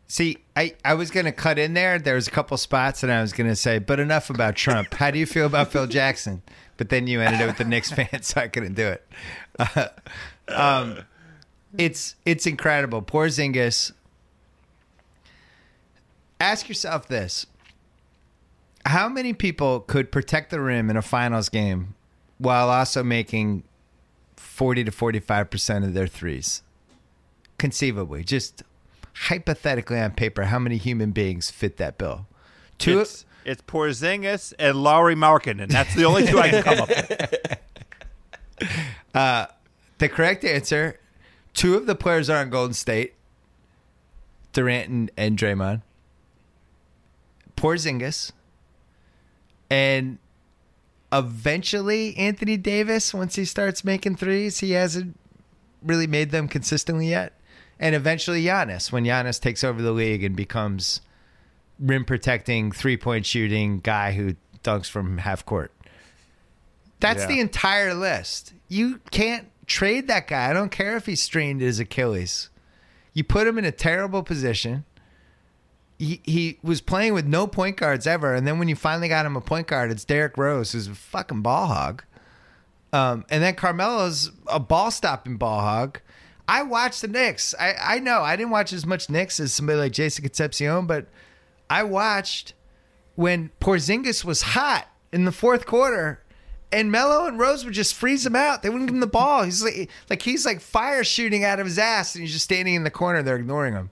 [0.06, 1.98] See, I, I was going to cut in there.
[1.98, 4.94] There was a couple spots, and I was going to say, but enough about Trump.
[4.94, 6.42] How do you feel about Phil Jackson?
[6.76, 9.06] But then you ended up with the Knicks fan, so I couldn't do it.
[9.58, 9.88] Uh,
[10.48, 10.98] um,
[11.78, 13.02] it's it's incredible.
[13.02, 13.92] Porzingis.
[16.40, 17.46] ask yourself this:
[18.86, 21.94] How many people could protect the rim in a finals game
[22.38, 23.62] while also making
[24.36, 26.62] forty to forty-five percent of their threes?
[27.58, 28.62] Conceivably, just
[29.14, 32.26] hypothetically on paper, how many human beings fit that bill?
[32.78, 33.00] Two.
[33.00, 37.58] It's, it's Porzingis and Lauri and That's the only two I can come up with.
[39.14, 39.46] Uh,
[39.98, 40.98] the correct answer:
[41.52, 43.14] two of the players are on Golden State,
[44.52, 45.82] Durant and, and Draymond.
[47.56, 48.32] Porzingis,
[49.70, 50.18] and
[51.12, 53.14] eventually Anthony Davis.
[53.14, 55.16] Once he starts making threes, he hasn't
[55.82, 57.32] really made them consistently yet.
[57.78, 61.00] And eventually Giannis, when Giannis takes over the league and becomes
[61.78, 65.72] rim protecting, three point shooting guy who dunks from half court.
[67.00, 67.28] That's Yeah.
[67.28, 68.54] the entire list.
[68.68, 70.50] You can't trade that guy.
[70.50, 72.48] I don't care if he strained his Achilles.
[73.12, 74.84] You put him in a terrible position.
[75.98, 79.24] He, he was playing with no point guards ever, and then when you finally got
[79.26, 82.02] him a point guard, it's Derrick Rose, who's a fucking ball hog.
[82.92, 86.00] Um, and then Carmelo's a ball stopping ball hog.
[86.48, 87.54] I watched the Knicks.
[87.58, 91.06] I, I know I didn't watch as much Knicks as somebody like Jason Concepcion, but
[91.68, 92.54] I watched
[93.14, 96.22] when Porzingis was hot in the fourth quarter,
[96.72, 98.62] and Melo and Rose would just freeze him out.
[98.62, 99.44] They wouldn't give him the ball.
[99.44, 102.74] He's like, like he's like fire shooting out of his ass, and he's just standing
[102.74, 103.22] in the corner.
[103.22, 103.90] They're ignoring him.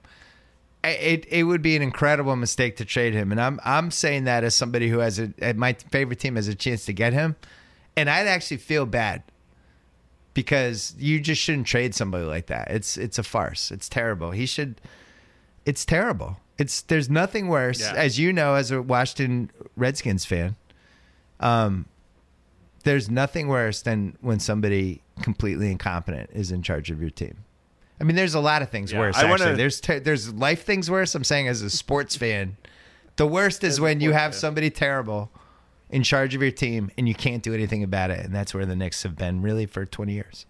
[0.85, 4.43] It it would be an incredible mistake to trade him, and I'm I'm saying that
[4.43, 7.37] as somebody who has a my favorite team has a chance to get him,
[7.97, 9.23] and I'd actually feel bad
[10.35, 12.69] because you just shouldn't trade somebody like that.
[12.71, 13.71] It's it's a farce.
[13.71, 14.33] It's terrible.
[14.33, 14.81] He should.
[15.65, 16.39] It's terrible.
[16.63, 17.95] It's there's nothing worse, Yeah.
[17.97, 20.55] as you know, as a Washington Redskins fan.
[21.41, 21.87] Um,
[22.85, 27.39] there's nothing worse than when somebody completely incompetent is in charge of your team.
[28.01, 29.17] I mean, there's a lot of things Yeah, worse.
[29.17, 31.15] I wanna- actually, there's te- there's life things worse.
[31.17, 32.57] I'm saying as a sports fan,
[33.17, 35.31] the worst is when you have somebody terrible
[35.91, 38.25] in charge of your team and you can't do anything about it.
[38.25, 40.47] And that's where the Knicks have been really for 20 years.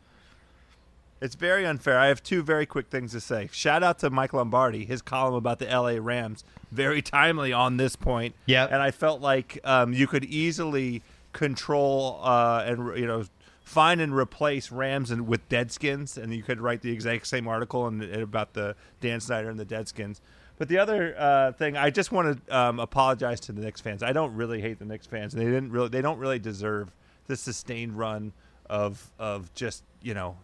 [1.22, 2.00] It's very unfair.
[2.00, 3.48] I have two very quick things to say.
[3.52, 6.42] Shout out to Mike Lombardi, his column about the LA Rams,
[6.72, 8.34] very timely on this point.
[8.46, 8.72] Yep.
[8.72, 11.02] And I felt like um, you could easily
[11.32, 13.24] control uh, and you know
[13.62, 17.86] find and replace Rams and with Deadskins, and you could write the exact same article
[17.86, 20.20] and, and about the Dan Snyder and the Deadskins.
[20.58, 24.02] But the other uh, thing, I just want to um, apologize to the Knicks fans.
[24.02, 26.92] I don't really hate the Knicks fans, and they didn't really, they don't really deserve
[27.28, 28.32] the sustained run
[28.68, 30.36] of of just you know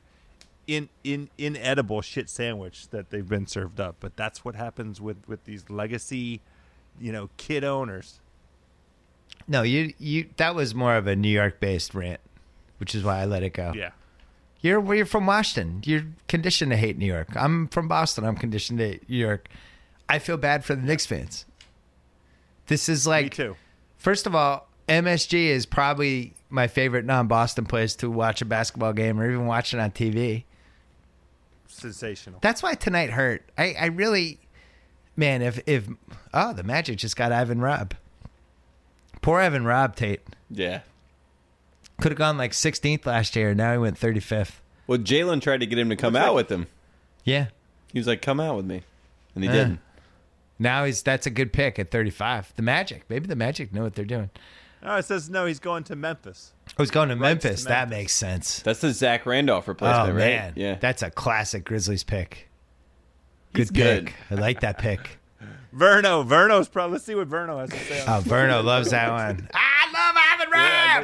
[0.69, 3.97] in in inedible shit sandwich that they've been served up.
[3.99, 6.43] But that's what happens with with these legacy,
[7.01, 8.21] you know, kid owners.
[9.49, 12.21] No, you you that was more of a New York based rant,
[12.77, 13.73] which is why I let it go.
[13.75, 13.91] Yeah.
[14.61, 15.83] You're well, you're from Washington.
[15.85, 17.29] You're conditioned to hate New York.
[17.35, 18.25] I'm from Boston.
[18.25, 19.49] I'm conditioned to hate New York.
[20.09, 21.47] I feel bad for the Knicks fans.
[22.67, 23.57] This is like Me too.
[23.97, 29.21] First of all, MSG is probably my favorite non-Boston place to watch a basketball game
[29.21, 30.45] or even watch it on TV.
[31.69, 32.39] Sensational.
[32.43, 33.49] That's why tonight hurt.
[33.57, 34.41] I, I really,
[35.17, 35.87] man, if if
[36.35, 37.95] oh the Magic just got Ivan Rabb.
[39.23, 40.81] Poor Ivan Rabb Tate Yeah.
[42.01, 43.55] could have gone like 16th last year.
[43.55, 44.61] Now he went 35th.
[44.87, 46.67] Well, Jalen tried to get him to come Looks out like- with him.
[47.25, 47.47] Yeah.
[47.93, 48.83] He was like, "Come out with me,"
[49.35, 49.57] and he Yeah.
[49.57, 49.81] didn't.
[50.59, 52.53] Now he's that's a good pick at 35.
[52.57, 54.31] The Magic, maybe the Magic know what they're doing.
[54.83, 55.45] Oh, it says no.
[55.47, 56.53] He's going to Memphis.
[56.69, 57.65] I was going to Right to Memphis.
[57.65, 58.61] That makes sense.
[58.61, 60.19] That's the Zach Randolph Oh replacement, right?
[60.19, 60.75] man, Yeah.
[60.77, 62.49] that's a classic Grizzlies pick.
[63.55, 64.07] He's Good good.
[64.07, 64.15] pick.
[64.31, 65.19] I like that pick.
[65.75, 66.27] Verno.
[66.27, 66.95] Verno's probably.
[66.95, 68.05] Let's see what Verno has to say.
[68.07, 69.49] Oh, Verno loves that one.
[69.55, 70.15] I love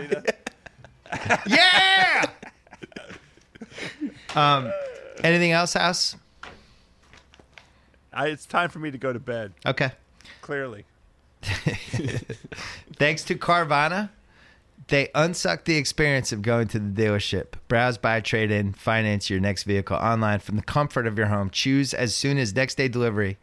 [0.03, 1.41] Ivan Rabb.
[1.47, 2.27] Yeah.
[4.37, 4.73] um,
[5.23, 6.17] anything else, House?
[8.13, 9.53] I, it's time for me to go to bed.
[9.67, 9.91] Okay.
[10.41, 10.85] Clearly.
[12.97, 14.11] Thanks to Carvana,
[14.89, 17.55] they unsuck the experience of going to the dealership.
[17.69, 21.51] Browse, buy, trade in, finance your next vehicle online from the comfort of your home.
[21.51, 23.39] Choose as soon as next day delivery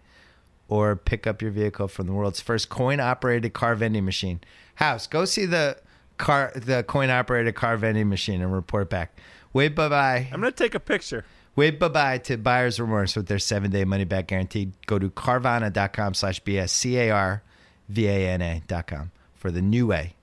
[0.68, 4.40] or pick up your vehicle from the world's first coin operated car vending machine.
[4.76, 5.78] House, go see the
[6.18, 9.18] car the coin operated car vending machine and report back.
[9.54, 10.28] Wave bye bye.
[10.32, 11.26] I'm gonna take a picture.
[11.56, 14.72] Wave bye bye to buyer's remorse with their seven day money back guarantee.
[14.86, 17.44] Go to carvana.com slash BS, C A R
[17.92, 20.16] V A N A dot com for the new way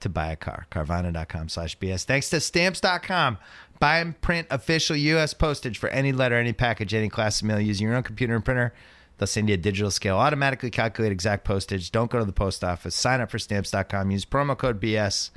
[0.00, 0.66] to buy a car.
[0.70, 2.04] Carvana.com slash BS.
[2.04, 3.38] Thanks to stamps.com.
[3.80, 5.34] Buy and print official U.S.
[5.34, 8.44] postage for any letter, any package, any class of mail using your own computer and
[8.44, 8.72] printer.
[9.18, 11.90] They'll send you a digital scale, automatically calculate exact postage.
[11.90, 12.94] Don't go to the post office.
[12.94, 14.10] Sign up for stamps.com.
[14.12, 15.30] Use promo code BS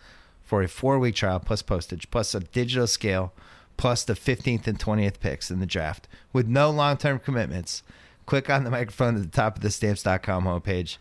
[0.44, 3.34] for a four week trial plus postage, plus a digital scale,
[3.78, 7.82] plus the 15th and 20th picks in the draft with no long term commitments.
[8.28, 10.98] click on the microphone at the top of the stamps.com homepage.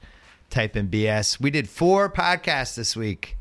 [0.51, 1.41] Type in BS.
[1.41, 3.37] We did four podcasts this week.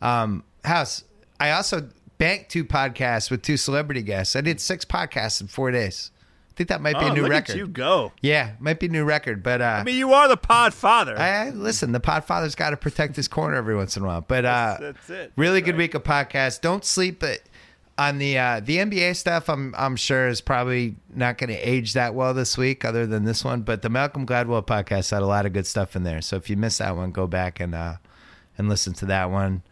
[0.00, 1.04] Um, House,
[1.40, 1.88] I also
[2.18, 4.36] banked two podcasts with two celebrity guests.
[4.36, 6.10] I did six podcasts in four days.
[6.50, 7.56] I think that might be Oh, a new record.
[7.56, 8.12] you go.
[8.20, 9.42] Yeah, might be a new record.
[9.44, 11.16] But uh, I mean, you are the pod father.
[11.18, 11.92] I, listen.
[11.92, 14.20] The pod father's got to protect his corner every once in a while.
[14.22, 15.32] But uh, That's it.
[15.36, 15.78] Really That's good right.
[15.78, 16.60] week of podcasts.
[16.60, 17.34] Don't sleep uh,
[17.98, 19.50] on the uh, the NBA stuff.
[19.50, 23.24] I'm I'm sure is probably not going to age that well this week, other than
[23.24, 23.62] this one.
[23.62, 26.22] But the Malcolm Gladwell podcast had a lot of good stuff in there.
[26.22, 27.96] So if you missed that one, go back and uh,
[28.56, 29.62] and listen to that one.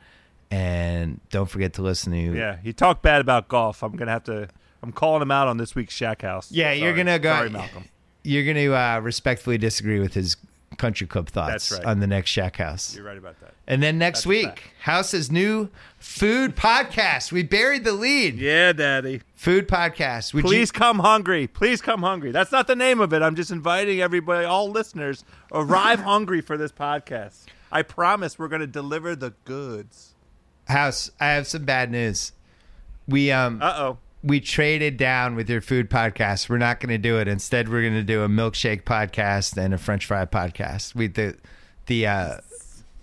[0.51, 3.83] And don't forget to listen to Yeah, he talked bad about golf.
[3.83, 4.49] I'm gonna have to.
[4.83, 6.53] I'm calling him out on this week's Shack House.
[6.53, 7.85] Yeah, you're gonna go- Sorry, Malcolm.
[8.23, 10.37] You're going to uh, respectfully disagree with his
[10.77, 11.85] country club thoughts right.
[11.85, 12.95] on the next Shack House.
[12.95, 13.55] You're right about that.
[13.67, 14.63] And then next That's week.
[14.81, 17.33] House's new food podcast.
[17.33, 18.39] We buried the lead.
[18.39, 19.23] Yeah, Daddy.
[19.35, 20.33] Food podcast.
[20.35, 21.47] Would Please you, come hungry.
[21.47, 22.31] Please come hungry.
[22.31, 23.23] That's not the name of it.
[23.23, 27.47] I'm just inviting everybody, all listeners, arrive hungry for this podcast.
[27.73, 30.15] I promise we're going to deliver the goods.
[30.69, 32.33] House, I have some bad news.
[33.09, 33.99] We um Uh oh.
[34.27, 36.49] We traded down with your food podcast.
[36.49, 37.29] We're not going to do it.
[37.29, 40.95] Instead, we're going to do a milkshake podcast and a French fry podcast.
[40.97, 41.37] We the
[41.87, 42.37] the uh,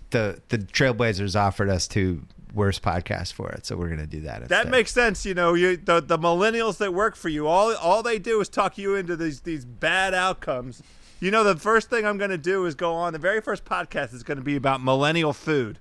[0.10, 2.24] the the Trailblazers offered us two
[2.54, 4.50] worst podcasts for it, so we're going to do that.
[4.50, 5.26] That makes sense.
[5.26, 8.50] You know, you the, the millennials that work for you, all all they do is
[8.50, 10.84] talk you into these these bad outcomes.
[11.22, 13.14] You know, the first thing I'm going to do is go on.
[13.14, 15.80] The very first podcast is going to be about millennial food.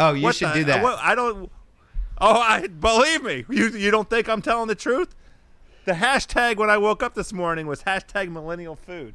[0.00, 0.82] Oh, you What should the- do that.
[0.82, 1.50] what- I don't.
[2.20, 3.44] Oh, I believe me.
[3.48, 5.14] You you don't think I'm telling the truth?
[5.84, 9.14] The hashtag when I woke up this morning was hashtag millennial food.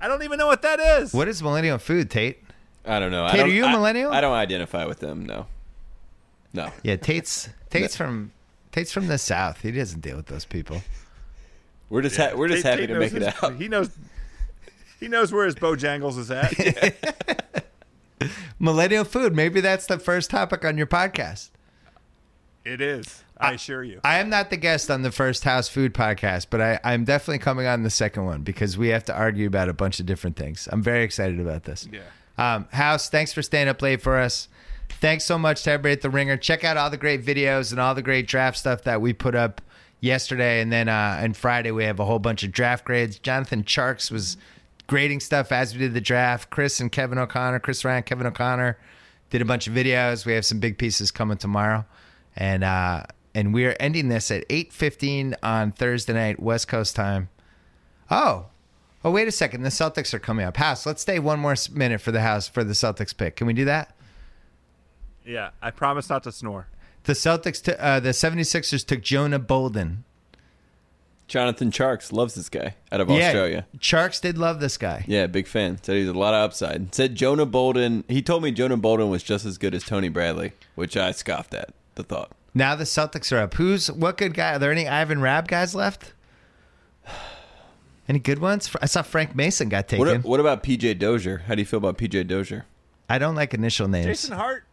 [0.00, 1.12] I don't even know what that is.
[1.14, 2.38] what is millennial food, Tate?
[2.84, 3.24] I don't know.
[3.24, 4.12] I Tate, don't, are you a I- millennial?
[4.12, 5.24] I, don't identify with them.
[5.24, 5.46] No.
[6.52, 6.70] No.
[6.82, 8.30] Yeah, Tate's Tate's from
[8.72, 9.62] Tate's from the South.
[9.62, 10.82] He doesn't deal with those people.
[11.88, 13.54] We're just ha- we're just Tate- happy Tate to knows make it out.
[13.56, 13.90] He knows.
[15.00, 17.64] He knows where his Bojangles is at.
[18.58, 19.34] Millennial food.
[19.34, 21.50] Maybe that's the first topic on your podcast.
[22.64, 23.22] It is.
[23.36, 24.00] I assure you.
[24.04, 27.40] I am not the guest on the first house food podcast, but I, I'm definitely
[27.40, 30.36] coming on the second one because we have to argue about a bunch of different
[30.36, 30.68] things.
[30.72, 31.88] I'm very excited about this.
[31.92, 32.00] Yeah.
[32.38, 34.48] Um, House, thanks for staying up late for us.
[34.88, 36.36] Thanks so much to everybody at the Ringer.
[36.36, 39.34] Check out all the great videos and all the great draft stuff that we put
[39.34, 39.60] up
[40.00, 43.18] yesterday, and then uh, and Friday we have a whole bunch of draft grades.
[43.18, 44.36] Jonathan Tjarks was
[44.86, 46.50] grading stuff as we did the draft.
[46.50, 48.78] Chris and Kevin O'Connor, Chris Ryan, Kevin O'Connor
[49.30, 50.26] did a bunch of videos.
[50.26, 51.84] We have some big pieces coming tomorrow,
[52.36, 53.04] and uh,
[53.34, 57.28] and we are ending this at eight fifteen on Thursday night West Coast time.
[58.10, 58.46] Oh,
[59.04, 59.62] oh, wait a second.
[59.62, 60.56] The Celtics are coming up.
[60.56, 63.36] House, let's stay one more minute for the house for the Celtics pick.
[63.36, 63.94] Can we do that?
[65.24, 65.50] Yeah.
[65.62, 66.68] I promise not to snore.
[67.04, 70.04] The Celtics, t- uh, the 76ers took Jonah Bolden.
[71.26, 73.66] Jonathan Tjarks loves this guy out of Australia.
[73.78, 75.04] Tjarks did love this guy.
[75.08, 75.82] Yeah, big fan.
[75.82, 76.94] Said he's a lot of upside.
[76.94, 78.04] Said Jonah Bolden.
[78.08, 81.54] He told me Jonah Bolden was just as good as Tony Bradley, which I scoffed
[81.54, 82.32] at the thought.
[82.54, 83.54] Now the Celtics are up.
[83.54, 84.54] Who's what good guy?
[84.54, 86.12] Are there any Ivan Rabb guys left?
[88.08, 88.70] Any good ones?
[88.82, 90.06] I saw Frank Mason got taken.
[90.06, 91.38] What, what about PJ Dozier?
[91.46, 92.66] How do you feel about PJ Dozier?
[93.08, 94.06] I don't like initial names.
[94.06, 94.64] Jason Hart.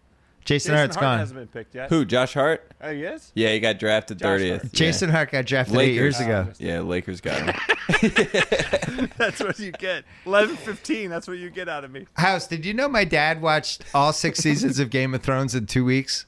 [0.44, 1.20] Jason Jason Hart's Hart gone.
[1.20, 1.90] hasn't been picked yet.
[1.90, 2.04] Who?
[2.04, 2.72] Josh Hart?
[2.82, 3.32] Uh, oh, he is?
[3.36, 4.62] Yeah, he got drafted thirtieth.
[4.64, 4.74] Hart.
[4.74, 6.28] Jason Hart got drafted eight years Lakers.
[6.28, 6.50] ago.
[6.50, 9.10] Uh, yeah, Lakers got him.
[9.18, 10.04] That's what you get.
[10.26, 11.10] 11 15.
[11.10, 12.08] That's what you get out of me.
[12.16, 15.68] House, did you know my dad watched all six seasons of Game of Thrones in
[15.68, 16.26] two weeks?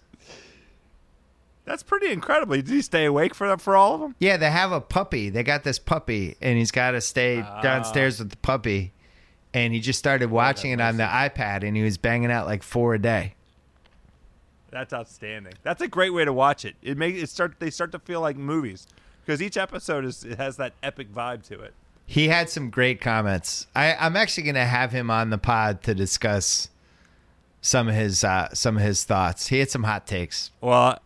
[1.66, 2.56] That's pretty incredible.
[2.56, 4.16] Did he stay awake for for all of them?
[4.20, 5.30] Yeah, they have a puppy.
[5.30, 8.92] They got this puppy, and he's got to stay downstairs with the puppy.
[9.54, 12.64] And he just started watching it on the iPad, and he was banging out like
[12.64, 13.36] four a day.
[14.72, 15.54] That's outstanding.
[15.62, 16.76] That's a great way to watch it.
[16.82, 17.60] It makes it start.
[17.60, 18.88] They start to feel like movies
[19.24, 21.74] because each episode is it has that epic vibe to it.
[22.06, 23.68] He had some great comments.
[23.76, 26.70] I, I'm actually going to have him on the pod to discuss
[27.62, 29.48] some of his uh, some of his thoughts.
[29.48, 30.52] He had some hot takes.
[30.60, 31.00] Well,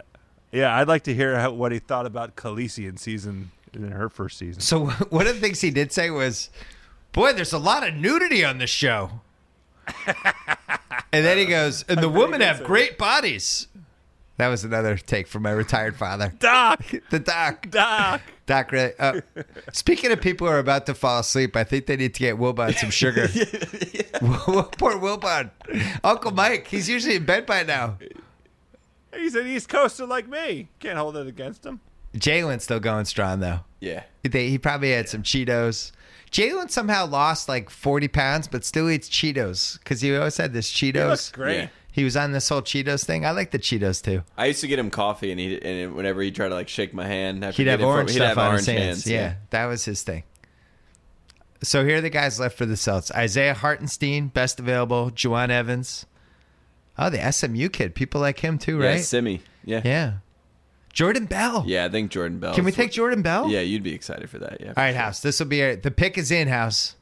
[0.51, 4.09] yeah, I'd like to hear how, what he thought about Khaleesi in season in her
[4.09, 4.61] first season.
[4.61, 6.49] So one of the things he did say was,
[7.11, 9.21] "Boy, there's a lot of nudity on this show."
[10.05, 13.67] and then he goes, "And the women have great bodies."
[14.37, 17.69] That was another take from my retired father, Doc, the doc.
[17.69, 18.21] Doc.
[18.45, 19.19] Doc, really, uh,
[19.73, 22.37] speaking of people who are about to fall asleep, I think they need to get
[22.37, 23.27] Wilbon some sugar.
[23.27, 25.49] Poor Wilbon.
[26.01, 27.97] Uncle Mike, he's usually in bed by now.
[29.17, 30.69] He's an East Coaster like me.
[30.79, 31.79] Can't hold it against him.
[32.15, 33.59] Jalen's still going strong, though.
[33.79, 34.03] yeah.
[34.23, 35.91] They, he probably had some Cheetos.
[36.31, 40.69] Jalen somehow lost like 40 pounds, but still eats Cheetos because he always had this
[40.69, 41.31] He Cheetos.
[41.31, 41.57] great.
[41.57, 41.67] Yeah.
[41.91, 43.25] He was on this whole Cheetos thing.
[43.25, 44.23] I like the Cheetos too.
[44.37, 46.93] I used to get him coffee, and he and whenever he tried to like shake
[46.93, 48.85] my hand, after He'd have getting from- orange he'd stuff have on orange his hands.
[49.05, 49.07] hands.
[49.09, 50.23] Yeah, that was his thing.
[51.63, 55.09] So here are the guys left for the Celts: Isaiah Hartenstein, best available.
[55.11, 56.05] Jawun Evans.
[56.97, 57.95] Oh, the SMU kid.
[57.95, 59.03] People like him too, Yeah, right?
[59.03, 59.41] Semi.
[59.63, 59.77] Yeah.
[59.77, 59.81] yeah.
[59.85, 60.13] Yeah.
[60.93, 61.63] Jordan Bell.
[61.67, 62.55] Yeah, I think Jordan Bell.
[62.55, 63.49] Can we take Jordan Bell?
[63.49, 64.59] Yeah, you'd be excited for that.
[64.59, 64.69] Yeah.
[64.69, 65.19] All right, House.
[65.19, 66.95] This will be a, the pick is in, House.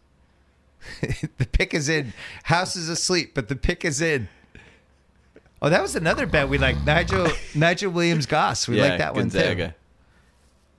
[1.01, 2.11] the pick is in.
[2.43, 4.27] House is asleep, but the pick is in.
[5.61, 6.83] Oh, that was another bet we like.
[6.85, 8.67] Nigel Nigel Williams Goss.
[8.67, 9.71] We yeah, like that one too.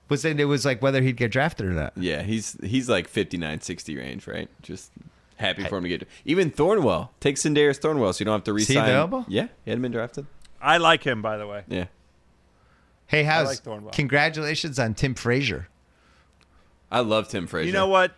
[0.09, 0.39] Was it?
[0.39, 1.93] It was like whether he'd get drafted or not.
[1.97, 4.47] Yeah, he's he's like 59, 60 range, right?
[4.61, 4.91] Just
[5.37, 6.07] happy for him to get.
[6.25, 7.09] Even Thornwell.
[7.19, 8.89] Take Sindarius Thornwell so you don't have to Is he resign.
[8.89, 9.25] available?
[9.27, 10.25] Yeah, he hadn't been drafted.
[10.61, 11.63] I like him, by the way.
[11.67, 11.85] Yeah.
[13.07, 13.47] Hey, House.
[13.47, 13.91] like Thornwell.
[13.93, 15.69] congratulations on Tim Frazier.
[16.91, 17.67] I love Tim Frazier.
[17.67, 18.13] You know what?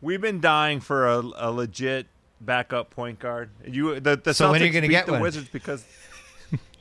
[0.00, 2.06] We've been dying for a, a legit
[2.40, 3.50] backup point guard.
[3.66, 5.20] You the the So Celtics when are you gonna beat get the one?
[5.22, 5.84] Wizards because.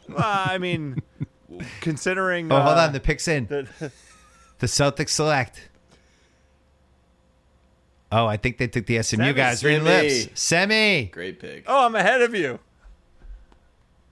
[0.07, 1.01] well, I mean,
[1.81, 2.51] considering.
[2.51, 2.93] Oh, hold uh, on.
[2.93, 3.47] The pick's in.
[3.47, 3.91] the-
[4.59, 5.68] The Celtics select.
[8.11, 9.33] Oh, I think they took the SMU Semi.
[9.33, 9.61] guys.
[9.61, 10.09] Green Semi.
[10.09, 10.39] lips.
[10.39, 11.05] Semi.
[11.05, 11.65] Great pick.
[11.67, 12.59] oh, I'm ahead of you.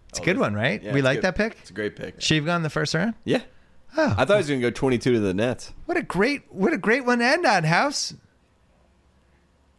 [0.10, 0.82] It's a good oh, one, right?
[0.82, 1.24] Yeah, we like good.
[1.24, 1.58] that pick.
[1.62, 2.16] It's a great pick.
[2.20, 3.16] She've gone the first round.
[3.26, 3.42] Yeah.
[3.96, 5.74] Oh, I thought he was going to go 22 to the Nets.
[5.86, 8.14] what a great, what a great one to end on, House.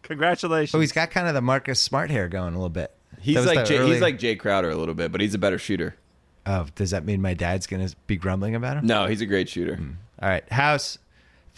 [0.02, 0.74] Congratulations.
[0.74, 2.92] Oh, he's got kind of the Marcus Smart hair going a little bit.
[3.20, 5.38] He's like the Jae, early- he's like Jae Crowder a little bit, but he's a
[5.38, 5.96] better shooter.
[6.46, 8.86] Oh, does that mean my dad's gonna be grumbling about him?
[8.86, 9.76] No, he's a great shooter.
[9.76, 9.96] Mm.
[10.22, 10.98] All right, House.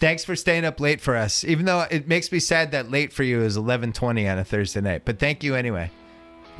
[0.01, 1.43] Thanks for staying up late for us.
[1.45, 4.43] Even though it makes me sad that late for you is eleven twenty on a
[4.43, 5.89] Thursday night, but thank you anyway.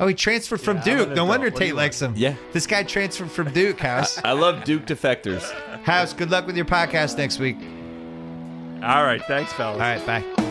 [0.00, 1.10] Oh, he transferred from Yeah, Duke.
[1.10, 2.14] No wonder What Tate likes him.
[2.16, 2.34] Yeah.
[2.52, 3.78] this guy transferred from Duke.
[3.90, 4.18] House.
[4.24, 5.42] I love Duke defectors.
[5.82, 6.12] House.
[6.14, 7.56] Good luck with your podcast next week.
[8.82, 9.22] All right.
[9.26, 9.74] Thanks, fellas.
[9.74, 10.41] All right, bye.